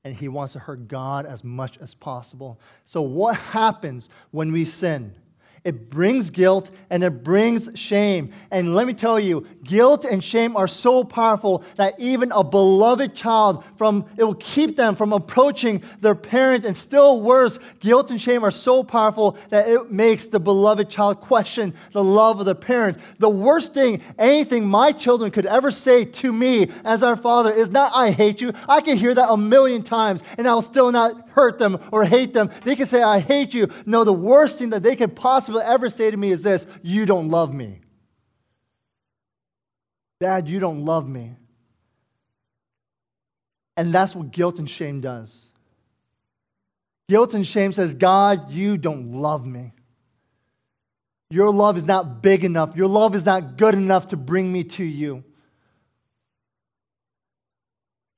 And 0.03 0.15
he 0.15 0.28
wants 0.28 0.53
to 0.53 0.59
hurt 0.59 0.88
God 0.88 1.26
as 1.26 1.43
much 1.43 1.78
as 1.78 1.93
possible. 1.93 2.59
So, 2.86 3.01
what 3.01 3.36
happens 3.36 4.09
when 4.32 4.51
we 4.51 4.65
sin? 4.65 5.13
It 5.68 5.89
brings 5.89 6.30
guilt 6.30 6.72
and 6.89 7.03
it 7.03 7.26
brings 7.26 7.78
shame. 7.78 8.32
And 8.51 8.74
let 8.74 8.88
me 8.88 8.93
tell 8.93 9.20
you, 9.20 9.45
guilt 9.65 10.05
and 10.05 10.24
shame 10.24 10.55
are 10.55 10.65
so 10.65 11.03
powerful 11.03 11.61
that 11.76 11.99
even 11.99 12.32
a 12.32 12.41
beloved 12.41 13.13
child 13.13 13.65
from 13.76 14.05
it 14.15 14.24
will 14.24 14.36
keep 14.36 14.78
them 14.78 14.95
from 14.95 15.11
approaching 15.11 15.84
their 15.99 16.15
parent 16.15 16.63
and 16.63 16.78
still 16.78 17.20
worse, 17.20 17.59
guilt 17.82 18.11
and 18.11 18.22
shame 18.22 18.45
are 18.45 18.51
so 18.51 18.82
powerful 18.82 19.38
that 19.49 19.68
it 19.68 19.91
makes 19.91 20.28
the 20.28 20.39
beloved 20.39 20.89
child 20.89 21.20
question 21.20 21.74
the 21.91 22.01
love 22.01 22.39
of 22.39 22.45
the 22.45 22.55
parent. 22.55 22.97
The 23.20 23.28
worst 23.28 23.74
thing 23.74 24.01
anything 24.18 24.70
my 24.70 24.93
children 24.93 25.32
could 25.32 25.45
ever 25.45 25.70
say 25.70 26.05
to 26.05 26.32
me 26.32 26.72
as 26.86 27.03
our 27.03 27.18
father 27.18 27.51
is 27.51 27.72
not 27.72 27.91
I 27.93 28.11
hate 28.11 28.39
you. 28.39 28.53
I 28.70 28.80
can 28.80 28.95
hear 28.95 29.13
that 29.13 29.30
a 29.30 29.36
million 29.36 29.84
times 29.84 30.24
and 30.38 30.47
I'll 30.47 30.61
still 30.61 30.93
not 30.93 31.28
hurt 31.32 31.59
them 31.59 31.78
or 31.91 32.03
hate 32.03 32.34
them. 32.34 32.49
They 32.63 32.76
can 32.76 32.88
say 32.88 33.03
I 33.03 33.20
hate 33.20 33.53
you. 33.53 33.68
No, 33.86 34.03
the 34.03 34.13
worst 34.13 34.57
thing 34.57 34.72
that 34.72 34.82
they 34.82 34.95
could 34.95 35.15
possibly 35.15 35.56
will 35.57 35.65
ever 35.65 35.89
say 35.89 36.11
to 36.11 36.17
me 36.17 36.31
is 36.31 36.43
this 36.43 36.65
You 36.81 37.05
don't 37.05 37.29
love 37.29 37.53
me. 37.53 37.81
Dad, 40.19 40.47
you 40.47 40.59
don't 40.59 40.85
love 40.85 41.07
me. 41.07 41.35
And 43.75 43.93
that's 43.93 44.15
what 44.15 44.31
guilt 44.31 44.57
and 44.57 44.69
shame 44.69 45.01
does. 45.01 45.45
Guilt 47.09 47.33
and 47.35 47.45
shame 47.45 47.71
says, 47.71 47.93
God, 47.93 48.51
you 48.51 48.77
don't 48.77 49.13
love 49.13 49.45
me. 49.45 49.73
Your 51.29 51.51
love 51.51 51.77
is 51.77 51.85
not 51.85 52.21
big 52.21 52.43
enough. 52.43 52.75
Your 52.75 52.87
love 52.87 53.13
is 53.13 53.25
not 53.25 53.57
good 53.57 53.75
enough 53.75 54.07
to 54.09 54.17
bring 54.17 54.51
me 54.51 54.63
to 54.63 54.83
you. 54.83 55.23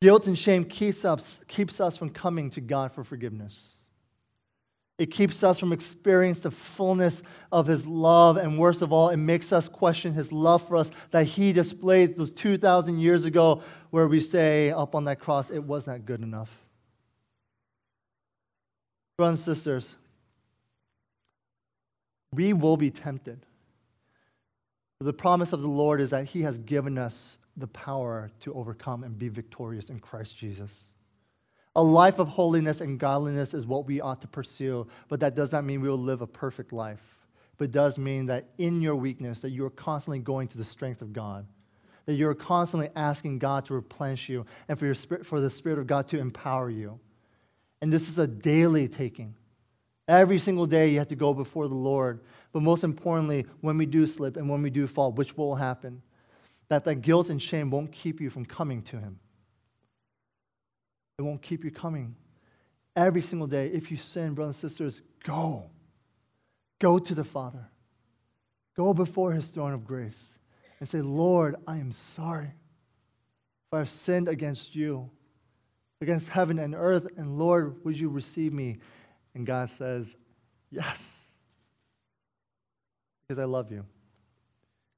Guilt 0.01 0.27
and 0.27 0.37
shame 0.37 0.63
keeps 0.63 1.03
us, 1.03 1.43
keeps 1.47 1.81
us 1.81 1.97
from 1.97 2.09
coming 2.09 2.49
to 2.51 2.61
God 2.61 2.93
for 2.93 3.03
forgiveness. 3.03 3.78
It 4.99 5.11
keeps 5.11 5.43
us 5.43 5.57
from 5.57 5.71
experiencing 5.71 6.43
the 6.43 6.51
fullness 6.51 7.23
of 7.53 7.67
His 7.67 7.87
love. 7.87 8.35
And 8.35 8.59
worst 8.59 8.81
of 8.81 8.91
all, 8.91 9.09
it 9.09 9.17
makes 9.17 9.53
us 9.53 9.69
question 9.69 10.13
His 10.13 10.33
love 10.33 10.67
for 10.67 10.75
us 10.75 10.91
that 11.11 11.23
He 11.23 11.53
displayed 11.53 12.17
those 12.17 12.31
2,000 12.31 12.99
years 12.99 13.23
ago, 13.23 13.63
where 13.91 14.09
we 14.09 14.19
say 14.19 14.71
up 14.71 14.93
on 14.95 15.05
that 15.05 15.19
cross, 15.19 15.49
it 15.49 15.63
was 15.63 15.87
not 15.87 16.05
good 16.05 16.21
enough. 16.21 16.53
Brothers 19.17 19.39
and 19.39 19.55
sisters, 19.55 19.95
we 22.33 22.51
will 22.51 22.77
be 22.77 22.91
tempted. 22.91 23.45
The 24.99 25.13
promise 25.13 25.53
of 25.53 25.61
the 25.61 25.67
Lord 25.67 26.01
is 26.01 26.09
that 26.09 26.25
He 26.25 26.41
has 26.41 26.57
given 26.57 26.97
us 26.97 27.37
the 27.55 27.67
power 27.67 28.31
to 28.41 28.53
overcome 28.53 29.05
and 29.05 29.17
be 29.17 29.29
victorious 29.29 29.89
in 29.89 30.01
Christ 30.01 30.37
Jesus. 30.37 30.89
A 31.79 31.89
life 31.89 32.19
of 32.19 32.27
holiness 32.27 32.81
and 32.81 32.99
godliness 32.99 33.53
is 33.53 33.65
what 33.65 33.85
we 33.85 34.01
ought 34.01 34.19
to 34.19 34.27
pursue, 34.27 34.85
but 35.07 35.21
that 35.21 35.33
does 35.33 35.53
not 35.53 35.63
mean 35.63 35.79
we 35.79 35.87
will 35.87 35.97
live 35.97 36.21
a 36.21 36.27
perfect 36.27 36.73
life. 36.73 37.25
But 37.57 37.71
does 37.71 37.97
mean 37.97 38.25
that 38.25 38.49
in 38.57 38.81
your 38.81 38.97
weakness, 38.97 39.39
that 39.39 39.51
you 39.51 39.63
are 39.63 39.69
constantly 39.69 40.19
going 40.19 40.49
to 40.49 40.57
the 40.57 40.65
strength 40.65 41.01
of 41.01 41.13
God, 41.13 41.47
that 42.05 42.15
you're 42.15 42.33
constantly 42.33 42.89
asking 42.97 43.39
God 43.39 43.65
to 43.67 43.75
replenish 43.75 44.27
you 44.27 44.45
and 44.67 44.77
for, 44.77 44.87
your 44.87 44.93
for 44.93 45.39
the 45.39 45.49
Spirit 45.49 45.79
of 45.79 45.87
God 45.87 46.09
to 46.09 46.19
empower 46.19 46.69
you. 46.69 46.99
And 47.81 47.93
this 47.93 48.09
is 48.09 48.19
a 48.19 48.27
daily 48.27 48.89
taking. 48.89 49.35
Every 50.05 50.37
single 50.37 50.65
day 50.65 50.89
you 50.89 50.99
have 50.99 51.07
to 51.07 51.15
go 51.15 51.33
before 51.33 51.69
the 51.69 51.75
Lord. 51.75 52.19
But 52.51 52.61
most 52.61 52.83
importantly, 52.83 53.45
when 53.61 53.77
we 53.77 53.85
do 53.85 54.05
slip 54.05 54.35
and 54.35 54.49
when 54.49 54.61
we 54.61 54.69
do 54.69 54.85
fall, 54.85 55.13
which 55.13 55.37
will 55.37 55.55
happen, 55.55 56.01
that 56.67 56.83
that 56.83 56.95
guilt 56.95 57.29
and 57.29 57.41
shame 57.41 57.71
won't 57.71 57.93
keep 57.93 58.19
you 58.19 58.29
from 58.29 58.45
coming 58.45 58.81
to 58.81 58.99
Him. 58.99 59.19
It 61.19 61.21
won't 61.21 61.43
keep 61.43 61.63
you 61.63 61.69
coming. 61.69 62.15
Every 62.95 63.21
single 63.21 63.47
day, 63.47 63.67
if 63.67 63.91
you 63.91 63.97
sin, 63.97 64.33
brothers 64.33 64.63
and 64.63 64.71
sisters, 64.71 65.01
go. 65.23 65.69
Go 66.79 66.97
to 66.97 67.13
the 67.13 67.23
Father. 67.23 67.69
Go 68.75 68.93
before 68.93 69.33
his 69.33 69.49
throne 69.49 69.73
of 69.73 69.85
grace 69.85 70.39
and 70.79 70.89
say, 70.89 71.01
Lord, 71.01 71.57
I 71.67 71.77
am 71.77 71.91
sorry 71.91 72.53
for 73.69 73.79
I've 73.79 73.89
sinned 73.89 74.27
against 74.27 74.75
you, 74.75 75.09
against 76.01 76.29
heaven 76.29 76.57
and 76.59 76.73
earth, 76.73 77.07
and 77.17 77.37
Lord, 77.37 77.83
would 77.85 77.99
you 77.99 78.09
receive 78.09 78.53
me? 78.53 78.77
And 79.35 79.45
God 79.45 79.69
says, 79.69 80.17
Yes, 80.71 81.31
because 83.21 83.39
I 83.39 83.45
love 83.45 83.71
you 83.71 83.85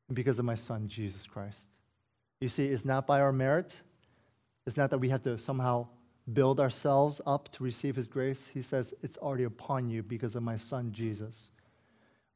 and 0.07 0.15
because 0.15 0.38
of 0.39 0.45
my 0.45 0.55
Son, 0.55 0.88
Jesus 0.88 1.26
Christ. 1.26 1.69
You 2.39 2.49
see, 2.49 2.67
it's 2.67 2.86
not 2.86 3.07
by 3.07 3.22
our 3.22 3.32
merit, 3.32 3.82
it's 4.65 4.78
not 4.78 4.89
that 4.91 4.99
we 4.99 5.09
have 5.09 5.24
to 5.24 5.38
somehow 5.38 5.88
build 6.32 6.59
ourselves 6.59 7.22
up 7.26 7.49
to 7.53 7.63
receive 7.63 7.95
His 7.95 8.07
grace. 8.07 8.47
He 8.47 8.61
says, 8.61 8.93
It's 9.01 9.17
already 9.17 9.43
upon 9.43 9.89
you 9.89 10.03
because 10.03 10.36
of 10.36 10.43
my 10.43 10.57
Son, 10.57 10.91
Jesus. 10.91 11.51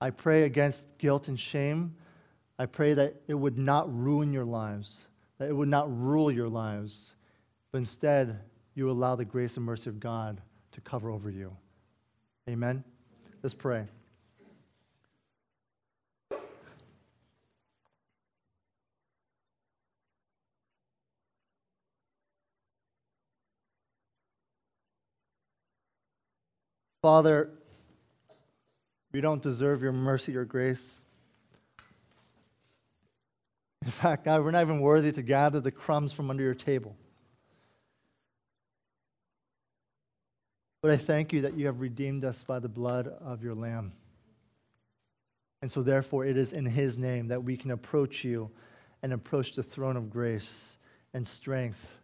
I 0.02 0.10
pray 0.10 0.44
against 0.44 0.98
guilt 0.98 1.28
and 1.28 1.40
shame 1.40 1.96
I 2.58 2.66
pray 2.66 2.94
that 2.94 3.16
it 3.28 3.34
would 3.34 3.58
not 3.58 3.94
ruin 3.94 4.32
your 4.32 4.46
lives, 4.46 5.06
that 5.38 5.50
it 5.50 5.54
would 5.54 5.68
not 5.68 5.88
rule 5.90 6.32
your 6.32 6.48
lives, 6.48 7.14
but 7.72 7.80
instead 7.80 8.40
you 8.74 8.90
allow 8.90 9.16
the 9.16 9.26
grace 9.26 9.58
and 9.58 9.66
mercy 9.66 9.90
of 9.90 10.00
God 10.00 10.42
to 10.72 10.82
cover 10.82 11.10
over 11.10 11.30
you. 11.30 11.56
Amen. 12.50 12.84
Let's 13.44 13.54
pray. 13.54 13.88
Father, 27.06 27.52
we 29.12 29.22
don't 29.22 29.44
deserve 29.44 29.84
your 29.84 29.92
mercy 29.92 30.36
or 30.36 30.44
grace. 30.44 31.02
In 33.84 33.92
fact, 33.92 34.26
God, 34.26 34.44
we're 34.44 34.50
not 34.50 34.64
even 34.64 34.80
worthy 34.80 35.12
to 35.12 35.22
gather 35.22 35.60
the 35.60 35.70
crumbs 35.70 36.14
from 36.14 36.32
under 36.32 36.42
your 36.42 36.56
table. 36.56 36.96
But 40.82 40.90
I 40.90 40.98
thank 40.98 41.32
you 41.32 41.42
that 41.42 41.56
you 41.56 41.68
have 41.68 41.80
redeemed 41.80 42.26
us 42.26 42.42
by 42.42 42.58
the 42.58 42.70
blood 42.70 43.08
of 43.08 43.44
your 43.44 43.54
Lamb. 43.54 43.92
And 45.62 45.70
so, 45.70 45.84
therefore, 45.84 46.26
it 46.26 46.38
is 46.38 46.54
in 46.54 46.66
his 46.66 46.98
name 46.98 47.28
that 47.28 47.44
we 47.44 47.56
can 47.56 47.70
approach 47.70 48.24
you 48.24 48.50
and 49.04 49.14
approach 49.14 49.54
the 49.54 49.62
throne 49.62 49.96
of 49.96 50.10
grace 50.10 50.80
and 51.14 51.28
strength 51.28 52.00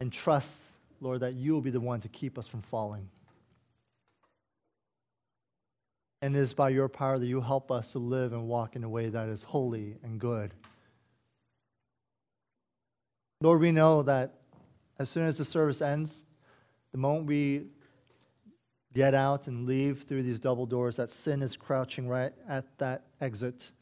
and 0.00 0.12
trust, 0.12 0.58
Lord, 1.00 1.20
that 1.20 1.34
you 1.34 1.52
will 1.52 1.60
be 1.60 1.70
the 1.70 1.78
one 1.78 2.00
to 2.00 2.08
keep 2.08 2.36
us 2.36 2.48
from 2.48 2.62
falling. 2.62 3.08
And 6.22 6.36
it 6.36 6.40
is 6.40 6.52
by 6.52 6.68
your 6.68 6.88
power 6.88 7.18
that 7.18 7.26
you 7.26 7.40
help 7.40 7.70
us 7.70 7.92
to 7.92 7.98
live 7.98 8.32
and 8.32 8.46
walk 8.46 8.76
in 8.76 8.84
a 8.84 8.88
way 8.88 9.08
that 9.08 9.28
is 9.28 9.42
holy 9.42 9.96
and 10.02 10.20
good. 10.20 10.52
Lord, 13.40 13.60
we 13.60 13.72
know 13.72 14.02
that 14.02 14.34
as 14.98 15.08
soon 15.08 15.26
as 15.26 15.38
the 15.38 15.46
service 15.46 15.80
ends, 15.80 16.24
the 16.92 16.98
moment 16.98 17.26
we 17.26 17.68
get 18.92 19.14
out 19.14 19.46
and 19.46 19.66
leave 19.66 20.02
through 20.02 20.22
these 20.22 20.38
double 20.38 20.66
doors, 20.66 20.96
that 20.96 21.08
sin 21.08 21.42
is 21.42 21.56
crouching 21.56 22.06
right 22.06 22.32
at 22.46 22.66
that 22.78 23.04
exit. 23.18 23.72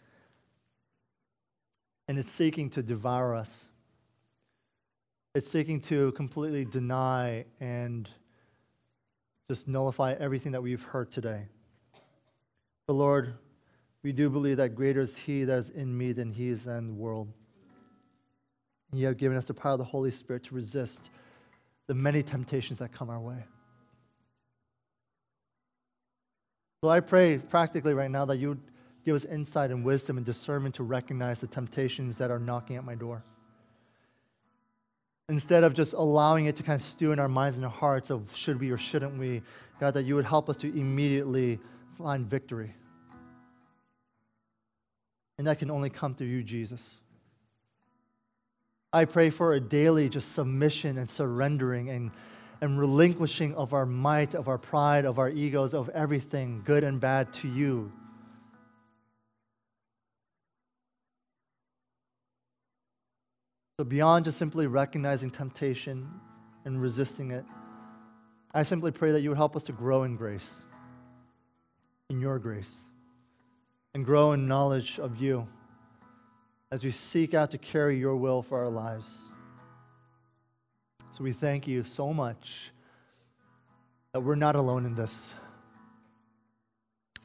And 2.07 2.19
it's 2.19 2.31
seeking 2.31 2.71
to 2.71 2.83
devour 2.83 3.35
us. 3.35 3.67
It's 5.35 5.51
seeking 5.51 5.81
to 5.83 6.13
completely 6.13 6.65
deny 6.65 7.47
and 7.59 8.09
just 9.51 9.67
nullify 9.67 10.13
everything 10.13 10.53
that 10.53 10.63
we've 10.63 10.83
heard 10.83 11.11
today. 11.11 11.47
But 12.89 12.95
Lord, 12.95 13.35
we 14.03 14.13
do 14.13 14.31
believe 14.31 14.57
that 14.57 14.71
greater 14.75 15.03
is 15.03 15.17
He 15.17 15.45
that 15.45 15.59
is 15.59 15.71
in 15.71 15.97
me 15.97 16.13
than 16.13 16.31
He 16.31 16.49
is 16.49 16.67
in 16.67 16.87
the 16.89 16.93
world. 16.95 17.29
You 18.93 19.07
have 19.07 19.19
given 19.19 19.37
us 19.37 19.45
the 19.45 19.55
power 19.55 19.73
of 19.73 19.79
the 19.79 19.85
Holy 19.85 20.11
Spirit 20.11 20.45
to 20.45 20.55
resist 20.55 21.11
the 21.87 21.95
many 21.95 22.23
temptations 22.23 22.79
that 22.79 22.91
come 22.91 23.11
our 23.11 23.21
way. 23.21 23.45
So 26.83 26.89
I 26.89 27.01
pray 27.01 27.37
practically 27.37 27.93
right 27.93 28.11
now 28.11 28.25
that 28.25 28.39
you 28.39 28.49
would 28.51 28.63
give 29.05 29.15
us 29.15 29.27
insight 29.27 29.71
and 29.71 29.85
wisdom 29.85 30.17
and 30.17 30.25
discernment 30.25 30.77
to 30.77 30.83
recognize 30.83 31.41
the 31.41 31.47
temptations 31.47 32.17
that 32.19 32.31
are 32.31 32.39
knocking 32.39 32.77
at 32.77 32.85
my 32.85 32.95
door. 32.95 33.23
Instead 35.29 35.63
of 35.63 35.75
just 35.75 35.93
allowing 35.93 36.47
it 36.47 36.57
to 36.57 36.63
kind 36.63 36.81
of 36.81 36.87
stew 36.87 37.13
in 37.13 37.19
our 37.19 37.29
minds 37.29 37.59
and 37.59 37.67
our 37.67 37.71
hearts 37.71 38.09
of 38.09 38.35
should 38.35 38.59
we 38.59 38.71
or 38.71 38.79
shouldn't 38.79 39.19
we, 39.19 39.43
God, 39.79 39.93
that 39.93 40.05
you 40.05 40.15
would 40.15 40.25
help 40.25 40.49
us 40.49 40.57
to 40.59 40.69
immediately 40.69 41.59
find 41.99 42.27
victory. 42.27 42.75
And 45.37 45.47
that 45.47 45.59
can 45.59 45.71
only 45.71 45.91
come 45.91 46.15
through 46.15 46.29
you, 46.29 46.43
Jesus. 46.43 46.99
I 48.93 49.05
pray 49.05 49.31
for 49.31 49.53
a 49.53 49.61
daily 49.61 50.09
just 50.09 50.33
submission 50.33 50.97
and 50.97 51.11
surrendering 51.11 51.91
and, 51.91 52.11
and 52.61 52.79
relinquishing 52.79 53.55
of 53.55 53.75
our 53.75 53.85
might, 53.85 54.35
of 54.35 54.49
our 54.49 54.59
pride, 54.59 55.05
of 55.05 55.19
our 55.19 55.29
egos, 55.29 55.75
of 55.75 55.89
everything, 55.91 56.63
good 56.65 56.85
and 56.85 57.01
bad, 57.01 57.33
to 57.35 57.49
you. 57.49 57.93
So, 63.79 63.85
beyond 63.85 64.25
just 64.25 64.39
simply 64.39 64.67
recognizing 64.67 65.31
temptation 65.31 66.09
and 66.65 66.81
resisting 66.81 67.31
it, 67.31 67.45
I 68.53 68.63
simply 68.63 68.91
pray 68.91 69.13
that 69.13 69.21
you 69.21 69.29
would 69.29 69.39
help 69.39 69.55
us 69.55 69.65
to 69.65 69.73
grow 69.73 70.03
in 70.03 70.17
grace 70.17 70.63
in 72.11 72.21
your 72.21 72.39
grace 72.39 72.89
and 73.95 74.05
grow 74.05 74.33
in 74.33 74.49
knowledge 74.49 74.99
of 74.99 75.21
you 75.21 75.47
as 76.71 76.85
we 76.85 76.91
seek 76.91 77.35
out 77.35 77.51
to 77.51 77.59
carry 77.59 77.99
your 77.99 78.17
will 78.17 78.43
for 78.43 78.59
our 78.59 78.69
lives. 78.69 79.31
So 81.13 81.25
we 81.25 81.33
thank 81.33 81.67
you 81.67 81.85
so 81.85 82.13
much 82.13 82.71
that 84.13 84.21
we're 84.21 84.35
not 84.35 84.57
alone 84.57 84.87
in 84.87 84.95
this 84.95 85.35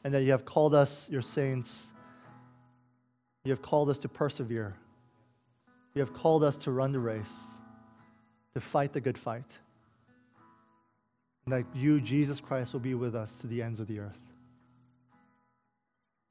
and 0.02 0.12
that 0.12 0.22
you 0.22 0.32
have 0.32 0.44
called 0.44 0.74
us, 0.74 1.08
your 1.10 1.22
saints. 1.22 1.92
You 3.44 3.52
have 3.52 3.62
called 3.62 3.88
us 3.88 3.98
to 4.00 4.08
persevere. 4.08 4.74
You 5.94 6.00
have 6.00 6.12
called 6.12 6.44
us 6.44 6.56
to 6.58 6.70
run 6.70 6.92
the 6.92 6.98
race, 6.98 7.58
to 8.54 8.60
fight 8.60 8.92
the 8.92 9.00
good 9.00 9.16
fight. 9.16 9.58
And 11.46 11.54
that 11.54 11.64
you, 11.74 12.00
Jesus 12.00 12.40
Christ, 12.40 12.72
will 12.72 12.80
be 12.80 12.94
with 12.94 13.14
us 13.14 13.38
to 13.38 13.46
the 13.46 13.62
ends 13.62 13.80
of 13.80 13.86
the 13.86 14.00
earth. 14.00 14.20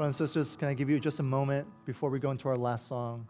Brothers 0.03 0.19
and 0.19 0.27
sisters, 0.27 0.57
can 0.57 0.67
I 0.67 0.73
give 0.73 0.89
you 0.89 0.99
just 0.99 1.21
a 1.21 1.23
moment 1.23 1.65
before 1.85 2.09
we 2.09 2.19
go 2.19 2.31
into 2.31 2.49
our 2.49 2.57
last 2.57 2.89
song 2.89 3.25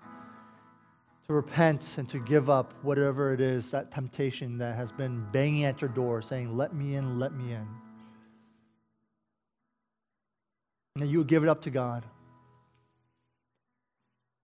to 1.28 1.34
repent 1.34 2.00
and 2.00 2.10
to 2.10 2.18
give 2.18 2.50
up 2.50 2.74
whatever 2.82 3.32
it 3.32 3.40
is, 3.40 3.70
that 3.70 3.92
temptation 3.92 4.58
that 4.58 4.76
has 4.76 4.92
been 4.92 5.24
banging 5.32 5.66
at 5.66 5.82
your 5.82 5.92
door 5.92 6.24
saying, 6.24 6.58
Let 6.58 6.74
me 6.74 6.96
in, 6.96 7.20
let 7.20 7.32
me 7.32 7.52
in. 7.54 7.68
And 10.96 11.04
that 11.04 11.06
you 11.06 11.20
would 11.20 11.28
give 11.28 11.44
it 11.44 11.48
up 11.48 11.62
to 11.62 11.70
God. 11.70 12.08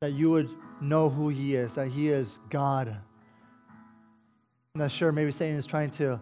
That 0.01 0.11
you 0.11 0.29
would 0.29 0.51
know 0.79 1.09
who 1.09 1.29
He 1.29 1.55
is, 1.55 1.73
that 1.73 1.87
He 1.87 2.09
is 2.09 2.37
God. 2.51 2.89
I'm 2.89 4.81
not 4.81 4.91
sure, 4.91 5.11
maybe 5.11 5.31
Satan 5.31 5.57
is 5.57 5.65
trying 5.65 5.89
to 5.93 6.21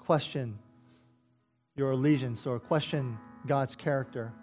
question 0.00 0.58
your 1.76 1.92
allegiance 1.92 2.46
or 2.46 2.60
question 2.60 3.16
God's 3.46 3.74
character. 3.74 4.34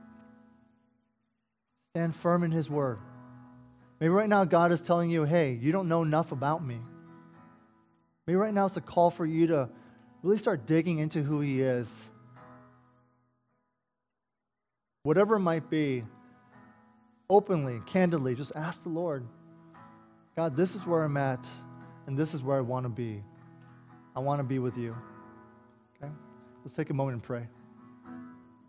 Stand 1.96 2.16
firm 2.16 2.44
in 2.44 2.52
His 2.52 2.72
word. 2.72 2.98
Maybe 4.00 4.10
right 4.10 4.28
now 4.28 4.46
God 4.46 4.72
is 4.72 4.82
telling 4.82 5.12
you, 5.12 5.26
hey, 5.26 5.54
you 5.62 5.72
don't 5.72 5.88
know 5.88 6.02
enough 6.02 6.32
about 6.32 6.66
me. 6.66 6.80
Maybe 8.26 8.36
right 8.36 8.54
now 8.54 8.66
it's 8.66 8.78
a 8.78 8.82
call 8.82 9.12
for 9.12 9.28
you 9.28 9.46
to 9.48 9.70
really 10.24 10.38
start 10.38 10.66
digging 10.66 10.98
into 10.98 11.22
who 11.22 11.42
He 11.42 11.62
is. 11.62 12.10
Whatever 15.04 15.36
it 15.36 15.42
might 15.42 15.70
be, 15.70 16.04
openly, 17.30 17.80
candidly, 17.86 18.34
just 18.34 18.54
ask 18.56 18.82
the 18.82 18.90
Lord 18.90 19.28
God, 20.36 20.58
this 20.58 20.74
is 20.74 20.88
where 20.88 21.04
I'm 21.04 21.18
at, 21.18 21.46
and 22.08 22.18
this 22.18 22.34
is 22.34 22.42
where 22.42 22.58
I 22.58 22.62
want 22.62 22.86
to 22.86 22.90
be. 22.90 23.24
I 24.16 24.20
want 24.20 24.40
to 24.40 24.44
be 24.44 24.58
with 24.58 24.78
you. 24.78 24.96
Okay? 26.02 26.12
Let's 26.64 26.74
take 26.74 26.90
a 26.90 26.94
moment 26.94 27.14
and 27.14 27.24
pray. 27.24 27.48